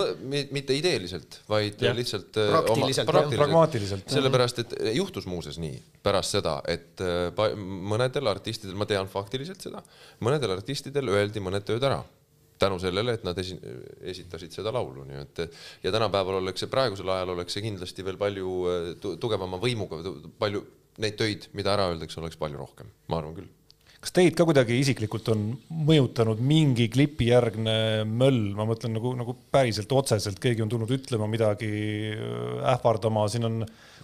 mitte 0.52 0.76
ideeliselt, 0.76 1.40
vaid 1.48 1.80
ja. 1.82 1.94
lihtsalt 1.96 2.36
äh, 2.36 2.52
Praktiliselt, 2.52 3.12
jah. 3.14 3.32
pragmaatiliselt. 3.40 4.12
sellepärast, 4.12 4.62
et 4.64 4.76
juhtus 4.98 5.26
muuseas 5.30 5.56
nii 5.62 5.80
pärast 6.04 6.36
seda, 6.36 6.58
et 6.68 7.00
äh, 7.02 7.56
mõnedel 7.56 8.28
artistidel, 8.30 8.76
ma 8.78 8.86
tean 8.90 9.08
faktiliselt 9.10 9.64
seda, 9.64 9.82
mõnedel 10.24 10.52
artistidel 10.58 11.10
öeldi 11.16 11.42
mõned 11.42 11.66
tööd 11.66 11.88
ära 11.88 12.02
tänu 12.58 12.78
sellele, 12.82 13.14
et 13.14 13.24
nad 13.26 13.38
esi, 13.38 13.56
esitasid 14.12 14.52
seda 14.52 14.72
laulu, 14.74 15.04
nii 15.06 15.20
et 15.22 15.44
ja 15.84 15.92
tänapäeval 15.94 16.40
oleks 16.40 16.64
see, 16.64 16.70
praegusel 16.70 17.08
ajal 17.14 17.36
oleks 17.36 17.54
see 17.56 17.64
kindlasti 17.64 18.04
veel 18.06 18.18
palju 18.20 18.56
äh, 18.66 18.90
tu- 19.02 19.16
tugevama 19.22 19.60
võimuga, 19.62 20.02
palju 20.42 20.64
neid 21.02 21.18
töid, 21.18 21.46
mida 21.56 21.76
ära 21.76 21.92
öeldakse, 21.92 22.20
oleks 22.22 22.38
palju 22.40 22.60
rohkem, 22.60 22.90
ma 23.10 23.22
arvan 23.22 23.38
küll. 23.38 23.54
kas 23.98 24.12
teid 24.14 24.36
ka 24.38 24.44
kuidagi 24.46 24.76
isiklikult 24.78 25.26
on 25.32 25.40
mõjutanud 25.74 26.38
mingi 26.38 26.84
klipijärgne 26.94 28.04
möll, 28.06 28.52
ma 28.54 28.62
mõtlen 28.68 28.92
nagu, 28.94 29.10
nagu 29.18 29.34
päriselt 29.50 29.90
otseselt, 29.90 30.38
keegi 30.38 30.62
on 30.62 30.70
tulnud 30.70 30.92
ütlema 30.94 31.26
midagi, 31.26 31.70
ähvardama, 32.74 33.24
siin 33.32 33.48
on 33.48 33.56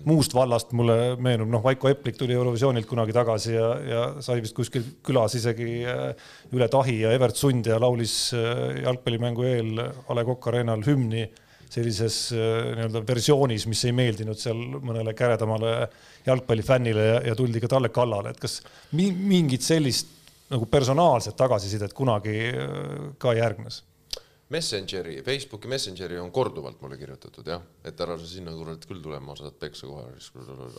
muust 0.03 0.35
vallast 0.35 0.75
mulle 0.75 1.15
meenub, 1.23 1.53
noh, 1.53 1.63
Vaiko 1.63 1.93
Eplik 1.93 2.19
tuli 2.19 2.35
Eurovisioonilt 2.35 2.91
kunagi 2.91 3.15
tagasi 3.15 3.55
ja, 3.55 3.71
ja 3.87 4.03
sai 4.25 4.41
vist 4.43 4.57
kuskil 4.59 4.83
külas 5.07 5.39
isegi 5.39 5.85
äh, 5.87 6.11
üle 6.51 6.69
tahi 6.73 6.99
ja 7.05 7.15
Evert 7.15 7.39
Sund 7.39 7.71
ja 7.71 7.79
laulis 7.79 8.17
äh, 8.35 8.83
jalgpallimängu 8.83 9.47
eel 9.47 9.79
A 9.85 10.19
Le 10.19 10.27
Coq 10.27 10.51
Arena'l 10.51 10.83
hümni 10.91 11.29
sellises 11.75 12.19
äh, 12.35 12.75
nii-öelda 12.77 13.03
versioonis, 13.09 13.67
mis 13.71 13.83
ei 13.89 13.95
meeldinud 13.97 14.39
seal 14.41 14.61
mõnele 14.85 15.15
käredamale 15.17 15.89
jalgpallifännile 16.27 17.07
ja, 17.07 17.17
ja 17.31 17.35
tuldi 17.39 17.63
ka 17.63 17.71
talle 17.77 17.91
kallale, 17.95 18.35
et 18.35 18.41
kas 18.41 18.61
mi 18.93 19.11
mingit 19.13 19.65
sellist 19.65 20.13
nagu 20.53 20.69
personaalset 20.71 21.37
tagasisidet 21.37 21.93
kunagi 21.97 22.39
äh, 22.53 23.11
ka 23.19 23.35
järgnes? 23.37 23.83
Messengeri, 24.55 25.23
Facebooki 25.25 25.69
Messengeri 25.69 26.19
on 26.21 26.29
korduvalt 26.33 26.83
mulle 26.85 26.99
kirjutatud 27.01 27.47
jah, 27.49 27.63
et 27.85 28.01
ära 28.05 28.19
sa 28.21 28.27
sinna 28.29 28.53
kurat 28.53 28.85
küll 28.87 29.01
tulema, 29.03 29.33
saad 29.39 29.57
peksa 29.59 29.89
kohe. 29.89 30.05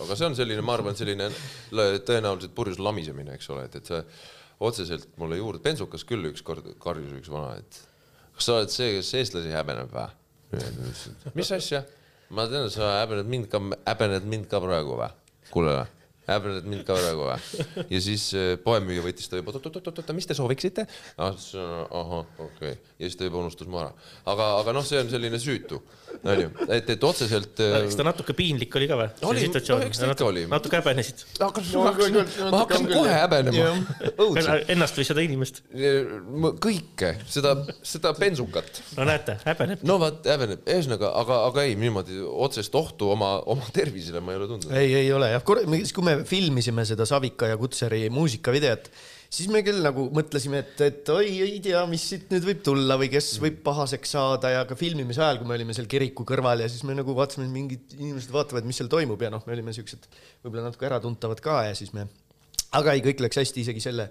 aga 0.05 0.15
see 0.15 0.27
on 0.27 0.37
selline, 0.37 0.61
ma 0.61 0.75
arvan, 0.77 0.95
selline 0.95 1.31
tõenäoliselt 1.73 2.53
purjus 2.55 2.79
lamisemine, 2.79 3.33
eks 3.35 3.49
ole, 3.49 3.65
et, 3.65 3.79
et 3.81 3.89
see 3.89 4.03
otseselt 4.69 5.09
mulle 5.19 5.41
juurde, 5.41 5.63
bensukas 5.65 6.05
küll 6.07 6.29
ükskord 6.29 6.69
karjus 6.79 7.17
üks 7.17 7.33
vana, 7.33 7.57
et 7.57 7.81
kas 8.37 8.47
sa 8.47 8.59
oled 8.59 8.71
see, 8.71 8.93
kes 8.99 9.11
eestlasi 9.19 9.51
häbeneb 9.57 9.91
või? 9.97 10.07
mis 11.35 11.51
asja? 11.57 11.81
ma 12.29 12.45
tean, 12.51 12.69
sa 12.71 12.99
häbened 13.01 13.33
mind 13.33 13.49
ka, 13.51 13.63
häbened 13.89 14.29
mind 14.29 14.47
ka 14.51 14.61
praegu 14.63 15.01
või? 15.01 15.09
kuule, 15.51 15.85
häbened 16.28 16.69
mind 16.69 16.86
ka 16.88 16.97
praegu 16.97 17.28
või? 17.28 17.65
ja 17.93 18.01
siis 18.03 18.28
äh, 18.38 18.53
poemüüja 18.61 19.03
võttis 19.05 19.30
ta 19.30 19.39
juba, 19.39 19.53
oot-oot-oot-oot, 19.55 20.13
mis 20.17 20.28
te 20.30 20.38
sooviksite? 20.38 20.88
ahah, 21.19 22.23
okei 22.38 22.47
okay., 22.47 22.73
ja 22.99 23.09
siis 23.09 23.19
ta 23.19 23.28
juba 23.28 23.43
unustas 23.43 23.69
mu 23.69 23.82
ära. 23.82 23.91
aga, 24.26 24.49
aga 24.61 24.76
noh, 24.76 24.86
see 24.88 24.99
on 25.01 25.11
selline 25.11 25.39
süütu, 25.41 25.82
onju, 26.23 26.49
et, 26.67 26.89
et 26.95 27.05
otseselt. 27.07 27.61
kas 27.61 27.97
ta 27.99 28.07
natuke 28.07 28.36
piinlik 28.38 28.76
oli 28.80 28.89
ka 28.89 28.99
või? 28.99 29.09
Oli, 29.30 29.45
no 29.45 29.59
eks 29.86 30.01
ta 30.01 30.09
ikka 30.11 30.28
oli. 30.28 30.45
natuke 30.51 30.80
häbenesid. 30.80 31.26
ma 31.39 32.61
hakkasin 32.63 32.89
kohe 32.89 33.13
häbenema, 33.13 33.69
Ennast 34.73 34.97
või 34.97 35.07
seda 35.07 35.26
inimest? 35.26 35.61
kõike, 36.65 37.13
seda, 37.30 37.55
seda 37.86 38.15
bensukat 38.17 38.82
no 38.97 39.05
näete, 39.07 39.38
häbeneb. 39.45 39.86
no 39.86 39.99
vot, 40.01 40.21
häbeneb, 40.26 40.65
ühesõnaga, 40.65 41.11
aga, 41.21 41.41
aga 41.51 41.65
ei, 41.67 41.78
niimoodi 41.80 42.21
otsest 42.26 42.76
ohtu 42.78 43.11
oma, 43.13 43.36
oma 43.51 43.67
tervisele 43.76 44.23
ma 44.23 44.34
ei 44.34 44.41
ole 44.41 44.49
tundnud. 44.49 44.76
ei, 44.80 44.93
ei 45.03 45.13
ole 45.13 45.30
jah, 45.36 45.45
kui 45.45 46.05
me 46.05 46.14
filmisime 46.28 46.86
seda 46.88 47.05
Savika 47.09 47.49
ja 47.49 47.57
Kutseri 47.59 48.05
muusikavideot, 48.13 48.89
siis 49.34 49.49
me 49.51 49.61
küll 49.66 49.82
nagu 49.84 50.07
mõtlesime, 50.16 50.61
et, 50.63 50.84
et 50.86 51.11
oi, 51.13 51.28
ei 51.43 51.57
tea, 51.63 51.82
mis 51.89 52.05
siit 52.11 52.30
nüüd 52.34 52.45
võib 52.47 52.61
tulla 52.66 52.97
või 53.01 53.09
kes 53.13 53.34
võib 53.43 53.59
pahaseks 53.66 54.16
saada 54.16 54.53
ja 54.53 54.63
ka 54.70 54.78
filmimise 54.80 55.24
ajal, 55.24 55.41
kui 55.41 55.49
me 55.49 55.57
olime 55.57 55.76
seal 55.78 55.89
kiriku 55.91 56.28
kõrval 56.28 56.63
ja 56.63 56.70
siis 56.72 56.86
me 56.88 56.95
nagu 56.97 57.16
vaatasime, 57.18 57.47
mingid 57.51 57.97
inimesed 57.97 58.34
vaatavad, 58.36 58.68
mis 58.68 58.80
seal 58.82 58.91
toimub 58.91 59.22
ja 59.22 59.34
noh, 59.34 59.43
me 59.47 59.57
olime 59.57 59.76
siuksed 59.76 60.07
võib-olla 60.45 60.70
natuke 60.70 60.89
äratuntavad 60.89 61.43
ka 61.43 61.61
ja 61.70 61.78
siis 61.78 61.93
me, 61.97 62.07
aga 62.80 62.95
ei, 62.95 63.03
kõik 63.05 63.26
läks 63.26 63.41
hästi, 63.43 63.66
isegi 63.68 63.84
selle 63.84 64.09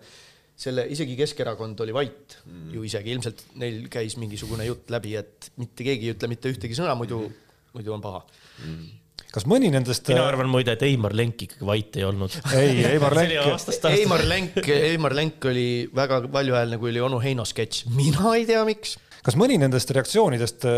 selle, 0.55 0.85
isegi 0.87 1.17
Keskerakond 1.19 1.81
oli 1.83 1.95
vait 1.95 2.37
mm. 2.47 2.75
ju 2.77 2.85
isegi, 2.87 3.11
ilmselt 3.11 3.41
neil 3.59 3.89
käis 3.91 4.15
mingisugune 4.23 4.69
jutt 4.69 4.93
läbi, 4.95 5.17
et 5.19 5.49
mitte 5.59 5.87
keegi 5.87 6.07
ei 6.07 6.15
ütle 6.15 6.31
mitte 6.31 6.53
ühtegi 6.53 6.77
sõna, 6.79 6.95
muidu 6.99 7.25
mm., 7.25 7.41
muidu 7.75 7.97
on 7.97 8.05
paha 8.05 8.21
mm 8.63 9.01
kas 9.35 9.47
mõni 9.51 9.71
nendest? 9.75 10.09
mina 10.13 10.27
arvan 10.29 10.51
muide, 10.51 10.77
et 10.77 10.85
Eimar 10.87 11.15
Lenk 11.17 11.47
ikkagi 11.49 11.67
vait 11.67 11.99
ei 11.99 12.07
olnud. 12.07 12.37
ei, 12.55 12.85
Eimar 12.93 13.17
Lenk, 13.19 13.91
Eimar 13.91 14.27
Lenk, 14.31 14.61
Eimar 14.75 15.17
Lenk 15.17 15.49
oli 15.51 15.69
väga 15.95 16.23
valjuhäälne, 16.33 16.79
kui 16.83 16.93
oli 16.95 17.03
onu 17.05 17.21
Heino 17.25 17.47
sketš, 17.49 17.89
mina 17.97 18.37
ei 18.39 18.47
tea, 18.49 18.63
miks. 18.69 18.97
kas 19.25 19.39
mõni 19.41 19.59
nendest 19.61 19.91
reaktsioonidest 19.97 20.69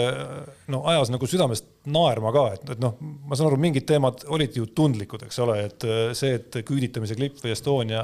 no 0.73 0.85
ajas 0.93 1.13
nagu 1.15 1.29
südamest 1.29 1.76
naerma 1.93 2.33
ka, 2.35 2.45
et, 2.57 2.65
et 2.75 2.81
noh, 2.83 2.97
ma 3.01 3.37
saan 3.39 3.51
aru, 3.51 3.59
mingid 3.63 3.87
teemad 3.87 4.25
olid 4.35 4.57
ju 4.59 4.67
tundlikud, 4.75 5.23
eks 5.27 5.39
ole, 5.45 5.57
et 5.69 5.87
see, 6.19 6.33
et 6.39 6.59
küüditamise 6.67 7.15
klipp 7.19 7.39
või 7.45 7.53
Estonia 7.55 8.03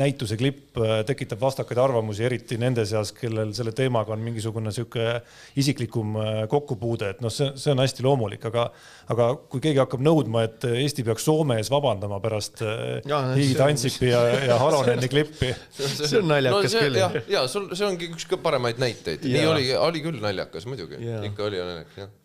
näituse 0.00 0.38
klipp 0.40 0.78
tekitab 1.06 1.42
vastakaid 1.42 1.78
arvamusi, 1.78 2.24
eriti 2.26 2.58
nende 2.60 2.84
seas, 2.88 3.12
kellel 3.14 3.52
selle 3.56 3.74
teemaga 3.76 4.14
on 4.16 4.24
mingisugune 4.24 4.72
sihuke 4.74 5.20
isiklikum 5.60 6.18
kokkupuude, 6.50 7.12
et 7.14 7.22
noh, 7.22 7.32
see, 7.34 7.52
see 7.60 7.74
on 7.74 7.82
hästi 7.84 8.06
loomulik, 8.06 8.46
aga, 8.50 8.66
aga 9.14 9.30
kui 9.50 9.62
keegi 9.62 9.82
hakkab 9.82 10.02
nõudma, 10.04 10.44
et 10.48 10.66
Eesti 10.70 11.06
peaks 11.06 11.28
Soome 11.30 11.60
ees 11.60 11.70
vabandama 11.70 12.18
pärast 12.22 12.64
Higi 12.64 13.54
Tansipi 13.58 14.10
ja, 14.10 14.24
ja 14.50 14.58
Haloneni 14.60 15.10
klippi. 15.12 15.52
see 15.78 16.18
on 16.18 16.32
naljakas 16.32 16.74
no, 16.74 16.82
küll. 16.86 16.98
jah, 16.98 17.20
ja 17.30 17.44
sul, 17.50 17.70
see 17.76 17.86
ongi 17.86 18.10
üks 18.10 18.26
paremaid 18.42 18.80
näiteid, 18.82 19.22
nii 19.26 19.46
oli, 19.50 19.70
oli 19.78 20.02
küll 20.02 20.18
naljakas 20.22 20.66
muidugi, 20.66 20.98
ikka 21.30 21.46
oli 21.46 21.62
naljakas 21.62 22.02
jah. 22.04 22.16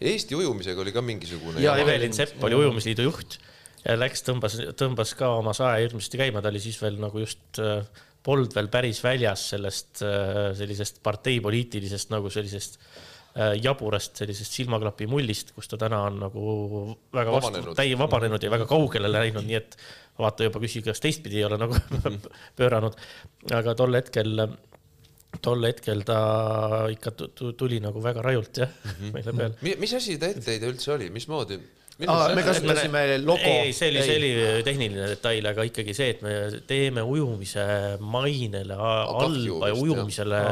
Eesti 0.00 0.38
ujumisega 0.38 0.82
oli 0.84 0.94
ka 0.94 1.02
mingisugune. 1.04 1.62
ja 1.62 1.76
Evelin 1.80 2.16
Sepp 2.16 2.42
oli 2.44 2.58
ujumisliidu 2.58 3.06
juht 3.08 3.38
ja 3.84 3.96
läks, 3.98 4.24
tõmbas, 4.26 4.58
tõmbas 4.78 5.14
ka 5.18 5.32
oma 5.38 5.54
sae 5.56 5.84
hirmsasti 5.84 6.20
käima, 6.20 6.42
ta 6.42 6.52
oli 6.52 6.62
siis 6.62 6.78
veel 6.82 6.98
nagu 7.02 7.22
just 7.22 7.60
äh, 7.62 7.82
polnud 8.24 8.54
veel 8.56 8.70
päris 8.72 9.02
väljas 9.04 9.48
sellest 9.54 10.02
äh, 10.06 10.48
sellisest 10.58 11.02
parteipoliitilisest 11.06 12.12
nagu 12.12 12.30
sellisest 12.32 12.78
äh, 12.80 13.54
jaburast 13.62 14.18
sellisest 14.20 14.58
silmaklapi 14.60 15.08
mullist, 15.10 15.54
kus 15.56 15.70
ta 15.70 15.80
täna 15.80 16.02
on 16.08 16.20
nagu 16.26 16.58
väga 17.14 17.34
vastu 17.34 17.74
täie 17.78 17.96
vabanenud 17.98 18.42
ja 18.42 18.52
väga 18.52 18.68
kaugele 18.70 19.10
läinud, 19.12 19.46
nii 19.46 19.60
et 19.60 19.78
vaata 20.18 20.48
juba 20.48 20.60
küsi, 20.62 20.82
kas 20.82 21.00
teistpidi 21.02 21.38
ei 21.40 21.46
ole 21.46 21.60
nagu 21.60 21.78
pööranud. 22.58 22.98
aga 23.54 23.74
tol 23.78 23.94
hetkel, 23.94 24.48
tol 25.44 25.64
hetkel 25.68 26.04
ta 26.08 26.20
ikka 26.92 27.10
tu- 27.16 27.32
tu- 27.36 27.52
tuli 27.52 27.80
nagu 27.84 28.00
väga 28.02 28.22
rajult 28.24 28.62
jah 28.62 28.68
mm 28.68 28.90
-hmm. 28.90 29.12
meile 29.12 29.32
peale. 29.32 29.76
mis 29.80 29.92
asi 29.94 30.18
ta 30.18 30.26
etteheide 30.26 30.70
üldse 30.72 30.92
oli, 30.92 31.10
mismoodi? 31.10 31.58
Aa, 32.06 32.28
me 32.30 32.44
kasutasime 32.46 33.00
logo. 33.26 33.42
ei, 33.42 33.72
see 33.74 33.88
oli, 33.90 34.02
see 34.06 34.16
oli 34.20 34.62
tehniline 34.62 35.08
detail, 35.10 35.48
aga 35.50 35.64
ikkagi 35.66 35.94
see, 35.96 36.12
et 36.14 36.20
me 36.22 36.34
teeme 36.68 37.02
ujumise 37.02 37.64
mainele 37.98 38.76
halba 38.78 39.72
ja 39.72 39.74
ujumisele, 39.74 40.42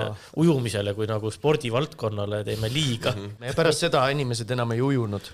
ujumisele 0.43 0.95
kui 0.99 1.07
nagu 1.07 1.31
spordivaldkonnale 1.31 2.43
teeme 2.49 2.71
liiga 2.75 3.15
mm. 3.15 3.23
-hmm. 3.23 3.39
me 3.45 3.55
pärast 3.55 3.87
seda 3.87 4.03
inimesed 4.11 4.51
enam 4.51 4.75
ei 4.75 4.83
ujunud, 4.83 5.31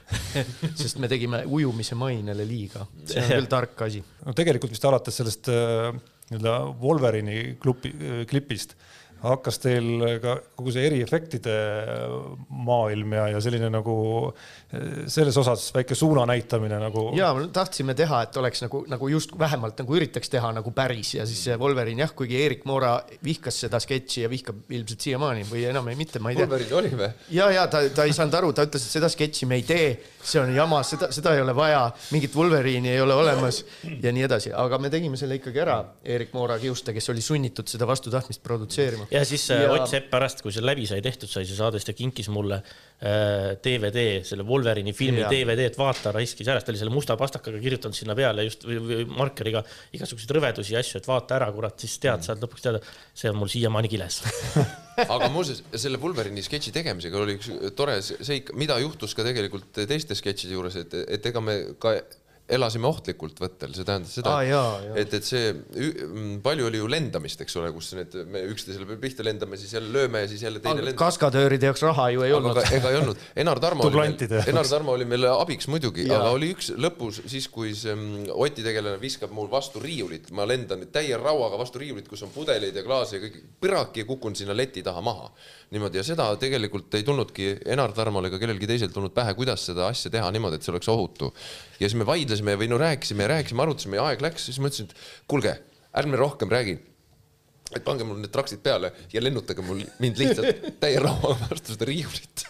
sest 0.82 1.00
me 1.00 1.08
tegime 1.08 1.46
ujumise 1.48 1.96
mainele 1.96 2.44
liiga. 2.44 2.84
see 3.06 3.24
on 3.24 3.32
küll 3.32 3.48
tark 3.48 3.86
asi. 3.88 4.04
no 4.26 4.36
tegelikult 4.36 4.76
vist 4.76 4.84
alates 4.84 5.16
sellest 5.16 5.48
äh, 5.48 5.96
nii-öelda 6.28 6.58
Wolverine'i 6.84 7.56
klubi, 7.60 7.96
klipist 8.28 8.76
hakkas 9.22 9.60
teil 9.62 10.02
ka 10.22 10.36
kogu 10.58 10.74
see 10.74 10.86
eriefektide 10.88 11.56
maailm 12.50 13.14
ja, 13.18 13.28
ja 13.34 13.42
selline 13.44 13.70
nagu 13.72 13.96
selles 15.06 15.36
osas 15.36 15.66
väike 15.74 15.94
suuna 15.94 16.24
näitamine 16.26 16.78
nagu. 16.80 17.10
ja 17.16 17.34
me 17.34 17.48
tahtsime 17.52 17.94
teha, 17.94 18.22
et 18.24 18.36
oleks 18.40 18.62
nagu, 18.64 18.82
nagu 18.88 19.08
just 19.08 19.34
vähemalt 19.38 19.82
nagu 19.82 19.96
üritaks 19.98 20.30
teha 20.32 20.52
nagu 20.56 20.70
päris 20.72 21.10
ja 21.18 21.26
siis 21.28 21.42
see 21.44 21.56
Wolverine 21.60 22.00
jah, 22.00 22.14
kuigi 22.16 22.38
Erik 22.40 22.64
Moora 22.64 22.94
vihkas 23.24 23.58
seda 23.66 23.80
sketši 23.82 24.24
ja 24.24 24.30
vihkab 24.32 24.72
ilmselt 24.72 25.04
siiamaani 25.04 25.44
või 25.50 25.66
enam 25.68 25.90
ei 25.92 25.98
mitte, 25.98 26.22
ma 26.24 26.32
ei 26.32 26.38
tea. 26.38 26.46
Wolverine 26.46 26.78
oli 26.78 26.92
või? 27.02 27.10
ja, 27.36 27.50
ja 27.52 27.66
ta, 27.68 27.82
ta 27.92 28.06
ei 28.08 28.16
saanud 28.16 28.38
aru, 28.38 28.52
ta 28.56 28.64
ütles, 28.68 28.86
et 28.86 28.96
seda 28.96 29.10
sketši 29.12 29.48
me 29.50 29.58
ei 29.60 29.66
tee, 29.68 29.90
see 30.22 30.40
on 30.40 30.54
jama, 30.56 30.80
seda, 30.88 31.10
seda 31.12 31.34
ei 31.36 31.44
ole 31.44 31.56
vaja, 31.56 31.82
mingit 32.14 32.32
Wolverine'i 32.38 32.94
ei 32.94 33.04
ole 33.04 33.18
olemas 33.18 33.60
ja 33.84 34.14
nii 34.14 34.24
edasi, 34.24 34.54
aga 34.56 34.80
me 34.80 34.92
tegime 34.94 35.20
selle 35.20 35.36
ikkagi 35.36 35.60
ära 35.66 35.76
Erik 36.16 36.32
Moora 36.32 36.56
kiuste, 36.62 36.96
kes 36.96 37.12
oli 37.12 37.20
sunnitud 37.20 37.68
seda 37.68 37.88
vastu 37.90 38.14
tahtmist 38.14 38.40
produtseerima. 38.46 39.10
ja 39.12 39.24
siis 39.28 39.50
ja... 39.52 39.68
Ott 39.72 39.92
Sepp 39.92 40.08
pärast, 40.12 40.40
kui 40.40 40.54
see 40.54 40.64
läbi 40.64 40.88
sai 40.88 41.04
tehtud, 41.04 41.28
sai 41.28 41.44
see 41.44 41.58
saade, 41.58 41.76
siis 41.76 41.90
ta 41.90 41.96
kinkis 41.98 42.32
mulle 42.32 42.62
äh, 42.62 42.91
DVD, 43.02 44.22
selle 44.26 44.44
Wolverine'i 44.46 44.92
filmi 44.94 45.24
Jaa. 45.24 45.30
DVD, 45.32 45.66
et 45.66 45.78
vaata, 45.78 46.12
raiskis 46.14 46.46
ära, 46.46 46.60
siis 46.60 46.68
ta 46.68 46.72
oli 46.74 46.80
selle 46.84 46.94
musta 46.94 47.16
pastakaga 47.18 47.58
kirjutanud 47.62 47.98
sinna 47.98 48.14
peale 48.14 48.44
just 48.46 48.62
või, 48.68 48.78
või 48.78 49.06
markeriga 49.10 49.64
igasuguseid 49.96 50.36
rõvedusi 50.36 50.76
ja 50.76 50.82
asju, 50.84 51.00
et 51.00 51.08
vaata 51.10 51.40
ära, 51.40 51.48
kurat, 51.54 51.74
siis 51.82 51.96
tead, 52.02 52.22
saad 52.22 52.42
lõpuks 52.44 52.62
teada. 52.62 52.82
see 53.18 53.32
on 53.32 53.40
mul 53.40 53.50
siiamaani 53.50 53.90
kiles. 53.90 54.20
aga 55.02 55.30
muuseas, 55.34 55.64
selle 55.74 55.98
Wolverine'i 56.02 56.44
sketši 56.46 56.74
tegemisega 56.78 57.18
oli 57.18 57.38
üks 57.40 57.50
tore 57.78 57.98
seik, 58.02 58.54
mida 58.54 58.78
juhtus 58.82 59.16
ka 59.18 59.26
tegelikult 59.26 59.82
teiste 59.90 60.14
sketšide 60.18 60.54
juures, 60.54 60.78
et, 60.84 60.94
et 61.18 61.30
ega 61.32 61.42
me 61.42 61.58
ka 61.82 61.98
elasime 62.50 62.88
ohtlikult 62.88 63.38
võttel, 63.40 63.70
see 63.76 63.86
tähendas 63.86 64.14
seda 64.18 64.34
jaa. 64.44 64.94
et, 64.98 65.12
et 65.14 65.26
see 65.26 65.52
palju 66.42 66.66
oli 66.68 66.80
ju 66.80 66.88
lendamist, 66.90 67.40
eks 67.44 67.54
ole, 67.60 67.70
kus 67.74 67.92
need 67.96 68.16
me 68.32 68.42
üksteisele 68.50 68.98
pihta 69.00 69.24
lendame, 69.26 69.58
siis 69.60 69.72
jälle 69.76 69.92
lööme 69.94 70.24
ja 70.24 70.30
siis 70.30 70.42
jälle 70.42 70.62
teine 70.62 70.82
lendab. 70.82 70.98
kaskadööride 71.00 71.70
jaoks 71.70 71.84
raha 71.86 72.08
ju 72.12 72.24
ei 72.26 72.34
aga 72.34 72.40
olnud 72.40 72.60
ega, 72.64 72.90
ei 72.90 72.98
olnud, 72.98 73.22
Enar 73.44 73.60
Tarmo 73.62 73.86
oli 73.86 74.02
meil. 74.02 74.36
Enar 74.52 74.68
Tarmo 74.68 74.96
oli 74.96 75.06
meile 75.08 75.30
abiks 75.36 75.70
muidugi, 75.70 76.08
aga 76.10 76.32
oli 76.34 76.50
üks 76.56 76.72
lõpus 76.74 77.22
siis, 77.30 77.48
kui 77.52 77.76
see 77.78 77.94
Oti 78.32 78.64
tegelane 78.66 78.98
viskab 79.00 79.32
mul 79.34 79.50
vastu 79.52 79.80
riiulit, 79.82 80.30
ma 80.34 80.46
lendan 80.48 80.82
täie 80.92 81.16
rauaga 81.20 81.60
vastu 81.60 81.80
riiulit, 81.82 82.10
kus 82.10 82.26
on 82.26 82.34
pudeleid 82.34 82.76
ja 82.76 82.84
klaase 82.86 83.18
ja 83.18 83.24
kõik, 83.26 83.38
põraki 83.62 84.02
ja 84.02 84.08
kukun 84.08 84.36
sinna 84.38 84.56
leti 84.56 84.82
taha 84.84 85.04
maha. 85.04 85.30
Niimoodi 85.72 86.00
ja 86.00 86.04
seda 86.06 86.28
tegelikult 86.40 86.94
ei 86.98 87.04
tulnudki 87.06 87.48
Enar 87.74 87.94
Tarmole 87.96 88.28
ega 88.30 88.40
kellelgi 88.42 88.68
teisel 88.70 88.92
tulnud 88.92 89.14
pähe, 89.16 89.34
kuidas 89.38 89.66
seda 89.70 89.88
asja 89.88 90.12
teha 90.12 90.30
niimoodi, 90.34 90.60
et 90.60 90.66
see 90.66 90.74
oleks 90.74 90.90
ohutu. 90.92 91.32
ja 91.80 91.88
siis 91.88 91.98
me 91.98 92.06
vaidlesime 92.08 92.56
või 92.60 92.70
no 92.72 92.80
rääkisime 92.82 93.26
ja 93.26 93.34
rääkisime, 93.36 93.64
arutasime 93.64 94.00
ja 94.00 94.08
aeg 94.10 94.24
läks, 94.24 94.48
siis 94.48 94.60
ma 94.60 94.70
ütlesin, 94.70 94.90
et 94.90 95.28
kuulge, 95.30 95.56
ärme 95.98 96.20
rohkem 96.20 96.52
räägi 96.52 96.78
et 97.76 97.84
pange 97.84 98.04
mul 98.04 98.20
need 98.20 98.32
traksid 98.32 98.60
peale 98.64 98.92
ja 99.12 99.22
lennutage 99.22 99.64
mul 99.64 99.82
mind 100.02 100.20
lihtsalt 100.20 100.78
täie 100.82 101.00
rauaga 101.02 101.48
vastu 101.50 101.74
seda 101.74 101.88
riiulit. 101.88 102.44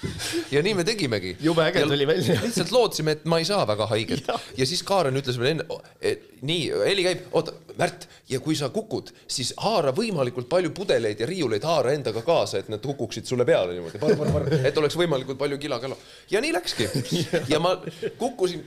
ja 0.54 0.62
nii 0.64 0.74
me 0.76 0.84
tegimegi. 0.86 1.36
Jube 1.40 1.64
äge 1.64 1.84
tuli 1.88 2.06
välja. 2.08 2.38
lihtsalt 2.42 2.72
lootsime, 2.74 3.16
et 3.16 3.24
ma 3.28 3.40
ei 3.40 3.48
saa 3.48 3.66
väga 3.68 3.88
haiget 3.92 4.26
Ja. 4.28 4.38
ja 4.58 4.66
siis 4.66 4.82
Kaaren 4.86 5.16
ütles 5.16 5.38
veel 5.40 5.54
enne, 5.54 5.66
et 6.00 6.35
nii, 6.42 6.66
heli 6.84 7.06
käib, 7.06 7.30
oota, 7.32 7.54
Märt, 7.76 8.06
ja 8.32 8.38
kui 8.40 8.54
sa 8.56 8.70
kukud, 8.72 9.10
siis 9.28 9.50
haara 9.60 9.90
võimalikult 9.92 10.48
palju 10.48 10.70
pudeleid 10.72 11.20
ja 11.20 11.26
riiuleid 11.28 11.64
haara 11.68 11.92
endaga 11.92 12.22
kaasa, 12.24 12.62
et 12.62 12.70
nad 12.72 12.80
kukuksid 12.80 13.28
sulle 13.28 13.44
peale 13.44 13.74
niimoodi, 13.76 14.62
et 14.64 14.78
oleks 14.80 14.96
võimalikult 14.96 15.36
palju 15.36 15.58
kila-kala. 15.60 15.98
ja 16.32 16.40
nii 16.40 16.54
läkski. 16.56 16.88
ja 17.52 17.60
ma 17.60 17.74
kukkusin, 18.16 18.64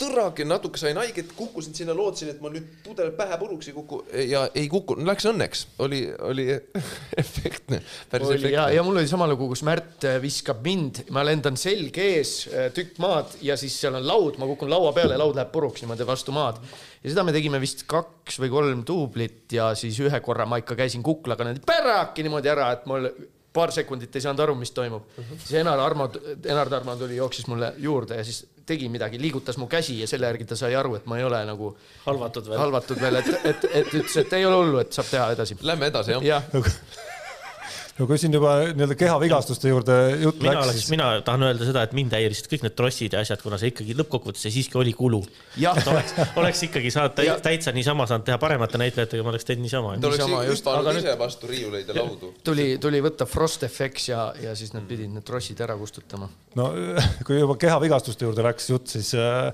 tõrake, 0.00 0.46
natuke 0.48 0.80
sain 0.80 0.96
haiget, 0.96 1.34
kukkusin 1.36 1.76
sinna, 1.76 1.92
lootsin, 1.96 2.30
et 2.32 2.40
mul 2.40 2.54
nüüd 2.54 2.68
pudel 2.84 3.12
pähe 3.16 3.36
puruks 3.40 3.68
ei 3.68 3.74
kuku 3.76 4.00
ja 4.30 4.46
ei 4.56 4.68
kukkunud, 4.72 5.04
läks 5.04 5.28
õnneks, 5.28 5.66
oli, 5.84 6.02
oli 6.24 6.46
efektne, 7.22 7.82
päris 8.10 8.30
oli 8.30 8.40
ja, 8.40 8.64
efektne. 8.64 8.76
ja 8.78 8.84
mul 8.86 9.02
oli 9.02 9.10
sama 9.10 9.28
lugu, 9.28 9.50
kus 9.52 9.64
Märt 9.68 10.08
äh, 10.08 10.16
viskab 10.22 10.64
mind, 10.64 11.04
ma 11.12 11.24
lendan 11.26 11.60
selg 11.60 12.00
ees, 12.00 12.46
tükk 12.76 12.96
maad 13.04 13.36
ja 13.44 13.58
siis 13.60 13.76
seal 13.82 14.00
on 14.00 14.08
laud, 14.08 14.40
ma 14.40 14.48
kukun 14.48 14.72
laua 14.72 14.94
peale, 14.96 15.20
laud 15.20 15.36
läheb 15.36 15.52
puruks 15.52 15.84
niimoodi 15.84 16.08
vastu 16.08 16.32
maad. 16.32 16.62
Ja 17.00 17.10
seda 17.12 17.24
me 17.24 17.34
tegime 17.34 17.60
vist 17.62 17.86
kaks 17.90 18.40
või 18.42 18.52
kolm 18.52 18.86
duublit 18.86 19.52
ja 19.56 19.72
siis 19.78 19.98
ühe 20.04 20.20
korra 20.24 20.46
ma 20.46 20.60
ikka 20.60 20.76
käisin 20.78 21.04
kuklaga 21.06 21.46
niimoodi 21.46 21.66
päraki 21.68 22.26
niimoodi 22.26 22.52
ära, 22.52 22.70
et 22.76 22.88
mul 22.90 23.08
paar 23.52 23.72
sekundit 23.74 24.14
ei 24.14 24.22
saanud 24.22 24.44
aru, 24.44 24.54
mis 24.58 24.70
toimub 24.76 25.02
uh. 25.02 25.24
-huh. 25.24 25.38
siis 25.38 25.60
Enar 25.60 25.80
Armo, 25.80 26.10
Enar 26.44 26.70
Tarmo 26.70 26.96
tuli, 26.96 27.16
jooksis 27.16 27.46
mulle 27.46 27.72
juurde 27.78 28.20
ja 28.20 28.24
siis 28.24 28.46
tegi 28.66 28.88
midagi, 28.88 29.18
liigutas 29.20 29.56
mu 29.58 29.66
käsi 29.66 30.00
ja 30.00 30.06
selle 30.06 30.26
järgi 30.26 30.44
ta 30.44 30.56
sai 30.56 30.74
aru, 30.78 30.94
et 30.94 31.06
ma 31.06 31.18
ei 31.18 31.24
ole 31.24 31.44
nagu 31.46 31.72
halvatud 32.06 32.48
veel, 32.48 32.58
halvatud 32.58 33.00
veel, 33.00 33.18
et, 33.22 33.30
et, 33.44 33.64
et 33.82 33.94
ütles, 33.94 34.16
et 34.20 34.32
ei 34.38 34.46
ole 34.46 34.60
hullu, 34.60 34.78
et 34.78 34.92
saab 34.92 35.08
teha 35.10 35.30
edasi. 35.34 35.56
Lähme 35.62 35.90
edasi, 35.90 36.14
jah 36.14 36.22
jah 36.24 36.44
no 38.00 38.06
kui 38.08 38.18
siin 38.20 38.32
juba 38.34 38.52
nii-öelda 38.72 38.96
kehavigastuste 38.98 39.70
juurde 39.70 39.96
jutt 40.22 40.40
mina 40.40 40.54
läks, 40.54 40.64
oleks, 40.64 40.78
siis 40.80 40.92
mina 40.94 41.08
tahan 41.24 41.44
öelda 41.50 41.66
seda, 41.68 41.82
et 41.84 41.92
mind 41.96 42.14
häirisid 42.16 42.48
kõik 42.50 42.64
need 42.64 42.76
trossid 42.78 43.16
ja 43.16 43.22
asjad, 43.24 43.42
kuna 43.44 43.58
see 43.60 43.72
ikkagi 43.74 43.96
lõppkokkuvõttes 43.98 44.44
see 44.46 44.54
siiski 44.54 44.78
oli 44.80 44.94
kulu. 44.96 45.20
et 45.60 45.90
oleks, 45.92 46.14
oleks 46.40 46.62
ikkagi 46.68 46.92
saanud 46.94 47.20
Ja- 47.26 47.36
täitsa 47.44 47.74
niisama 47.76 48.06
saanud 48.08 48.24
teha 48.24 48.38
paremate 48.40 48.80
näitlejatega, 48.80 49.24
ma 49.26 49.34
oleks 49.34 49.44
teinud 49.48 49.66
niisama. 49.66 49.96
ta 50.00 50.08
oleks 50.08 50.22
Niisama 50.22 50.44
just, 50.48 50.70
aga 50.72 50.94
ise 50.96 51.16
vastu 51.20 51.50
riiuleid 51.50 51.88
ja 51.92 51.96
laudu. 51.98 52.32
tuli, 52.44 52.68
tuli 52.80 53.02
võtta 53.04 53.26
Frost 53.28 53.66
FX 53.68 54.08
ja, 54.08 54.22
ja 54.40 54.54
siis 54.56 54.72
nad 54.76 54.86
pidid 54.88 55.12
need 55.12 55.26
trossid 55.26 55.60
ära 55.60 55.76
kustutama. 55.76 56.30
no 56.56 56.70
kui 57.26 57.40
juba 57.42 57.58
kehavigastuste 57.60 58.24
juurde 58.24 58.46
läks 58.46 58.70
jutt, 58.72 58.88
siis 58.96 59.12
äh, 59.18 59.52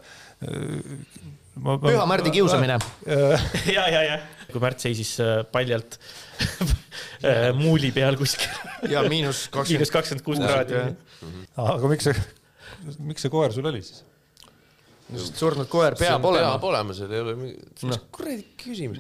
ma, 1.57 1.74
ma, 1.74 1.80
Püha 1.82 2.07
Märdi 2.07 2.30
kiusamine. 2.38 2.78
äh, 3.11 3.51
ja, 3.76 3.88
ja, 3.90 4.07
ja 4.12 4.22
kui 4.53 4.62
Märt 4.62 4.78
seisis 4.84 5.16
äh, 5.18 5.42
paljalt 5.51 5.99
äh, 5.99 6.26
muuli 7.62 7.93
peal 7.97 8.18
kuskil, 8.20 8.53
ja 8.91 9.03
miinus 9.07 9.11
miinus 9.11 9.41
kakskümmend. 9.51 9.93
kakskümmend 9.93 10.26
kuus 10.26 10.43
kraadi. 10.43 10.82
aga 11.66 11.93
miks 11.93 12.09
see, 12.09 12.26
miks 12.99 13.26
see 13.26 13.32
koer 13.32 13.55
sul 13.57 13.68
oli 13.72 13.82
siis? 13.82 14.05
Surnud 15.14 15.68
koer 15.70 15.94
peab 15.98 16.24
olema 16.26 16.57
peab. 16.57 16.64
olema, 16.66 16.94
seal 16.96 17.12
ei 17.14 17.20
ole 17.22 17.34
mingi 17.38 17.86
no., 17.86 17.98
kuradi 18.14 18.42
küsimus. 18.59 18.98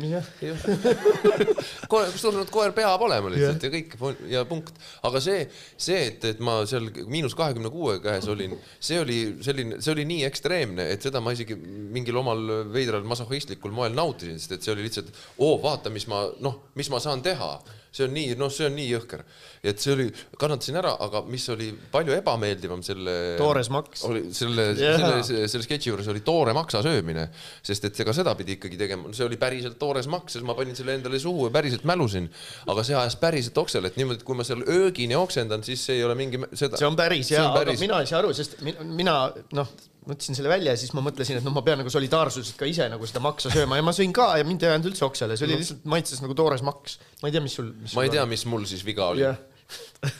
koer, 1.92 2.12
surnud 2.14 2.50
koer 2.54 2.74
peab 2.76 3.02
olema 3.02 3.32
lihtsalt 3.32 3.66
ja 3.66 3.70
kõik 3.72 3.96
ja 4.30 4.44
punkt. 4.46 4.78
aga 5.08 5.22
see, 5.22 5.46
see, 5.74 6.04
et, 6.12 6.28
et 6.30 6.42
ma 6.44 6.60
seal 6.68 6.86
miinus 7.10 7.34
kahekümne 7.38 7.72
kuue 7.74 7.98
käes 8.04 8.28
olin, 8.30 8.54
see 8.78 9.00
oli 9.02 9.18
selline, 9.46 9.80
see 9.82 9.96
oli 9.96 10.06
nii 10.12 10.22
ekstreemne, 10.28 10.86
et 10.94 11.02
seda 11.08 11.22
ma 11.24 11.34
isegi 11.34 11.58
mingil 11.58 12.22
omal 12.22 12.44
veidral 12.70 13.06
masohhistlikul 13.08 13.74
moel 13.74 13.96
nautisin, 13.96 14.38
sest 14.38 14.58
et 14.58 14.66
see 14.68 14.76
oli 14.76 14.86
lihtsalt, 14.86 15.10
oo, 15.40 15.56
vaata, 15.62 15.90
mis 15.94 16.06
ma 16.12 16.22
noh, 16.44 16.62
mis 16.78 16.92
ma 16.92 17.02
saan 17.02 17.24
teha 17.26 17.56
see 17.96 18.04
on 18.06 18.12
nii, 18.16 18.34
noh, 18.40 18.50
see 18.52 18.66
on 18.68 18.74
nii 18.76 18.86
jõhker, 18.90 19.22
et 19.66 19.80
see 19.82 19.94
oli, 19.94 20.06
kannatasin 20.38 20.76
ära, 20.82 20.92
aga 21.06 21.22
mis 21.26 21.46
oli 21.54 21.70
palju 21.92 22.12
ebameeldivam 22.18 22.82
selle. 22.86 23.14
Toores 23.40 23.70
maks. 23.72 24.04
oli 24.08 24.26
selle 24.36 24.68
Jaa. 24.76 24.98
selle, 25.24 25.46
selle, 25.48 25.64
sketši 25.66 25.90
juures 25.92 26.10
oli 26.12 26.20
toore 26.26 26.52
maksa 26.56 26.82
söömine, 26.84 27.26
sest 27.66 27.88
et 27.88 28.00
ega 28.04 28.14
seda 28.16 28.36
pidi 28.38 28.58
ikkagi 28.58 28.78
tegema, 28.80 29.10
see 29.16 29.24
oli 29.26 29.40
päriselt 29.40 29.78
toores 29.80 30.06
maks, 30.12 30.36
siis 30.36 30.44
ma 30.46 30.54
panin 30.58 30.76
selle 30.78 30.98
endale 31.00 31.18
suhu 31.22 31.48
ja 31.48 31.54
päriselt 31.56 31.88
mälusin, 31.88 32.28
aga 32.68 32.84
see 32.86 32.96
ajas 33.00 33.16
päriselt 33.20 33.58
oksele, 33.64 33.88
et 33.92 33.96
niimoodi, 34.00 34.20
et 34.20 34.28
kui 34.28 34.36
ma 34.38 34.44
seal 34.46 34.62
öögini 34.68 35.16
oksendan, 35.18 35.64
siis 35.66 35.82
see 35.88 35.98
ei 36.00 36.04
ole 36.06 36.14
mingi 36.18 36.42
seda. 36.52 36.76
see 36.76 36.86
on 36.88 36.96
päris 36.98 37.32
ja, 37.32 37.48
aga 37.56 37.74
mina 37.80 38.00
ei 38.04 38.10
saa 38.12 38.20
aru, 38.22 38.32
sest 38.36 38.60
mi- 38.66 38.76
mina 39.00 39.18
noh, 39.56 39.72
mõtlesin 40.06 40.38
selle 40.38 40.50
välja 40.50 40.74
ja 40.74 40.80
siis 40.80 40.92
ma 40.96 41.02
mõtlesin, 41.04 41.40
et 41.40 41.46
noh, 41.46 41.54
ma 41.54 41.62
pean 41.66 41.80
nagu 41.82 41.92
solidaarsusest 41.92 42.58
ka 42.60 42.68
ise 42.70 42.88
nagu 42.92 43.08
seda 43.08 43.22
maksa 43.24 43.52
sööma 43.52 43.78
ja 43.80 43.86
ma 43.86 43.94
sõin 43.96 44.14
ka 44.16 44.32
ja 44.40 44.46
mind 44.46 44.64
ei 44.64 44.72
ajanud 44.72 44.90
üldse 44.92 45.06
oksele, 45.06 45.38
see 45.38 45.48
oli 45.48 45.60
lihtsalt 45.60 45.86
maitses 45.90 46.22
nagu 46.24 46.36
toores 46.38 46.64
maks. 46.66 46.98
ma 47.22 47.30
ei 47.30 47.36
tea, 47.36 47.44
mis 47.44 47.56
sul. 47.58 47.72
ma 47.94 48.06
ei 48.06 48.12
tea, 48.14 48.26
mis 48.30 48.46
mul 48.50 48.66
siis 48.70 48.84
viga 48.86 49.10
oli. 49.12 49.24
jah, 49.26 49.38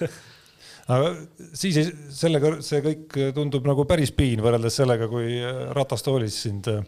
aga 0.97 1.12
siis 1.57 1.80
ei, 1.82 1.91
sellega 2.14 2.57
see 2.66 2.82
kõik 2.84 3.18
tundub 3.37 3.66
nagu 3.68 3.87
päris 3.89 4.14
piin 4.16 4.43
võrreldes 4.45 4.78
sellega, 4.82 5.09
kui 5.11 5.39
ratastoolis 5.76 6.43
sind 6.47 6.70
äh, 6.72 6.82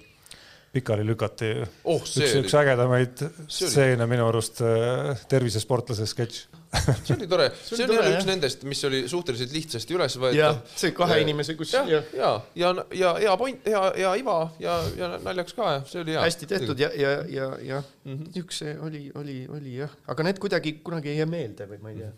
pikali 0.74 1.07
lükati 1.07 1.53
Oh, 1.84 2.03
see 2.05 2.26
üks, 2.26 2.36
üks 2.42 2.57
ägedamaid 2.61 3.22
stseene 3.49 4.07
minu 4.11 4.28
arust 4.28 4.62
äh, 4.64 5.14
tervisesportlase 5.30 6.07
sketš. 6.09 6.46
See 6.69 7.14
oli 7.14 7.27
tore, 7.31 7.47
see 7.64 7.79
oli 7.79 7.97
tore, 7.97 8.09
üks 8.12 8.19
jah. 8.21 8.27
nendest, 8.29 8.64
mis 8.69 8.83
oli 8.85 9.01
suhteliselt 9.09 9.53
lihtsasti 9.57 9.95
üles 9.97 10.16
jah 10.19 10.23
võetav., 10.25 10.59
see 10.77 10.93
kahe 10.97 11.16
inimese, 11.23 11.55
kus 11.57 11.73
jah, 11.73 11.89
jah, 11.89 12.09
ja, 12.19 12.33
ja, 12.59 12.73
ja 12.93 13.12
hea 13.23 13.37
point, 13.41 13.62
hea, 13.64 13.83
hea 13.97 14.14
iva 14.21 14.35
ja, 14.61 14.75
ja 14.99 15.11
naljakas 15.25 15.57
ka, 15.57 15.69
see 15.89 16.03
oli 16.05 16.16
hea. 16.16 16.25
hästi 16.27 16.49
tehtud 16.51 16.83
ja, 16.83 16.91
ja, 16.93 17.12
ja, 17.33 17.47
ja 17.64 17.83
niisuguse 18.05 18.75
oli, 18.85 19.07
oli, 19.16 19.39
oli 19.49 19.77
jah, 19.81 19.95
aga 20.12 20.27
need 20.29 20.41
kuidagi 20.43 20.75
kunagi 20.85 21.14
ei 21.14 21.23
jää 21.23 21.31
meelde 21.31 21.69
või 21.71 21.81
ma 21.85 21.95
ei 21.95 22.03
tea. 22.03 22.11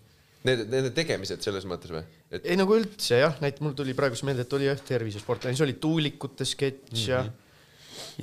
Need, 0.48 0.64
nende 0.72 0.90
tegemised 0.96 1.42
selles 1.44 1.66
mõttes 1.68 1.92
või? 1.92 2.02
et 2.32 2.46
ei 2.48 2.56
nagu 2.56 2.72
üldse 2.74 3.18
jah, 3.20 3.34
näit-, 3.44 3.58
mul 3.60 3.74
tuli 3.76 3.92
praegu 3.94 4.16
meelde, 4.26 4.46
et 4.48 4.58
oli 4.58 4.66
jah 4.70 4.82
tervisesportlane, 4.88 5.52
siis 5.54 5.66
oli 5.66 5.76
tuulikute 5.82 6.46
sketš 6.48 7.06
ja 7.12 7.22
Mhm. 7.22 7.30
ja 7.30 7.48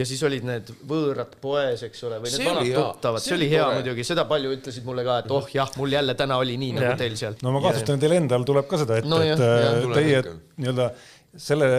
siis 0.06 0.22
olid 0.28 0.46
need 0.46 0.70
võõrad 0.90 1.34
poes, 1.42 1.84
eks 1.88 2.04
ole, 2.06 2.20
või 2.22 2.30
need 2.30 2.38
See 2.42 2.48
vanad 2.48 2.62
oli 2.62 2.72
hea. 2.72 2.84
tuttavad, 2.84 3.24
See 3.24 3.36
oli 3.38 3.50
hea 3.50 3.64
tore. 3.64 3.80
muidugi, 3.80 4.06
seda 4.08 4.26
palju 4.30 4.54
ütlesid 4.58 4.86
mulle 4.86 5.06
ka, 5.08 5.20
et 5.24 5.32
oh 5.34 5.48
jah, 5.54 5.72
mul 5.80 5.96
jälle 5.98 6.14
täna 6.20 6.38
oli 6.44 6.58
nii 6.62 6.74
nagu 6.78 6.96
teil 7.00 7.16
seal. 7.20 7.38
no 7.44 7.54
ma 7.56 7.62
kahtlustan, 7.66 7.98
et 7.98 8.06
teil 8.06 8.18
endal 8.20 8.48
tuleb 8.48 8.68
ka 8.70 8.82
seda 8.84 9.00
ette 9.02 9.10
No 9.10 9.22
et 9.24 9.34
jah, 9.34 9.80
tuleb 9.86 9.98
teie 9.98 10.22
nii-öelda 10.58 10.90
selle 11.38 11.70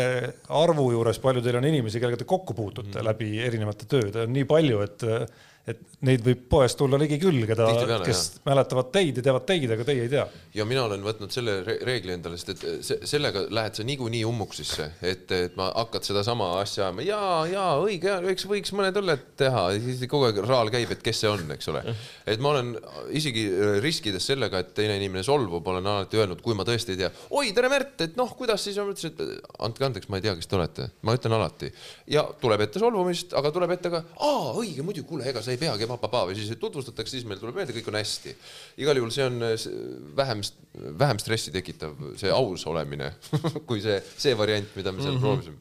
arvu 0.54 0.90
juures, 0.94 1.18
palju 1.22 1.42
teil 1.42 1.58
on 1.58 1.66
inimesi, 1.66 2.00
kellega 2.00 2.20
te 2.20 2.28
kokku 2.28 2.54
puutute 2.54 2.98
mm. 2.98 3.06
läbi 3.08 3.30
erinevate 3.42 3.88
tööde, 3.90 4.26
on 4.26 4.34
nii 4.34 4.46
palju, 4.48 4.82
et 4.86 5.06
et 5.68 5.80
neid 6.08 6.22
võib 6.24 6.44
poest 6.50 6.78
tulla 6.78 6.98
ligi 7.00 7.18
küll, 7.20 7.42
keda, 7.48 7.68
kes 8.06 8.20
jah. 8.20 8.42
mäletavad 8.46 8.90
teid 8.94 9.18
ja 9.18 9.24
teavad 9.28 9.46
teid, 9.48 9.68
aga 9.74 9.86
teie 9.86 10.04
ei 10.06 10.12
tea. 10.12 10.24
ja 10.54 10.66
mina 10.68 10.84
olen 10.86 11.02
võtnud 11.04 11.34
selle 11.34 11.58
re 11.66 11.78
reegli 11.86 12.14
endale, 12.14 12.38
sest 12.40 12.52
et 12.54 12.84
see, 12.86 12.98
sellega 13.08 13.44
lähed 13.54 13.78
sa 13.78 13.86
niikuinii 13.86 14.24
ummuksisse, 14.28 14.90
et, 15.02 15.30
et 15.34 15.56
ma 15.58 15.70
hakkad 15.74 16.06
sedasama 16.06 16.50
asja 16.62 16.88
ajama 16.88 17.04
ja, 17.06 17.20
ja 17.50 17.66
õige, 17.82 18.14
eks 18.32 18.46
võiks 18.48 18.72
mõned 18.76 18.96
õlled 19.00 19.24
teha, 19.40 19.64
siis 19.82 20.02
kogu 20.10 20.28
aeg 20.28 20.40
raal 20.46 20.72
käib, 20.72 20.92
et 20.94 21.02
kes 21.04 21.22
see 21.24 21.30
on, 21.30 21.44
eks 21.54 21.70
ole. 21.72 21.82
et 22.28 22.42
ma 22.42 22.52
olen 22.54 22.74
isegi 23.18 23.44
riskides 23.84 24.30
sellega, 24.30 24.62
et 24.62 24.72
teine 24.76 24.96
inimene 25.00 25.24
solvub, 25.26 25.66
olen 25.72 25.86
alati 25.86 26.20
öelnud, 26.20 26.42
kui 26.44 26.56
ma 26.58 26.66
tõesti 26.68 26.94
ei 26.94 27.02
tea, 27.02 27.12
oi, 27.30 27.52
tere 27.56 27.70
Märt, 27.72 27.98
et 28.06 28.16
noh, 28.18 28.30
kuidas 28.38 28.64
siis 28.64 28.78
on, 28.80 28.92
ütlesin, 28.94 29.12
et 29.12 29.52
andke 29.64 29.84
andeks, 29.84 30.08
ma 30.08 30.20
ei 30.20 30.24
tea, 30.24 30.34
kes 30.38 30.48
te 30.48 30.58
olete, 30.58 30.88
ma 31.04 31.14
ütlen 31.18 31.36
alati 31.36 31.72
ja 32.10 32.24
tuleb 32.40 32.64
ette 32.64 32.80
solvumist, 32.80 33.34
aga 33.38 33.52
tuleb 33.54 33.74
ette 33.76 33.92
ka, 33.92 34.02
aa, 34.24 34.54
õige, 34.58 34.86
muidu, 34.86 35.04
kuule, 35.08 35.26
ega 35.28 35.42
sa 35.44 35.52
ei 35.52 35.57
peagi 35.60 35.88
papapaa 35.90 36.26
või 36.28 36.36
siis 36.38 36.52
tutvustatakse, 36.60 37.16
siis 37.16 37.26
meil 37.28 37.40
tuleb 37.40 37.58
meelde, 37.58 37.74
kõik 37.76 37.90
on 37.90 37.98
hästi. 37.98 38.34
igal 38.84 39.00
juhul 39.00 39.12
see 39.14 39.26
on 39.26 39.42
eh, 39.46 39.66
vähem, 40.18 40.44
vähem 41.02 41.20
stressi 41.22 41.54
tekitav, 41.54 41.96
see 42.20 42.32
aus 42.34 42.66
olemine, 42.70 43.12
kui 43.68 43.82
see, 43.84 44.00
see 44.16 44.36
variant, 44.38 44.70
mida 44.78 44.92
me 44.92 45.02
seal 45.02 45.16
mm 45.16 45.18
-hmm. 45.18 45.26
proovisime. 45.26 45.56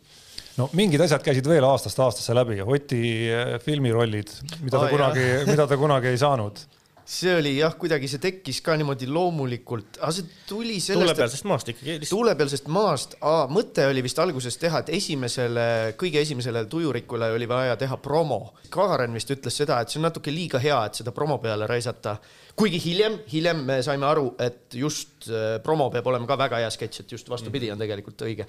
no 0.57 0.69
mingid 0.73 1.01
asjad 1.01 1.23
käisid 1.25 1.47
veel 1.47 1.65
aastast 1.65 1.99
aastasse 1.99 2.33
läbi, 2.33 2.61
Oti 2.61 3.03
äh, 3.33 3.59
filmirollid, 3.61 4.33
mida 4.61 4.79
ta 4.79 4.89
kunagi, 4.89 5.27
mida 5.51 5.67
ta 5.67 5.77
kunagi 5.77 6.13
ei 6.13 6.17
saanud. 6.17 6.65
See 7.07 7.35
oli 7.37 7.53
jah, 7.55 7.71
kuidagi 7.79 8.07
see 8.11 8.19
tekkis 8.19 8.59
ka 8.65 8.75
niimoodi 8.79 9.07
loomulikult, 9.07 9.99
aga 10.01 10.09
see 10.11 10.25
tuli 10.49 10.75
sellest, 10.83 11.05
tuulepealsest 11.05 11.47
maast 11.47 11.71
ikkagi 11.71 12.09
tuulepealsest 12.09 12.67
maast, 12.73 13.15
mõte 13.53 13.85
oli 13.87 14.03
vist 14.03 14.19
alguses 14.19 14.59
teha, 14.59 14.81
et 14.83 14.91
esimesele, 14.97 15.67
kõige 15.99 16.19
esimesele 16.25 16.65
tujurikule 16.67 17.29
oli 17.35 17.47
vaja 17.47 17.77
teha 17.79 17.99
promo. 18.03 18.41
Kaaren 18.73 19.15
vist 19.15 19.31
ütles 19.31 19.55
seda, 19.63 19.79
et 19.79 19.93
see 19.93 20.01
on 20.01 20.07
natuke 20.09 20.33
liiga 20.33 20.59
hea, 20.59 20.81
et 20.89 20.99
seda 20.99 21.15
promo 21.15 21.39
peale 21.43 21.69
raisata. 21.69 22.17
kuigi 22.57 22.81
hiljem, 22.81 23.19
hiljem 23.31 23.63
me 23.63 23.79
saime 23.85 24.05
aru, 24.09 24.33
et 24.41 24.75
just 24.75 25.29
äh, 25.29 25.61
promo 25.63 25.89
peab 25.93 26.07
olema 26.11 26.27
ka 26.27 26.37
väga 26.37 26.59
hea 26.63 26.69
sketš, 26.73 27.05
et 27.05 27.11
just 27.11 27.29
vastupidi 27.29 27.71
on 27.71 27.79
tegelikult 27.79 28.27
õige 28.27 28.47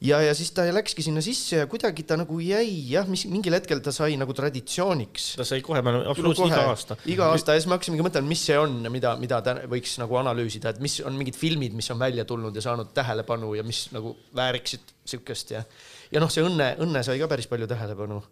ja, 0.00 0.20
ja 0.24 0.34
siis 0.36 0.50
ta 0.56 0.64
läkski 0.72 1.04
sinna 1.04 1.22
sisse 1.24 1.60
ja 1.62 1.68
kuidagi 1.70 2.04
ta 2.08 2.16
nagu 2.20 2.38
jäi 2.42 2.68
jah, 2.92 3.08
mis 3.10 3.26
mingil 3.30 3.54
hetkel 3.56 3.82
ta 3.84 3.92
sai 3.94 4.16
nagu 4.20 4.34
traditsiooniks. 4.36 5.34
ta 5.40 5.46
sai 5.46 5.60
kohe, 5.64 5.82
absoluutselt 5.82 6.50
iga 6.50 6.64
aasta. 6.70 6.96
iga 7.10 7.30
aasta 7.34 7.56
ja 7.56 7.62
siis 7.62 7.68
me 7.70 7.76
hakkasimegi 7.76 8.06
mõtlema, 8.06 8.30
mis 8.32 8.44
see 8.48 8.58
on 8.60 8.80
mida, 8.92 9.14
mida 9.20 9.40
ta 9.44 9.56
võiks 9.70 9.96
nagu 10.02 10.20
analüüsida, 10.22 10.74
et 10.74 10.82
mis 10.84 10.98
on 11.04 11.18
mingid 11.20 11.38
filmid, 11.38 11.76
mis 11.76 11.90
on 11.92 12.00
välja 12.00 12.24
tulnud 12.28 12.56
ja 12.56 12.64
saanud 12.64 12.94
tähelepanu 12.96 13.54
ja 13.58 13.66
mis 13.66 13.86
nagu 13.94 14.16
vääriksid 14.36 14.94
siukest 15.14 15.56
ja, 15.56 15.64
ja 16.12 16.22
noh, 16.22 16.32
see 16.32 16.44
Õnne, 16.46 16.74
Õnne 16.80 17.04
sai 17.06 17.20
ka 17.20 17.28
päris 17.30 17.50
palju 17.50 17.68
tähelepanu. 17.70 18.22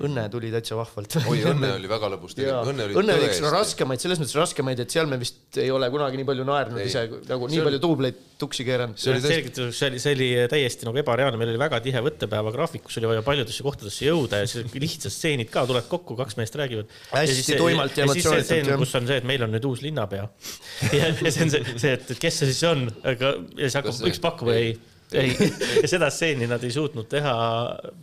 Õnne 0.00 0.22
tuli 0.32 0.48
täitsa 0.48 0.72
vahvalt. 0.78 1.18
oi, 1.28 1.42
Õnne 1.50 1.68
oli 1.74 1.88
väga 1.90 2.08
lõbus 2.14 2.32
tegelikult, 2.32 2.70
Õnne 2.72 2.84
oli 2.86 2.94
Õnne 2.96 3.16
oli 3.18 3.26
üks 3.28 3.42
no, 3.44 3.50
raskemaid, 3.52 4.00
selles 4.00 4.20
mõttes 4.22 4.36
raskemaid, 4.40 4.78
et 4.80 4.94
seal 4.94 5.10
me 5.10 5.18
vist 5.20 5.58
ei 5.60 5.68
ole 5.70 5.90
kunagi 5.92 6.16
nii 6.16 6.24
palju 6.30 6.46
naernud 6.48 6.80
Ei. 6.80 6.86
ise 6.88 7.02
nagu 7.28 7.44
nii 7.44 7.52
See 7.52 7.60
oli- 7.60 7.66
palju 7.66 7.80
duubleid 7.82 8.22
tuksi 8.40 8.64
keeranud. 8.64 8.96
See 8.96 9.12
oli 9.12 9.20
tõesti- 9.20 9.36
selgituseks, 9.36 9.76
see 9.82 9.90
oli, 9.90 10.00
see 10.00 10.14
oli 10.16 10.28
täiesti 10.48 10.88
nagu 10.88 11.00
ebareaalne, 11.02 11.36
meil 11.36 11.52
oli 11.52 11.60
väga 11.60 11.80
tihe 11.84 12.00
võttepäeva 12.08 12.54
graafik, 12.56 12.86
kus 12.88 12.96
oli 13.02 13.10
vaja 13.12 13.24
paljudesse 13.26 13.66
kohtadesse 13.66 14.08
jõuda 14.08 14.40
ja 14.40 14.48
siis 14.48 14.72
lihtsad 14.72 15.12
stseenid 15.12 15.50
ka, 15.52 15.66
tuled 15.68 15.84
kokku, 15.92 16.16
kaks 16.16 16.38
meest 16.40 16.56
räägivad. 16.56 16.88
Hästi 17.12 17.58
tuimalt 17.60 18.00
ja 18.00 18.06
jah. 18.08 18.78
kus 18.80 18.94
on 18.96 19.06
see, 19.12 19.20
et 19.20 19.28
meil 19.28 19.44
on 19.44 19.52
nüüd 19.52 19.68
uus 19.68 19.84
linnapea. 19.84 20.24
ja, 20.98 21.12
see 21.20 21.44
on 21.44 21.52
see, 21.52 21.76
see, 21.76 21.92
et 22.00 22.16
kes 22.16 22.40
see 22.40 22.48
siis 22.48 22.64
on, 22.72 22.88
aga 23.04 23.36
ja 23.60 23.68
siis 23.68 23.78
hakkab 23.82 24.08
üks 24.08 24.24
pakkuma, 24.24 24.56
ei. 24.56 24.72
Ja 25.14 25.90
seda 25.90 26.10
stseeni 26.12 26.48
nad 26.50 26.64
ei 26.66 26.72
suutnud 26.74 27.08
teha, 27.10 27.34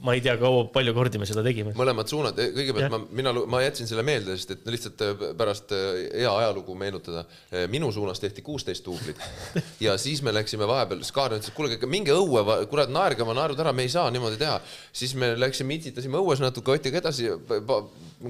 ma 0.06 0.16
ei 0.16 0.24
tea, 0.26 0.38
kaua, 0.42 0.64
palju 0.74 0.94
kordi 0.98 1.22
me 1.22 1.28
seda 1.30 1.44
tegime. 1.46 1.74
mõlemad 1.78 2.10
suunad, 2.10 2.40
kõigepealt 2.40 2.86
Jah. 2.88 2.94
ma, 2.94 3.02
mina, 3.22 3.34
ma 3.54 3.62
jätsin 3.66 3.90
selle 3.90 4.06
meelde, 4.08 4.38
sest 4.40 4.56
et 4.56 4.72
lihtsalt 4.72 5.06
äh, 5.06 5.26
pärast 5.38 5.76
äh, 5.76 6.02
hea 6.22 6.32
ajalugu 6.32 6.78
meenutada. 6.80 7.26
minu 7.70 7.92
suunas 7.92 8.20
tehti 8.20 8.42
kuusteist 8.46 8.86
duublit 8.86 9.20
ja 9.86 9.98
siis 9.98 10.24
me 10.26 10.34
läksime 10.34 10.68
vahepeal, 10.68 11.04
Skaar 11.06 11.36
ütles, 11.38 11.52
et 11.52 11.58
kuulge, 11.58 11.80
minge 11.90 12.16
õue, 12.16 12.44
kurat, 12.72 12.90
naerge 12.94 13.24
oma 13.26 13.36
naerud 13.38 13.60
ära, 13.60 13.74
me 13.76 13.86
ei 13.86 13.94
saa 13.94 14.10
niimoodi 14.14 14.40
teha. 14.42 14.60
siis 14.94 15.16
me 15.16 15.34
läksime, 15.38 15.78
itsitasime 15.80 16.18
õues 16.22 16.42
natuke 16.44 16.78
Otiga 16.80 17.02
edasi, 17.02 17.30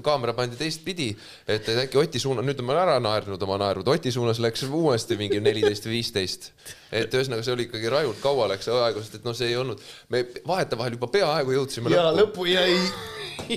kaamera 0.04 0.34
pandi 0.36 0.58
teistpidi, 0.58 1.10
et 1.48 1.60
et 1.68 1.84
äkki 1.84 2.00
Oti 2.00 2.20
suunas, 2.22 2.44
nüüd 2.46 2.60
ma 2.64 2.74
olen 2.74 2.82
ära 2.82 2.98
naernud 3.02 3.42
oma 3.46 3.58
naerud, 3.60 3.88
Oti 3.88 4.12
suunas 4.14 4.40
läks 4.42 4.64
uuesti 4.66 5.18
mingi 5.20 5.40
neliteist 5.42 5.86
või 5.86 5.98
viisteist. 5.98 6.52
Et 6.92 7.14
ühesõnaga, 7.14 7.44
see 7.46 7.54
oli 7.54 7.66
ikkagi 7.68 7.90
rajult 7.92 8.18
kaua 8.22 8.48
läks 8.50 8.66
see 8.68 8.74
aega, 8.74 9.02
sest 9.04 9.18
et 9.20 9.26
noh, 9.28 9.36
see 9.36 9.50
ei 9.52 9.56
olnud, 9.60 9.82
me 10.10 10.24
vahetevahel 10.48 10.96
juba 10.96 11.08
peaaegu 11.14 11.54
jõudsime 11.58 11.92
ja 11.94 12.08
lõppu. 12.10 12.46
lõpu 12.46 12.48
jäi. 12.50 12.76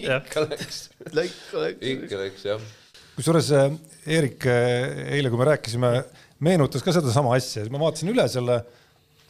ikka 0.03 0.45
läks, 0.47 0.84
Läks, 1.13 1.39
läks. 1.53 1.88
ikka 1.93 2.21
läks 2.21 2.45
jah. 2.51 2.61
kusjuures 3.17 3.49
äh, 3.57 3.73
Eerik 4.05 4.45
äh, 4.49 5.15
eile, 5.17 5.31
kui 5.34 5.39
me 5.41 5.47
rääkisime, 5.53 5.91
meenutas 6.43 6.84
ka 6.86 6.93
sedasama 6.95 7.36
asja, 7.38 7.63
siis 7.63 7.71
ma 7.73 7.81
vaatasin 7.81 8.11
üle 8.13 8.25
selle, 8.31 8.61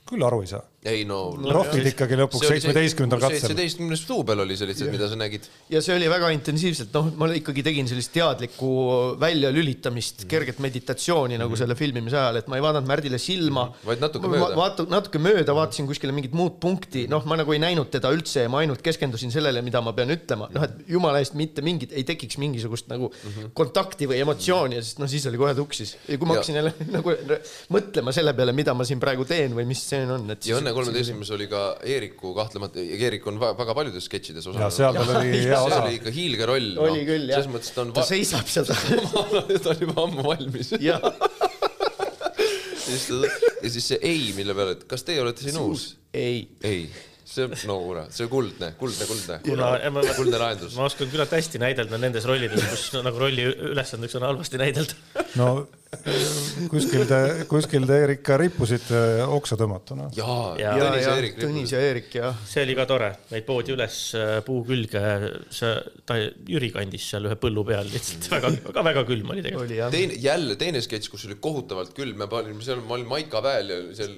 küll 0.10 0.24
aru 0.26 0.42
ei 0.44 0.52
saa. 0.52 0.64
Ei 0.90 1.06
no, 1.08 1.18
Rohvid 1.56 1.86
ikkagi 1.94 2.18
lõpuks 2.20 2.44
seitsmeteistkümnendal 2.50 3.22
katsel. 3.24 3.40
seitsmeteistkümnes 3.40 4.02
duubel 4.08 4.42
oli 4.44 4.58
see 4.60 4.68
lihtsalt, 4.68 4.92
mida 4.92 5.08
sa 5.08 5.16
nägid. 5.20 5.46
ja 5.72 5.80
see 5.84 5.96
oli 5.96 6.10
väga 6.12 6.32
intensiivselt, 6.36 6.90
noh, 6.96 7.08
ma 7.20 7.30
ikkagi 7.38 7.64
tegin 7.64 7.88
sellist 7.88 8.12
teadlikku 8.16 8.72
väljalülitamist, 9.22 10.26
kerget 10.32 10.60
meditatsiooni 10.64 11.38
nagu 11.40 11.56
selle 11.60 11.78
filmimise 11.80 12.18
ajal, 12.20 12.42
et 12.42 12.50
ma 12.52 12.60
ei 12.60 12.66
vaadanud 12.66 12.90
Märdile 12.90 13.18
silma. 13.22 13.70
Vaid 13.88 14.04
natuke 14.04 14.28
mööda. 14.28 14.50
vaata, 14.60 14.86
natuke 14.92 15.22
mööda, 15.24 15.56
vaatasin 15.56 15.88
kuskile 15.88 16.14
mingit 16.16 16.36
muud 16.38 16.60
punkti, 16.64 17.06
noh, 17.12 17.24
ma 17.30 17.38
nagu 17.40 17.56
ei 17.56 17.62
näinud 17.64 17.88
teda 17.94 18.12
üldse 18.14 18.44
ja 18.46 18.52
ma 18.52 18.60
ainult 18.64 18.84
keskendusin 18.86 19.32
sellele, 19.34 19.64
mida 19.66 19.82
ma 19.82 19.96
pean 19.96 20.12
ütlema, 20.14 20.50
noh, 20.54 20.68
et 20.68 20.84
jumala 20.92 21.24
eest 21.24 21.38
mitte 21.40 21.64
mingit, 21.66 21.96
ei 21.96 22.04
tekiks 22.08 22.38
mingisugust 22.44 22.92
nagu 22.92 23.08
kontakti 23.56 24.10
või 24.12 24.20
emotsiooni, 24.26 24.82
sest 24.84 25.00
noh, 25.00 25.10
siis 25.12 25.26
oli 25.32 25.40
kohe 25.40 25.56
tuksis. 25.58 25.96
ja 26.10 26.20
kui 26.20 26.28
ma 26.28 26.34
Ja- 26.36 26.42
hakkasin 26.44 26.60
jälle 26.60 26.74
nagu 26.98 27.16
mõtlema 27.74 28.12
selle 28.16 28.34
peale, 28.36 28.52
mida 28.58 28.74
ma 28.76 28.84
siin 28.88 29.00
praegu 29.00 29.26
teen 29.30 29.56
või 29.56 29.68
mis 29.70 29.82
see 29.88 30.04
on, 30.10 30.28
et. 30.34 30.46
ja 30.50 30.73
Õnne 30.74 30.82
kolmeteistkümnes 30.82 31.30
oli 31.36 31.48
ka 31.52 31.62
Eeriku 31.86 32.34
kahtlemata, 32.36 32.82
Eerik 32.82 33.28
on 33.30 33.38
väga 33.44 33.76
paljudes 33.78 34.08
sketšides 34.10 34.48
osalenud. 34.50 34.74
seal 34.74 34.98
tal 34.98 35.12
oli 35.20 35.32
hea 35.36 35.44
see 35.46 35.60
osa 35.70 35.82
oli. 35.84 36.00
ikka 36.00 36.14
hiilge 36.16 36.50
roll. 36.50 36.70
oli 36.82 37.06
küll 37.08 37.30
jah. 37.30 37.38
selles 37.38 37.52
mõttes 37.54 37.74
ta 37.76 37.86
on 37.86 37.94
ta 37.96 38.06
seisab 38.08 38.50
seal 38.50 38.66
ta 39.64 39.74
on 39.76 39.86
juba 39.86 40.08
ammu 40.08 40.26
valmis. 40.26 40.74
ja 43.64 43.70
siis 43.70 43.88
see 43.94 44.00
ei, 44.02 44.34
mille 44.38 44.56
peale, 44.58 44.78
et 44.78 44.86
kas 44.90 45.06
teie 45.08 45.22
olete 45.24 45.46
siin 45.46 45.60
uus? 45.62 45.94
ei 46.14 46.48
ei, 46.66 46.88
see 47.26 47.46
on, 47.48 47.56
no 47.70 47.78
kuule, 47.86 48.04
see 48.14 48.26
on 48.28 48.32
kuldne, 48.34 48.74
kuldne, 48.80 49.08
kuldne. 49.10 49.40
kuna 49.46 49.70
ma, 49.94 50.04
kuldne 50.18 50.42
lahendus. 50.42 50.76
ma 50.80 50.90
oskan 50.90 51.12
küllalt 51.14 51.34
hästi 51.34 51.62
näidelda 51.64 52.02
nendes 52.02 52.28
rollides, 52.30 52.66
kus 52.74 52.90
nagu 53.06 53.22
rolli 53.22 53.48
ülesandeks 53.72 54.20
on 54.20 54.28
halvasti 54.28 54.62
näidelda. 54.62 55.26
no 55.40 55.48
kuskil 56.72 57.06
te, 57.10 57.20
kuskil 57.50 57.86
te 57.88 57.98
Eerik 58.04 58.22
ka 58.26 58.38
rippusite 58.42 59.00
oksa 59.26 59.58
tõmmatuna. 59.60 60.10
jaa 60.18 60.40
Ja- 60.60 60.74
ja,, 60.74 60.74
ja, 60.78 60.90
Tõnis 60.92 61.06
ja. 61.08 61.34
Tõnis 61.40 61.74
ja 61.74 61.82
Eerik 61.88 62.16
jah. 62.18 62.40
see 62.48 62.64
oli 62.66 62.76
ka 62.78 62.86
tore, 62.90 63.10
meid 63.32 63.46
poodi 63.48 63.74
üles 63.76 63.98
äh, 64.20 64.34
puu 64.46 64.64
külge, 64.68 65.04
see, 65.54 65.74
ta 66.10 66.18
Jüri 66.50 66.72
kandis 66.76 67.08
seal 67.14 67.30
ühe 67.30 67.38
põllu 67.40 67.66
peal 67.68 67.88
lihtsalt 67.90 68.30
väga, 68.34 68.54
väga, 68.70 68.86
väga 68.90 69.06
külm 69.10 69.34
oli 69.36 69.46
tegelikult. 69.46 69.94
teine, 69.96 70.20
jälle 70.24 70.58
teine 70.60 70.82
sketš, 70.84 71.10
kus 71.14 71.26
oli 71.30 71.40
kohutavalt 71.44 71.94
külm, 71.98 72.18
me 72.24 72.30
panime 72.32 72.64
seal, 72.66 72.84
ma 72.88 72.98
olin 72.98 73.10
Maika 73.14 73.42
väel 73.46 73.74
ja 73.74 73.80
seal 73.98 74.16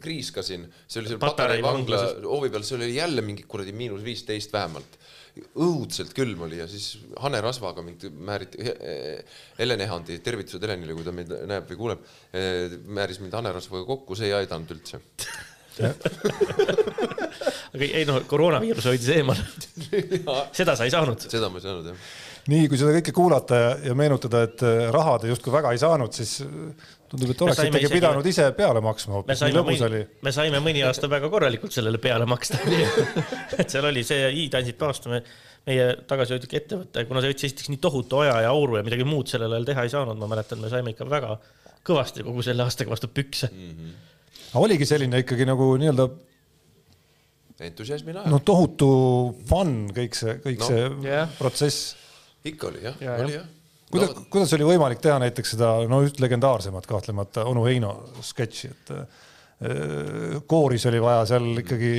kriiskasin, 0.00 0.68
see 0.86 1.02
oli 1.02 1.12
seal 1.12 1.22
Patarei 1.22 1.62
vangla 1.64 2.04
hoovi 2.24 2.50
peal, 2.52 2.66
seal 2.66 2.82
oli 2.84 2.96
jälle 2.96 3.24
mingi 3.26 3.46
kuradi 3.48 3.72
miinus 3.76 4.04
viisteist 4.06 4.52
vähemalt. 4.52 4.98
Õudselt 5.54 6.14
külm 6.16 6.46
oli 6.46 6.58
ja 6.60 6.66
siis 6.70 6.98
Hane 7.22 7.40
Rasvaga 7.44 7.84
mind 7.86 8.08
määriti, 8.14 8.64
Helen 9.58 9.84
Ehandi, 9.86 10.18
tervitused 10.24 10.62
Helenile, 10.66 10.96
kui 10.96 11.06
ta 11.06 11.14
meid 11.14 11.30
näeb 11.50 11.70
või 11.70 11.78
kuuleb, 11.84 12.10
määris 12.86 13.20
mind 13.22 13.36
Hane 13.38 13.54
Rasvaga 13.54 13.86
kokku, 13.88 14.18
see 14.18 14.30
ei 14.30 14.36
aidanud 14.42 14.74
üldse. 14.76 15.00
aga 17.74 17.86
ei 17.86 18.06
noh, 18.08 18.20
koroonaviirus 18.28 18.88
hoidis 18.90 19.10
eemal. 19.14 19.38
seda 20.58 20.76
sa 20.76 20.86
ei 20.86 20.92
saanud. 20.92 21.28
seda 21.30 21.50
ma 21.50 21.60
ei 21.60 21.64
saanud 21.64 21.90
jah. 21.90 22.06
nii, 22.50 22.68
kui 22.70 22.80
seda 22.80 22.94
kõike 22.98 23.14
kuulata 23.16 23.60
ja, 23.60 23.70
ja 23.90 23.96
meenutada, 23.98 24.42
et 24.48 24.64
äh, 24.66 24.88
raha 24.94 25.18
te 25.22 25.30
justkui 25.30 25.54
väga 25.54 25.72
ei 25.74 25.82
saanud, 25.82 26.12
siis 26.16 26.40
tundub, 27.10 27.30
et 27.34 27.42
oleks 27.44 27.56
saime 27.58 27.70
ikkagi 27.74 27.86
isegi- 27.88 27.98
pidanud 28.00 28.26
ise 28.30 28.46
peale 28.56 28.80
maksma 28.84 29.12
me 29.12 29.16
hoopis, 29.18 29.30
nii 29.34 29.40
saime 29.42 29.56
lõbus 29.58 29.84
oli 29.86 30.00
mõni, 30.02 30.18
me 30.26 30.32
saime 30.36 30.60
mõni 30.64 30.82
aasta 30.86 31.10
väga 31.10 31.30
korralikult 31.32 31.74
sellele 31.74 31.98
peale 32.02 32.26
maksta. 32.30 32.58
et 33.60 33.70
seal 33.72 33.88
oli 33.90 34.04
see 34.06 34.28
i-Tansit 34.44 34.82
aasta, 34.86 35.10
me, 35.12 35.22
meie 35.66 35.88
tagasihoidlik 36.08 36.54
ettevõte, 36.62 37.04
kuna 37.10 37.20
see 37.24 37.32
võttis 37.34 37.48
esiteks 37.50 37.68
nii 37.74 37.80
tohutu 37.82 38.22
aja 38.22 38.38
ja 38.46 38.52
auru 38.54 38.78
ja 38.78 38.84
midagi 38.86 39.04
muud 39.08 39.28
sellel 39.32 39.52
ajal 39.58 39.66
teha 39.72 39.84
ei 39.88 39.92
saanud, 39.92 40.16
ma 40.22 40.28
mäletan, 40.30 40.62
me 40.62 40.70
saime 40.72 40.94
ikka 40.94 41.08
väga 41.10 41.34
kõvasti 41.86 42.22
kogu 42.26 42.42
selle 42.46 42.62
aastaga 42.66 42.92
vastu 42.94 43.08
pükse. 43.12 43.50
aga 44.50 44.62
oligi 44.64 44.86
selline 44.88 45.20
ikkagi 45.24 45.46
nagu 45.48 45.72
nii-öelda 45.80 46.06
entusiasmi 47.60 48.14
najal 48.16 48.32
no 48.32 48.38
tohutu 48.44 48.88
fun 49.48 49.72
kõik 49.96 50.16
see, 50.16 50.36
kõik 50.44 50.62
No, 50.62 50.68
see 50.70 51.10
jah. 51.10 51.32
protsess. 51.38 51.94
ikka 52.48 52.70
oli 52.70 52.84
jah 52.86 52.94
Ja, 53.04 53.16
oli 53.20 53.34
jah. 53.36 53.48
Kuidas 53.90 54.14
no., 54.14 54.28
kuidas 54.30 54.54
oli 54.58 54.68
võimalik 54.68 55.02
teha 55.02 55.18
näiteks 55.22 55.56
seda 55.56 55.72
no 55.90 56.02
üht 56.06 56.20
legendaarsemat 56.22 56.86
kahtlemata 56.90 57.46
onu 57.50 57.66
Heino 57.66 57.96
sketši, 58.24 58.70
et 58.70 58.94
äh, 58.94 59.18
kooris 60.48 60.86
oli 60.88 61.00
vaja 61.04 61.24
seal 61.28 61.48
ikkagi 61.60 61.90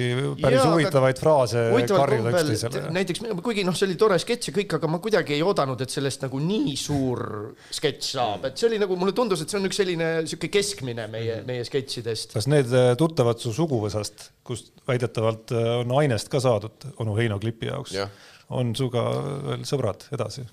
päris 0.41 0.63
aga 0.63 0.71
huvitavaid 0.71 1.19
fraase 1.21 1.65
karjuda 1.91 2.31
üksteisele. 2.33 2.81
näiteks, 2.95 3.21
kuigi 3.45 3.65
noh, 3.67 3.75
see 3.77 3.85
oli 3.85 3.97
tore 4.01 4.17
sketš 4.21 4.49
ja 4.49 4.55
kõik, 4.55 4.77
aga 4.79 4.89
ma 4.89 5.01
kuidagi 5.03 5.35
ei 5.35 5.43
oodanud, 5.45 5.83
et 5.85 5.93
sellest 5.93 6.25
nagu 6.25 6.41
nii 6.41 6.73
suur 6.79 7.21
sketš 7.69 8.09
saab, 8.15 8.47
et 8.49 8.57
see 8.57 8.69
oli 8.71 8.81
nagu 8.81 8.97
mulle 8.97 9.13
tundus, 9.17 9.43
et 9.43 9.53
see 9.53 9.59
on 9.59 9.69
üks 9.69 9.77
selline 9.83 10.09
sihuke 10.25 10.49
keskmine 10.53 11.05
meie, 11.11 11.41
meie 11.45 11.67
sketšidest. 11.67 12.33
kas 12.39 12.49
need 12.49 12.73
äh, 12.73 12.95
tuttavad 12.97 13.43
su 13.43 13.53
suguvõsast, 13.53 14.31
kust 14.47 14.73
väidetavalt 14.89 15.53
äh, 15.53 15.69
on 15.83 15.93
ainest 16.01 16.33
ka 16.33 16.41
saadud 16.41 16.89
onu 17.03 17.19
Heino 17.19 17.37
klipi 17.43 17.69
jaoks 17.69 17.93
Jah., 17.99 18.09
on 18.49 18.73
sinuga 18.75 19.05
veel 19.51 19.69
sõbrad 19.69 20.09
edasi? 20.17 20.47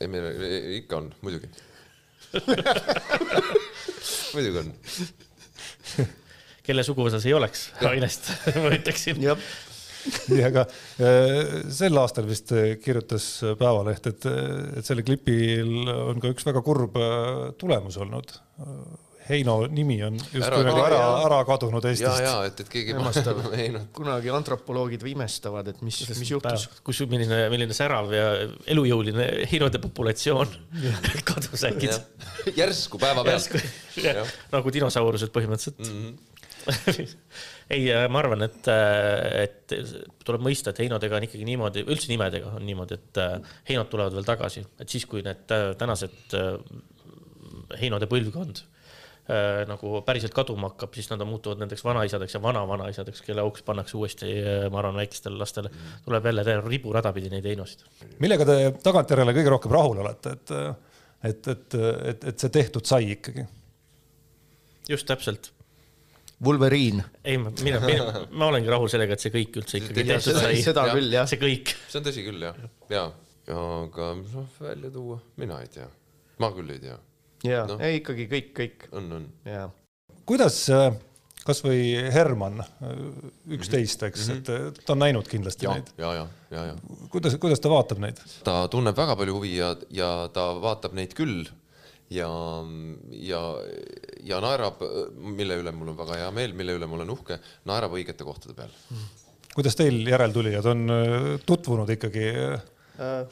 ei, 0.00 0.10
meil 0.10 0.26
ikka 0.78 1.02
on, 1.02 1.10
muidugi. 1.24 1.50
muidugi 4.34 4.60
on. 4.60 4.74
kelle 6.66 6.84
suguvõsas 6.84 7.24
ei 7.28 7.34
oleks 7.36 7.68
ainest, 7.88 8.30
ma 8.62 8.72
ütleksin. 8.76 9.20
nii, 9.24 10.42
aga 10.46 10.66
äh, 10.68 11.58
sel 11.74 12.00
aastal 12.00 12.28
vist 12.28 12.52
äh, 12.54 12.76
kirjutas 12.82 13.26
Päevaleht, 13.58 14.10
et, 14.12 14.28
et 14.78 14.86
sellel 14.86 15.06
klipil 15.08 15.88
on 15.88 16.22
ka 16.22 16.32
üks 16.34 16.46
väga 16.48 16.62
kurb 16.66 16.98
äh, 17.00 17.48
tulemus 17.60 17.96
olnud. 18.04 18.36
Heino 19.28 19.54
nimi 19.68 19.98
on 20.06 20.16
Ära 20.16 20.38
justkui 20.38 20.64
nagu 20.64 20.80
ära 20.80 20.98
kadunud., 20.98 21.24
ära 21.26 21.38
kadunud 21.48 21.84
ja, 21.84 21.90
Eestist. 21.92 22.22
ja 22.24 22.34
et, 22.48 22.60
et 22.64 22.70
keegi 22.72 22.94
noh, 22.96 23.82
kunagi 23.98 24.32
antropoloogid 24.32 25.04
või 25.04 25.12
imestavad, 25.16 25.68
et 25.72 25.82
mis, 25.84 25.98
mis 26.08 26.30
juhtus. 26.32 26.68
kus, 26.86 27.02
milline, 27.10 27.42
milline 27.52 27.76
särav 27.76 28.08
ja 28.14 28.30
elujõuline 28.72 29.26
Heirode 29.50 29.80
populatsioon 29.82 30.54
kadus 31.28 31.66
äkki. 31.68 31.90
järsku 32.56 33.00
päevapealt. 33.02 33.58
Nagu 34.54 34.72
dinosaurused 34.78 35.34
põhimõtteliselt 35.34 35.84
mm. 35.84 36.16
-hmm. 36.64 37.04
ei, 37.76 37.84
ma 38.08 38.22
arvan, 38.22 38.46
et, 38.48 38.70
et 39.42 39.76
tuleb 40.24 40.44
mõista, 40.44 40.72
et 40.72 40.82
heinodega 40.84 41.20
on 41.20 41.28
ikkagi 41.28 41.44
niimoodi, 41.48 41.84
üldse 41.84 42.08
nimedega 42.12 42.56
on 42.56 42.64
niimoodi, 42.64 42.96
et 42.96 43.20
äh, 43.22 43.36
heinod 43.68 43.92
tulevad 43.92 44.16
veel 44.16 44.26
tagasi, 44.28 44.64
et 44.80 44.88
siis, 44.88 45.04
kui 45.08 45.20
need 45.24 45.52
äh, 45.54 45.70
tänased 45.80 46.36
äh, 46.36 46.56
heinode 47.80 48.08
põlvkond 48.10 48.64
äh, 48.64 48.77
nagu 49.68 49.98
päriselt 50.06 50.32
kaduma 50.32 50.70
hakkab, 50.70 50.94
siis 50.96 51.10
nad 51.10 51.20
muutuvad 51.28 51.60
nendeks 51.60 51.82
vanaisadeks 51.84 52.38
ja 52.38 52.40
vana-vanaisadeks, 52.40 53.20
kelle 53.26 53.42
auks 53.44 53.60
pannakse 53.66 53.96
uuesti, 53.98 54.30
ma 54.72 54.80
arvan, 54.80 54.96
väikestele 55.02 55.36
lastele 55.36 55.68
tuleb 56.06 56.30
jälle 56.30 56.56
riburada 56.64 57.12
pidi 57.12 57.28
neid 57.34 57.44
heinosid. 57.44 57.84
millega 58.24 58.46
te 58.48 58.56
tagantjärele 58.86 59.34
kõige 59.36 59.52
rohkem 59.52 59.74
rahul 59.76 60.00
olete, 60.04 60.32
et, 60.38 60.54
et, 61.32 61.52
et, 61.54 61.78
et, 62.14 62.24
et 62.32 62.38
see 62.46 62.54
tehtud 62.56 62.88
sai 62.88 63.10
ikkagi? 63.18 63.44
just 64.88 65.06
täpselt 65.10 65.50
Wolverine. 66.44 67.04
ei, 67.24 67.36
mina, 67.38 67.80
mina, 67.82 68.20
ma 68.30 68.46
olengi 68.52 68.70
rahul 68.70 68.88
sellega, 68.88 69.16
et 69.16 69.20
see 69.24 69.32
kõik 69.34 69.56
üldse 69.60 69.80
ikkagi 69.80 70.04
Ja 70.06 70.14
tehtud 70.14 70.32
seda- 70.36 70.44
sai. 70.46 70.60
seda 70.62 70.84
jah. 70.86 70.94
küll 70.96 71.12
jah. 71.16 71.26
see 71.28 71.40
kõik. 71.42 71.72
see 71.90 71.98
on 72.00 72.06
tõsi 72.06 72.24
küll 72.28 72.44
jah, 72.46 72.60
ja, 72.94 73.02
ja 73.50 73.58
aga 73.82 74.12
noh, 74.22 74.46
välja 74.62 74.90
tuua, 74.94 75.18
mina 75.42 75.58
ei 75.64 75.68
tea, 75.74 75.88
ma 76.38 76.52
küll 76.54 76.70
ei 76.76 76.78
tea, 76.84 76.94
ja 77.46 77.66
Noh. 77.68 77.82
ei 77.84 78.00
ikkagi 78.00 78.28
kõik, 78.30 78.48
kõik 78.56 78.88
on, 78.92 79.12
on. 79.20 79.28
ja 79.46 79.68
kuidas 80.28 80.64
kasvõi 81.48 82.10
Herman, 82.12 82.60
üksteist, 83.56 84.02
eks, 84.08 84.26
et 84.34 84.50
ta 84.84 84.94
on 84.94 85.00
näinud 85.00 85.28
kindlasti 85.30 85.68
ja, 85.68 85.76
neid. 85.78 85.92
ja, 86.00 86.10
ja, 86.18 86.26
ja, 86.52 86.64
ja 86.72 87.06
kuidas, 87.12 87.38
kuidas 87.40 87.62
ta 87.64 87.70
vaatab 87.72 88.02
neid? 88.04 88.20
ta 88.44 88.60
tunneb 88.72 88.96
väga 88.98 89.16
palju 89.18 89.38
huvi 89.38 89.54
ja, 89.56 89.72
ja 89.94 90.10
ta 90.34 90.50
vaatab 90.60 90.96
neid 90.98 91.14
küll 91.16 91.46
ja, 92.12 92.28
ja, 93.10 93.42
ja 94.24 94.40
naerab, 94.44 94.82
mille 95.38 95.60
üle 95.62 95.72
mul 95.76 95.92
on 95.92 95.98
väga 95.98 96.20
hea 96.22 96.30
meel, 96.34 96.56
mille 96.56 96.76
üle 96.78 96.88
ma 96.88 96.98
olen 96.98 97.14
uhke, 97.16 97.40
naerab 97.68 97.96
õigete 97.96 98.26
kohtade 98.28 98.56
peal. 98.58 98.74
kuidas 99.54 99.78
teil 99.78 100.00
järeltulijad 100.08 100.68
on 100.72 100.84
äh, 100.92 101.30
tutvunud 101.46 101.96
ikkagi 101.96 102.26
äh, 102.28 102.58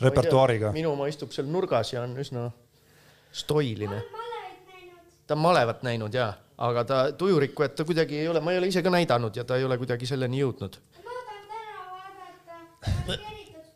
repertuaariga? 0.00 0.72
minu 0.76 0.94
oma 0.94 1.10
istub 1.12 1.34
seal 1.36 1.48
nurgas 1.50 1.92
ja 1.96 2.04
on 2.06 2.16
üsna 2.22 2.48
stoiline. 3.36 4.02
ta 5.26 5.34
on 5.34 5.42
malevat 5.42 5.82
näinud 5.82 6.14
ja, 6.14 6.32
aga 6.58 6.84
ta 6.84 7.00
tujurikkujat 7.18 7.74
ta 7.76 7.84
kuidagi 7.84 8.20
ei 8.22 8.28
ole, 8.28 8.40
ma 8.40 8.54
ei 8.54 8.60
ole 8.62 8.70
ise 8.70 8.82
ka 8.82 8.92
näidanud 8.94 9.36
ja 9.36 9.44
ta 9.44 9.58
ei 9.58 9.64
ole 9.66 9.78
kuidagi 9.78 10.06
selleni 10.06 10.40
jõudnud. 10.40 10.78
ma 11.04 11.16
tahan 11.26 11.48
täna 11.50 11.82
vaadata 11.90 12.54
Keritud 13.16 13.66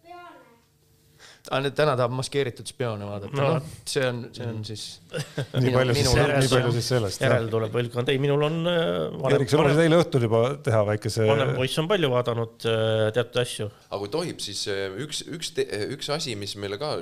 peale. 1.51 1.73
täna 1.83 1.97
tahab 1.99 2.15
maskeeritud 2.21 2.71
spioone 2.71 3.09
vaadata 3.11 3.37
No. 3.37 3.43
no., 3.43 3.59
noh, 3.59 3.75
see 3.85 4.07
on, 4.07 4.23
see 4.37 4.47
on 4.47 4.63
siis. 4.65 4.87
nii 5.65 5.75
palju 5.75 5.99
siis, 5.99 6.15
nii 6.15 6.53
palju 6.55 6.73
siis 6.79 6.89
sellest. 6.95 7.27
järel 7.27 7.51
tuleb 7.53 7.75
põlvkond, 7.75 8.15
ei 8.15 8.23
minul 8.23 8.47
on 8.49 8.63
äh, 8.71 9.35
Erik, 9.35 9.53
sa 9.53 9.61
lubasid 9.61 9.85
eile 9.85 10.01
õhtul 10.01 10.29
juba 10.29 10.47
teha 10.71 10.87
väikese. 10.95 11.27
vanem 11.29 11.53
poiss 11.59 11.83
on 11.83 11.91
palju 11.91 12.15
vaadanud 12.15 12.71
äh, 12.71 13.05
teatud 13.19 13.43
asju. 13.45 13.69
aga 13.91 14.03
kui 14.07 14.17
tohib, 14.17 14.41
siis 14.47 14.65
äh, 14.73 14.87
üks, 15.05 15.27
üks, 15.29 15.53
üks 15.99 16.15
asi, 16.17 16.39
mis 16.39 16.57
meile 16.57 16.81
ka 16.81 16.97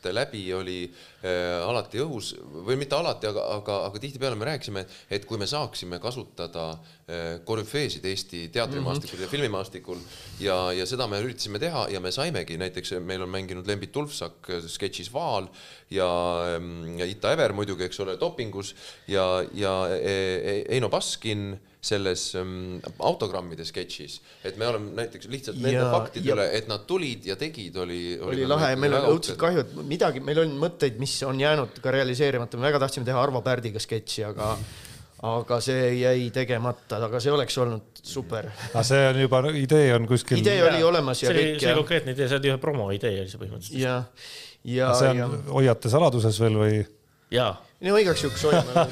aastate 0.00 0.14
läbi 0.14 0.52
oli 0.54 0.90
äh, 1.22 1.60
alati 1.68 2.00
õhus 2.00 2.32
või 2.64 2.76
mitte 2.80 2.96
alati, 2.96 3.28
aga, 3.28 3.42
aga, 3.56 3.76
aga 3.88 4.00
tihtipeale 4.00 4.36
me 4.36 4.48
rääkisime, 4.48 4.84
et 5.10 5.26
kui 5.26 5.38
me 5.38 5.46
saaksime 5.46 5.98
kasutada 6.00 6.72
äh, 6.72 7.40
korüfeesid 7.44 8.04
Eesti 8.04 8.48
teatrimaastikul 8.48 9.18
mm 9.18 9.20
-hmm. 9.20 9.26
ja 9.26 9.30
filmimaastikul 9.30 9.98
ja, 10.40 10.72
ja 10.72 10.86
seda 10.86 11.06
me 11.06 11.20
üritasime 11.20 11.58
teha 11.58 11.88
ja 11.90 12.00
me 12.00 12.10
saimegi, 12.10 12.56
näiteks 12.56 12.92
meil 13.00 13.22
on 13.22 13.28
mänginud 13.28 13.66
Lembit 13.66 13.96
Ulfsak 13.96 14.50
äh, 14.50 14.64
sketšis 14.66 15.12
Vaal 15.12 15.48
ja, 15.90 16.08
ähm, 16.56 16.98
ja 16.98 17.04
Ita 17.06 17.32
Ever 17.32 17.52
muidugi, 17.52 17.84
eks 17.84 18.00
ole, 18.00 18.16
dopingus 18.20 18.74
ja, 19.08 19.44
ja 19.52 19.88
E- 20.00 20.64
Eino 20.68 20.88
Baskin 20.88 21.60
selles 21.80 22.34
ähm, 22.36 22.80
autogrammide 22.98 23.64
sketšis, 23.64 24.18
et 24.44 24.58
me 24.60 24.66
oleme 24.68 24.90
näiteks 24.98 25.28
lihtsalt 25.32 25.56
nende 25.56 25.78
Ja- 25.78 25.90
faktide 25.94 26.28
ja- 26.28 26.34
üle, 26.36 26.44
et 26.58 26.68
nad 26.68 26.84
tulid 26.86 27.24
ja 27.24 27.36
tegid, 27.40 27.76
oli, 27.80 28.18
oli 28.20 28.44
lahe 28.46 28.74
ja 28.74 28.76
meil 28.76 28.94
oli 28.98 29.14
õudselt. 29.14 29.38
kahju, 29.40 29.64
et 29.64 29.72
midagi, 29.88 30.20
meil 30.20 30.42
on 30.44 30.52
mõtteid, 30.60 30.98
mis 31.00 31.14
on 31.24 31.40
jäänud 31.40 31.80
ka 31.80 31.94
realiseerimata, 31.96 32.60
me 32.60 32.68
väga 32.68 32.82
tahtsime 32.84 33.08
teha 33.08 33.22
Arvo 33.22 33.40
Pärdiga 33.46 33.80
sketši, 33.80 34.24
aga 34.28 34.52
aga 35.22 35.58
see 35.60 35.88
jäi 36.00 36.28
tegemata, 36.32 36.96
aga 37.06 37.20
see 37.20 37.32
oleks 37.32 37.56
olnud 37.60 38.00
super. 38.02 38.48
aga 38.70 38.82
see 38.84 39.08
on 39.10 39.18
juba, 39.20 39.40
idee 39.52 39.90
on 39.94 40.06
kuskil. 40.08 40.40
idee 40.40 40.62
oli 40.64 40.82
olemas 40.82 41.22
ja 41.22 41.28
see 41.28 41.36
kõik 41.36 41.58
see 41.60 41.66
oli 41.66 41.72
ja, 41.72 41.80
konkreetne 41.80 42.14
idee, 42.16 42.28
see 42.28 42.40
oli 42.40 42.52
ühe 42.52 42.60
promo 42.62 42.86
idee 42.96 43.18
oli 43.20 43.28
see 43.32 43.40
põhimõtteliselt. 43.40 43.82
ja, 43.82 43.98
ja, 44.64 44.92
see 44.96 45.12
ja 45.18 45.26
on, 45.28 45.42
hoiate 45.56 45.92
saladuses 45.92 46.40
veel 46.40 46.56
või? 46.60 46.80
jaa, 47.36 47.52
no 47.80 47.96
igaks 47.96 48.24
juhuks 48.26 48.42
hoiame. 48.44 48.82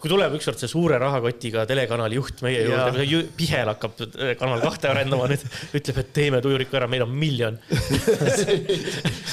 kui 0.00 0.10
tuleb 0.10 0.36
ükskord 0.38 0.60
see 0.60 0.70
suure 0.70 0.98
rahakotiga 1.02 1.64
telekanali 1.66 2.18
juht 2.20 2.42
meie 2.46 2.62
Jaa. 2.62 2.92
juurde, 3.02 3.32
Pihel 3.36 3.70
hakkab 3.72 4.04
äh, 4.04 4.32
Kanal 4.38 4.62
kahte 4.62 4.92
arendama 4.92 5.26
nüüd, 5.32 5.42
ütleb, 5.74 5.98
et 6.04 6.12
teeme 6.14 6.40
tujuriku 6.44 6.78
ära, 6.78 6.86
meil 6.90 7.02
on 7.06 7.10
miljon. 7.10 7.58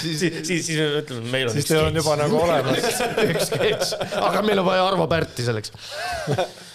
siis, 0.02 0.18
siis, 0.18 0.42
siis 0.50 0.72
me 0.80 0.90
ütleme, 1.04 1.30
meil 1.36 1.52
on 1.52 1.54
siis 1.54 1.70
teil 1.70 1.86
on 1.86 2.02
juba 2.02 2.18
nagu 2.24 2.42
olemas. 2.42 2.90
üks 3.28 3.52
sketš, 3.52 3.94
aga 4.24 4.42
meil 4.46 4.64
on 4.64 4.70
vaja 4.72 4.88
Arvo 4.90 5.08
Pärti 5.12 5.46
selleks. 5.46 5.74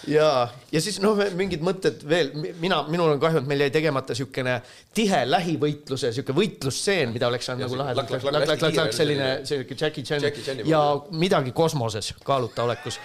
ja, 0.07 0.29
ja 0.71 0.83
siis 0.83 1.01
noh, 1.03 1.19
mingid 1.35 1.63
mõtted 1.67 2.07
veel, 2.07 2.31
mina, 2.63 2.79
minul 2.87 3.11
on 3.17 3.19
kahju, 3.21 3.43
et 3.43 3.51
meil 3.51 3.65
jäi 3.65 3.75
tegemata 3.75 4.15
siukene 4.15 4.61
tihe 4.95 5.19
lähivõitluse 5.27 6.13
siuke 6.15 6.31
võitlusstseen, 6.37 7.11
mida 7.11 7.27
oleks 7.27 7.51
saanud 7.51 7.67
Ja 7.67 7.67
nagu 7.67 7.81
lahedalt 7.83 8.95
selline 8.95 9.29
selline- 9.43 9.79
Jackie 9.79 10.03
Chan 10.03 10.23
ja 10.67 10.81
midagi 11.11 11.51
kosmoses 11.55 11.88
kaaluta 12.25 12.63
olekus. 12.63 12.99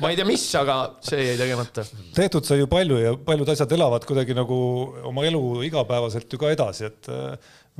ma 0.00 0.10
ei 0.10 0.16
tea, 0.18 0.26
mis, 0.26 0.44
aga 0.58 0.76
see 1.04 1.24
jäi 1.30 1.38
tegemata. 1.40 1.84
tehtud 2.16 2.46
sai 2.48 2.60
ju 2.62 2.68
palju 2.70 3.00
ja 3.00 3.16
paljud 3.26 3.48
asjad 3.54 3.72
elavad 3.78 4.06
kuidagi 4.08 4.36
nagu 4.36 4.58
oma 5.10 5.26
elu 5.28 5.42
igapäevaselt 5.68 6.32
ju 6.32 6.40
ka 6.40 6.52
edasi, 6.54 6.90
et 6.90 7.12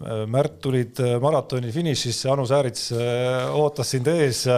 Märt 0.01 0.55
tulid 0.65 0.97
äh, 1.05 1.19
maratoni 1.21 1.69
finišisse, 1.71 2.31
Anu 2.33 2.47
Säärits 2.49 2.87
äh, 2.97 3.51
ootas 3.53 3.91
sind 3.93 4.07
ees 4.09 4.39
ja, 4.49 4.55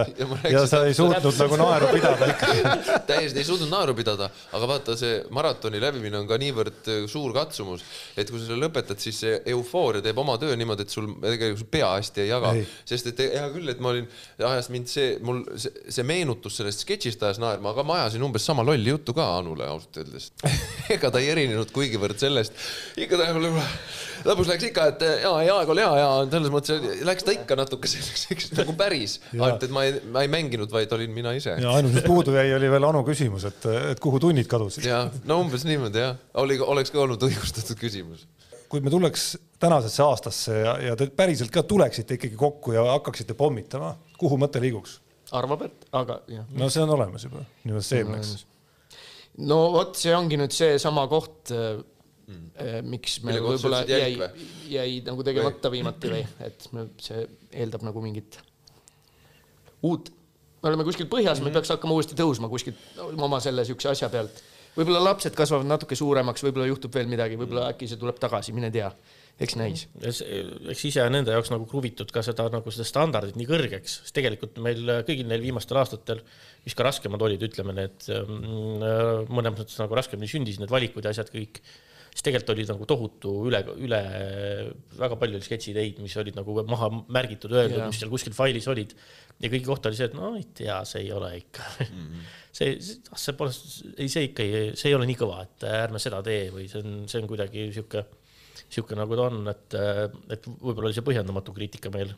ja 0.47 0.61
sa 0.63 0.79
ei 0.87 0.93
suutnud 0.95 1.35
nagu 1.41 1.57
naeru 1.59 1.89
pidada 1.91 2.29
ikkagi. 2.31 2.61
täiesti 3.09 3.41
ei 3.43 3.47
suutnud 3.49 3.67
naeru 3.67 3.91
pidada, 3.97 4.29
aga 4.55 4.69
vaata, 4.71 4.95
see 4.97 5.17
maratoni 5.35 5.81
läbimine 5.83 6.21
on 6.21 6.29
ka 6.29 6.39
niivõrd 6.39 6.87
äh, 6.87 7.01
suur 7.11 7.35
katsumus, 7.35 7.83
et 8.15 8.31
kui 8.31 8.39
sa 8.39 8.47
selle 8.47 8.63
lõpetad, 8.63 9.01
siis 9.03 9.19
see 9.25 9.33
eufooria 9.51 10.05
teeb 10.05 10.23
oma 10.23 10.37
töö 10.39 10.55
niimoodi, 10.55 10.87
et 10.87 10.95
sul 10.95 11.11
tegelikult 11.19 11.69
pea 11.75 11.91
hästi 11.97 12.23
ei 12.23 12.31
jaga 12.31 12.55
Ei., 12.55 12.63
sest 12.93 13.11
et 13.11 13.21
hea 13.27 13.45
küll, 13.57 13.75
et 13.75 13.83
ma 13.83 13.91
olin, 13.91 14.07
ajas 14.39 14.71
mind 14.71 14.87
see, 14.89 15.17
mul 15.19 15.43
see, 15.51 15.75
see 15.99 16.07
meenutus 16.07 16.61
sellest 16.61 16.87
sketšist 16.87 17.27
ajas 17.27 17.43
naerma, 17.43 17.75
aga 17.75 17.83
ma 17.83 17.99
ajasin 18.05 18.23
umbes 18.23 18.47
sama 18.47 18.63
lolli 18.63 18.95
juttu 18.95 19.13
ka 19.19 19.27
Anule 19.35 19.67
ausalt 19.67 19.99
öeldes. 19.99 20.31
ega 20.95 21.11
ta 21.11 21.19
ei 21.19 21.27
erinenud 21.35 21.75
kuigivõrd 21.75 22.23
sellest, 22.23 22.55
ikka 23.03 23.19
ta 23.19 23.29
lõpus 24.25 24.49
läks 24.49 24.67
ikka, 24.69 24.87
et 24.93 25.03
ja, 25.23 25.31
ja 25.45 25.57
aeg 25.59 25.71
oli 25.73 25.83
hea 25.83 25.99
ja 25.99 26.07
selles 26.31 26.53
mõttes 26.53 27.01
läks 27.07 27.25
ta 27.27 27.35
ikka 27.35 27.57
natuke 27.59 27.89
selliseks 27.91 28.53
nagu 28.57 28.75
päris, 28.77 29.19
ainult 29.33 29.65
et 29.67 29.73
ma 29.75 29.85
ei, 29.87 29.99
ma 30.11 30.25
ei 30.25 30.31
mänginud, 30.31 30.71
vaid 30.73 30.91
olin 30.97 31.13
mina 31.15 31.35
ise 31.37 31.57
ja 31.61 31.75
ainus, 31.77 31.93
mis 31.95 32.05
puudu 32.07 32.35
jäi, 32.35 32.49
oli 32.57 32.71
veel 32.73 32.87
Anu 32.89 33.03
küsimus, 33.07 33.47
et, 33.49 33.67
et 33.93 34.01
kuhu 34.03 34.21
tunnid 34.23 34.49
kadusid. 34.51 34.87
ja 34.89 35.05
no 35.29 35.39
umbes 35.43 35.65
niimoodi 35.67 36.01
jah, 36.01 36.17
oli, 36.41 36.57
oleks 36.61 36.93
ka 36.93 37.03
olnud 37.05 37.23
õigustatud 37.29 37.79
küsimus. 37.81 38.25
kui 38.69 38.81
me 38.83 38.93
tuleks 38.93 39.35
tänasesse 39.61 40.03
aastasse 40.03 40.59
ja, 40.59 40.75
ja 40.89 40.97
te 40.99 41.07
päriselt 41.13 41.53
ka 41.53 41.63
tuleksite 41.63 42.19
ikkagi 42.19 42.37
kokku 42.39 42.75
ja 42.75 42.85
hakkaksite 42.95 43.37
pommitama, 43.37 43.95
kuhu 44.19 44.39
mõte 44.41 44.61
liiguks? 44.63 44.99
Arvo 45.35 45.57
Pärt, 45.57 45.87
aga 45.95 46.19
jah. 46.29 46.45
no 46.53 46.69
see 46.69 46.83
on 46.83 46.93
olemas 46.97 47.25
juba, 47.25 47.41
nii-öelda 47.63 47.85
seemneks. 47.85 48.35
no 49.49 49.59
vot, 49.73 49.97
see 49.99 50.13
ongi 50.15 50.39
nüüd 50.39 50.53
seesama 50.53 51.07
koht, 51.11 51.53
miks 52.89 53.19
me 53.23 53.37
võib-olla 53.37 53.83
jäi 53.89 54.15
jäi 54.71 54.99
nagu 55.05 55.23
tegemata 55.23 55.71
viimati 55.71 56.11
või, 56.11 56.25
et 56.47 56.67
me, 56.73 56.87
see 57.01 57.25
eeldab 57.53 57.85
nagu 57.85 58.01
mingit 58.01 58.39
uut, 59.85 60.11
me 60.61 60.71
oleme 60.71 60.85
kuskil 60.87 61.09
põhjas 61.11 61.39
mm, 61.39 61.45
-hmm. 61.45 61.53
me 61.53 61.59
peaks 61.59 61.73
hakkama 61.75 61.95
uuesti 61.97 62.17
tõusma 62.17 62.49
kuskilt 62.51 63.01
oma 63.13 63.39
selle 63.43 63.65
siukse 63.67 63.91
asja 63.91 64.09
pealt. 64.09 64.41
võib-olla 64.75 65.03
lapsed 65.03 65.35
kasvavad 65.37 65.67
natuke 65.69 65.95
suuremaks, 65.95 66.43
võib-olla 66.43 66.65
juhtub 66.67 66.95
veel 66.95 67.07
midagi, 67.11 67.37
võib-olla 67.39 67.69
äkki 67.71 67.87
see 67.87 68.01
tuleb 68.01 68.17
tagasi, 68.19 68.51
mine 68.55 68.71
tea, 68.73 68.89
eks 69.39 69.55
näis. 69.55 69.85
eks 70.01 70.83
ise 70.89 71.03
on 71.03 71.15
nende 71.15 71.31
jaoks 71.31 71.51
nagu 71.53 71.67
kruvitud 71.69 72.11
ka 72.11 72.23
seda 72.25 72.49
nagu 72.51 72.73
seda 72.73 72.87
standardit 72.87 73.39
nii 73.39 73.47
kõrgeks, 73.51 74.01
sest 74.01 74.17
tegelikult 74.17 74.59
meil 74.63 74.83
kõigil 75.07 75.29
neil 75.31 75.45
viimastel 75.45 75.79
aastatel, 75.79 76.23
mis 76.65 76.75
ka 76.75 76.87
raskemad 76.89 77.21
olid, 77.21 77.47
ütleme 77.47 77.75
need 77.77 78.09
mm, 78.09 79.31
mõnes 79.31 79.55
mõttes 79.59 79.79
nagu 79.79 80.01
raskemini 80.01 80.31
sündisid 80.31 80.65
need 80.65 80.73
valikud 80.73 81.05
ja 81.05 81.15
asjad 81.15 81.31
kõik, 81.31 81.61
siis 82.15 82.23
tegelikult 82.23 82.53
oli 82.53 82.65
nagu 82.69 82.87
tohutu 82.87 83.33
üle, 83.49 83.59
üle 83.83 84.01
väga 84.95 85.17
palju 85.19 85.39
oli 85.39 85.45
sketšideid, 85.45 85.99
mis 86.03 86.15
olid 86.21 86.37
nagu 86.39 86.55
maha 86.69 86.87
märgitud, 87.11 87.51
öeldud 87.51 87.83
mis 87.89 87.99
seal 87.99 88.11
kuskil 88.13 88.35
failis 88.37 88.69
olid 88.71 88.95
ja 89.43 89.51
kõigi 89.51 89.67
kohta 89.67 89.91
oli 89.91 89.99
see, 89.99 90.07
et 90.07 90.15
no 90.15 90.31
ei 90.39 90.45
tea, 90.55 90.77
see 90.87 91.03
ei 91.03 91.11
ole 91.11 91.33
ikka 91.41 91.65
mm. 91.83 92.05
-hmm. 92.05 92.29
see, 92.55 92.77
see 92.79 93.35
pole, 93.35 93.51
ei, 93.97 94.07
see 94.07 94.29
ikka 94.29 94.45
ei, 94.45 94.69
see 94.79 94.93
ei 94.93 94.95
ole 94.95 95.09
nii 95.09 95.19
kõva, 95.19 95.41
et 95.43 95.67
ärme 95.67 95.99
seda 95.99 96.23
tee 96.23 96.47
või 96.55 96.69
see 96.71 96.79
on, 96.79 97.01
see 97.11 97.19
on 97.19 97.27
kuidagi 97.31 97.67
sihuke 97.75 98.05
sihuke 98.69 98.95
nagu 98.97 99.17
ta 99.17 99.27
on, 99.29 99.43
et, 99.51 99.75
et 100.31 100.47
võib-olla 100.47 100.89
oli 100.89 100.95
see 100.95 101.05
põhjendamatu 101.05 101.53
kriitika 101.55 101.91
meil 101.93 102.15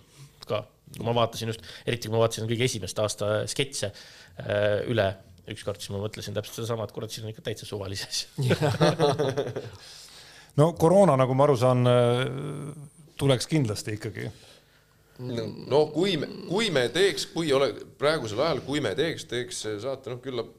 ka. 0.47 0.61
ma 1.03 1.13
vaatasin 1.17 1.51
just, 1.51 1.65
eriti 1.85 2.07
kui 2.07 2.15
ma 2.15 2.21
vaatasin 2.23 2.47
kõige 2.47 2.67
esimest 2.69 2.99
aasta 3.03 3.31
sketše 3.49 3.89
äh, 3.89 4.85
üle 4.91 5.09
ükskord, 5.53 5.81
siis 5.81 5.93
ma 5.93 6.01
mõtlesin 6.01 6.35
täpselt 6.35 6.59
sedasama, 6.59 6.87
et 6.87 6.93
kurat, 6.95 7.13
siin 7.13 7.27
on 7.27 7.33
ikka 7.33 7.45
täitsa 7.45 7.67
suvalisi 7.69 8.07
asju. 8.09 8.57
no 10.59 10.71
koroona, 10.79 11.15
nagu 11.19 11.37
ma 11.37 11.47
aru 11.47 11.57
saan, 11.59 11.87
tuleks 13.17 13.49
kindlasti 13.49 13.97
ikkagi. 13.97 14.29
no 15.71 15.87
kui 15.93 16.17
me, 16.21 16.29
kui 16.49 16.69
me 16.73 16.87
teeks, 16.93 17.29
kui 17.33 17.51
ole 17.53 17.71
praegusel 17.97 18.41
ajal, 18.43 18.61
kui 18.67 18.83
me 18.85 18.93
teeks, 18.97 19.25
teeks 19.31 19.63
saate 19.81 20.13
noh, 20.13 20.21
küllap 20.21 20.51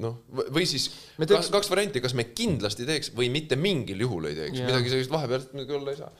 noh, 0.00 0.16
või 0.30 0.66
siis 0.68 0.88
Me 1.18 1.26
teeks... 1.26 1.48
kaks, 1.48 1.52
kaks 1.56 1.70
varianti, 1.72 2.02
kas 2.04 2.14
me 2.16 2.28
kindlasti 2.30 2.86
teeks 2.88 3.12
või 3.16 3.30
mitte 3.32 3.58
mingil 3.58 4.04
juhul 4.06 4.30
ei 4.30 4.38
teeks, 4.38 4.62
midagi 4.62 4.92
sellist 4.92 5.12
vahepealset 5.12 5.54
muidugi 5.56 5.78
olla 5.78 5.94
ei 5.94 6.00
saa. 6.00 6.10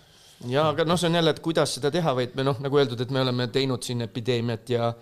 ja 0.51 0.66
aga 0.72 0.86
noh, 0.88 0.98
see 1.01 1.11
on 1.11 1.20
jälle, 1.20 1.34
et 1.36 1.42
kuidas 1.44 1.76
seda 1.78 1.92
teha, 1.94 2.14
vaid 2.16 2.36
me 2.38 2.46
noh, 2.48 2.59
nagu 2.64 2.80
öeldud, 2.82 3.01
et 3.01 3.14
me 3.14 3.22
oleme 3.22 3.46
teinud 3.55 3.86
siin 3.86 4.03
epideemiat 4.07 4.74
ja 4.74 4.92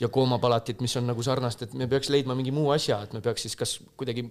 ja 0.00 0.08
koomapalatit, 0.12 0.80
mis 0.84 0.96
on 1.00 1.06
nagu 1.08 1.22
sarnast, 1.24 1.62
et 1.64 1.76
me 1.78 1.88
peaks 1.90 2.10
leidma 2.12 2.36
mingi 2.36 2.52
muu 2.54 2.68
asja, 2.74 2.98
et 3.06 3.14
me 3.16 3.22
peaks 3.24 3.46
siis 3.46 3.56
kas 3.56 3.76
kuidagi 3.96 4.26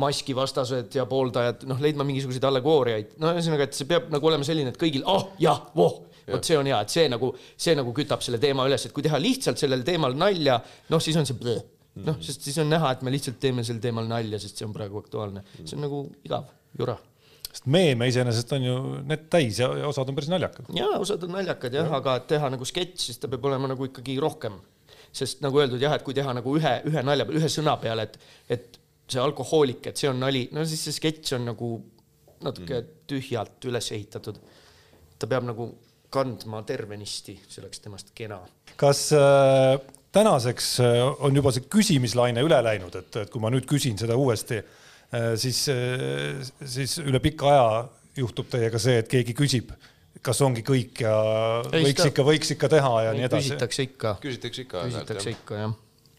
maskivastased 0.00 0.96
ja 0.96 1.04
pooldajad, 1.08 1.66
noh, 1.68 1.82
leidma 1.84 2.06
mingisuguseid 2.08 2.46
allegooriaid, 2.48 3.18
no 3.22 3.34
ühesõnaga, 3.34 3.68
et 3.68 3.76
see 3.76 3.88
peab 3.90 4.08
nagu 4.12 4.30
olema 4.30 4.46
selline, 4.48 4.72
et 4.72 4.80
kõigil, 4.80 5.04
oh 5.10 5.34
jah, 5.42 5.60
voh, 5.76 6.00
vot 6.30 6.48
see 6.48 6.56
on 6.58 6.70
hea, 6.70 6.80
et 6.80 6.96
see 6.96 7.06
nagu, 7.12 7.32
see 7.66 7.76
nagu 7.78 7.94
kütab 7.96 8.24
selle 8.24 8.40
teema 8.42 8.66
üles, 8.68 8.88
et 8.88 8.96
kui 8.96 9.04
teha 9.04 9.20
lihtsalt 9.20 9.60
sellel 9.60 9.84
teemal 9.86 10.16
nalja, 10.16 10.58
noh, 10.92 11.04
siis 11.04 11.20
on 11.20 11.28
see 11.28 11.38
bleh. 11.38 11.62
noh, 12.02 12.16
sest 12.24 12.46
siis 12.46 12.56
on 12.62 12.70
näha, 12.72 12.94
et 12.96 13.02
me 13.04 13.12
lihtsalt 13.12 13.36
teeme 13.40 13.64
sel 13.68 13.80
teemal 13.82 14.08
nalja, 14.08 14.40
sest 14.40 14.56
see 14.56 14.64
on 14.64 14.72
praegu 14.72 15.02
aktuaalne, 15.02 15.44
see 15.60 15.76
on 15.76 15.90
nagu 15.90 16.06
igav, 16.24 16.48
jura 16.78 16.96
sest 17.52 17.68
meeme 17.68 18.08
iseenesest 18.08 18.52
on 18.56 18.64
ju 18.64 18.76
net 19.04 19.26
täis 19.32 19.58
ja 19.60 19.68
osad 19.84 20.08
on 20.08 20.16
päris 20.16 20.30
naljakad. 20.32 20.70
ja 20.76 20.88
osad 20.96 21.26
on 21.26 21.34
naljakad 21.36 21.74
jah 21.76 21.84
ja., 21.88 21.98
aga 22.00 22.16
et 22.20 22.30
teha 22.30 22.48
nagu 22.54 22.64
sketš, 22.64 23.08
siis 23.10 23.20
ta 23.20 23.28
peab 23.28 23.44
olema 23.50 23.68
nagu 23.74 23.88
ikkagi 23.88 24.16
rohkem. 24.22 24.56
Sest 25.12 25.42
nagu 25.44 25.60
öeldud 25.60 25.82
jah, 25.82 25.94
et 25.96 26.04
kui 26.06 26.16
teha 26.16 26.32
nagu 26.36 26.56
ühe, 26.58 26.74
ühe 26.88 27.04
nalja 27.04 27.26
peale, 27.28 27.42
ühe 27.42 27.50
sõna 27.52 27.76
peale, 27.80 28.08
et, 28.08 28.18
et 28.56 28.80
see 29.12 29.20
alkohoolik, 29.20 29.90
et 29.90 30.00
see 30.00 30.10
on 30.10 30.20
nali, 30.22 30.46
no 30.56 30.64
siis 30.68 30.86
see 30.88 30.96
sketš 30.96 31.36
on 31.38 31.48
nagu 31.52 31.72
natuke 32.42 32.80
mm. 32.80 32.92
tühjalt 33.10 33.70
üles 33.70 33.90
ehitatud. 33.94 34.38
ta 35.18 35.28
peab 35.30 35.44
nagu 35.46 35.68
kandma 36.12 36.62
tervenisti, 36.66 37.36
see 37.48 37.62
oleks 37.62 37.82
temast 37.84 38.12
kena. 38.16 38.40
kas 38.76 39.10
äh, 39.16 39.76
tänaseks 40.12 40.74
äh, 40.80 41.00
on 41.24 41.36
juba 41.36 41.52
see 41.54 41.68
küsimislaine 41.72 42.44
üle 42.44 42.58
läinud, 42.64 42.96
et, 42.98 43.16
et 43.24 43.32
kui 43.32 43.42
ma 43.42 43.52
nüüd 43.52 43.68
küsin 43.68 44.00
seda 44.00 44.16
uuesti 44.18 44.60
äh,, 44.60 45.32
siis 45.40 45.64
äh,, 45.72 46.40
siis 46.64 46.98
üle 47.04 47.20
pika 47.22 47.52
aja 47.52 47.66
juhtub 48.16 48.50
teiega 48.52 48.80
see, 48.82 48.98
et 49.00 49.08
keegi 49.08 49.36
küsib 49.36 49.72
kas 50.22 50.40
ongi 50.46 50.62
kõik 50.66 51.00
ja 51.02 51.12
Ei, 51.72 51.82
võiks 51.88 52.04
ikka, 52.10 52.24
võiks 52.26 52.52
ikka 52.54 52.68
teha 52.72 52.92
ja 53.08 53.14
nii 53.16 53.26
edasi. 53.26 53.50
küsitakse 53.50 53.86
ikka, 53.88 54.12
küsitakse 54.22 54.64
ikka 54.66 54.84
küsitakse 54.86 55.32
ikka 55.34 55.58
jah. 55.58 55.72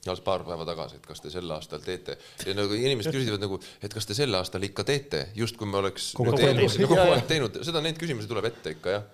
alles 0.07 0.19
paar 0.25 0.43
päeva 0.43 0.65
tagasi, 0.67 0.97
et 0.99 1.05
kas 1.07 1.21
te 1.23 1.31
sel 1.31 1.51
aastal 1.55 1.79
teete 1.85 2.17
ja 2.45 2.55
nagu 2.57 2.75
inimesed 2.75 3.15
küsivad 3.15 3.43
nagu, 3.45 3.59
et 3.81 3.93
kas 3.95 4.07
te 4.09 4.17
sel 4.17 4.35
aastal 4.35 4.63
ikka 4.67 4.83
teete, 4.89 5.27
justkui 5.39 5.69
me 5.71 5.79
oleks 5.79 6.09
Kogu 6.17 6.33
nüüd 6.33 6.43
aeg 6.43 6.49
eelmisel- 6.57 6.83
teinud. 6.87 7.13
aeg 7.15 7.27
teinud, 7.31 7.59
seda, 7.69 7.83
neid 7.85 7.99
küsimusi 8.01 8.27
tuleb 8.31 8.49
ette 8.51 8.75
ikka 8.75 8.97
jah. 8.97 9.05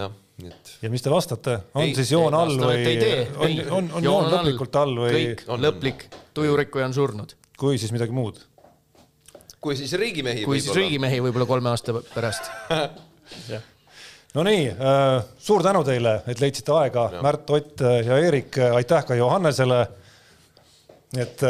jah, 0.00 0.16
nii 0.42 0.50
et 0.50 0.72
ja 0.82 0.90
mis 0.90 1.02
te 1.06 1.10
vastate, 1.14 1.58
on 1.74 1.86
Ei, 1.86 1.94
siis 1.94 2.10
joon 2.10 2.34
all 2.34 2.56
või 2.58 2.78
ei 2.82 2.98
tee. 2.98 3.20
on 3.36 3.46
Ei., 3.46 3.60
on, 3.70 3.90
on 3.94 4.04
Joon 4.04 4.30
lõplikult 4.34 4.80
all 4.82 4.98
või 5.04 5.12
kõik 5.14 5.44
lõplik, 5.66 6.08
tujurikkuja 6.34 6.90
on 6.90 6.94
surnud. 6.98 7.36
kui 7.58 7.78
siis 7.78 7.94
midagi 7.94 8.10
muud? 8.16 8.42
kui 9.60 9.76
siis 9.76 9.92
riigimehi 9.92 10.42
kui 10.48 10.58
siis 10.60 10.74
riigimehi 10.74 11.20
võib-olla 11.22 11.46
kolme 11.46 11.70
aasta 11.70 11.94
pärast. 12.14 12.50
no 14.34 14.44
nii, 14.46 14.66
suur 15.42 15.64
tänu 15.64 15.82
teile, 15.86 16.20
et 16.30 16.42
leidsite 16.42 16.74
aega, 16.76 17.08
Märt, 17.24 17.50
Ott 17.50 17.82
ja 18.06 18.18
Eerik, 18.18 18.60
aitäh 18.74 19.06
ka 19.06 19.14
Johannesele. 19.18 19.80
et, 21.18 21.42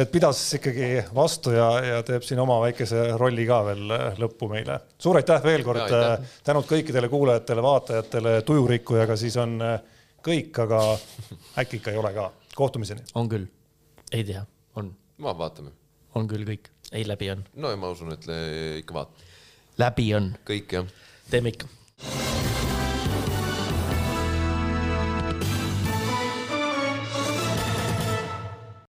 et 0.00 0.12
pidas 0.12 0.38
ikkagi 0.56 1.02
vastu 1.14 1.52
ja, 1.52 1.66
ja 1.84 1.98
teeb 2.02 2.24
siin 2.24 2.40
oma 2.40 2.56
väikese 2.62 3.10
rolli 3.20 3.44
ka 3.46 3.58
veel 3.66 3.92
lõppu 4.22 4.48
meile. 4.48 4.78
suur 4.98 5.18
aitäh 5.20 5.42
veel 5.44 5.64
kord 5.66 5.92
tänud 6.44 6.68
kõikidele 6.68 7.10
kuulajatele, 7.12 7.62
vaatajatele, 7.62 8.38
tujurikkujaga 8.48 9.16
siis 9.20 9.36
on 9.36 9.58
kõik, 10.24 10.62
aga 10.64 10.80
äkki 11.60 11.82
ikka 11.82 11.92
ei 11.92 12.00
ole 12.00 12.14
ka. 12.16 12.30
kohtumiseni. 12.54 13.04
on 13.14 13.28
küll, 13.28 13.46
ei 14.12 14.24
tea, 14.24 14.46
on, 14.76 14.94
ma 15.18 15.36
vaatame. 15.36 15.76
on 16.14 16.28
küll 16.28 16.48
kõik. 16.48 16.72
ei 16.92 17.04
läbi 17.08 17.30
on, 17.36 17.44
no 17.54 17.70
ja 17.70 17.76
ma 17.76 17.92
usun, 17.92 18.16
et 18.16 18.24
ikka 18.80 18.96
vaat-, 19.02 19.24
läbi 19.76 20.14
on 20.16 20.32
kõik 20.48 20.78
jah 20.80 20.88
Demektim. 21.32 21.68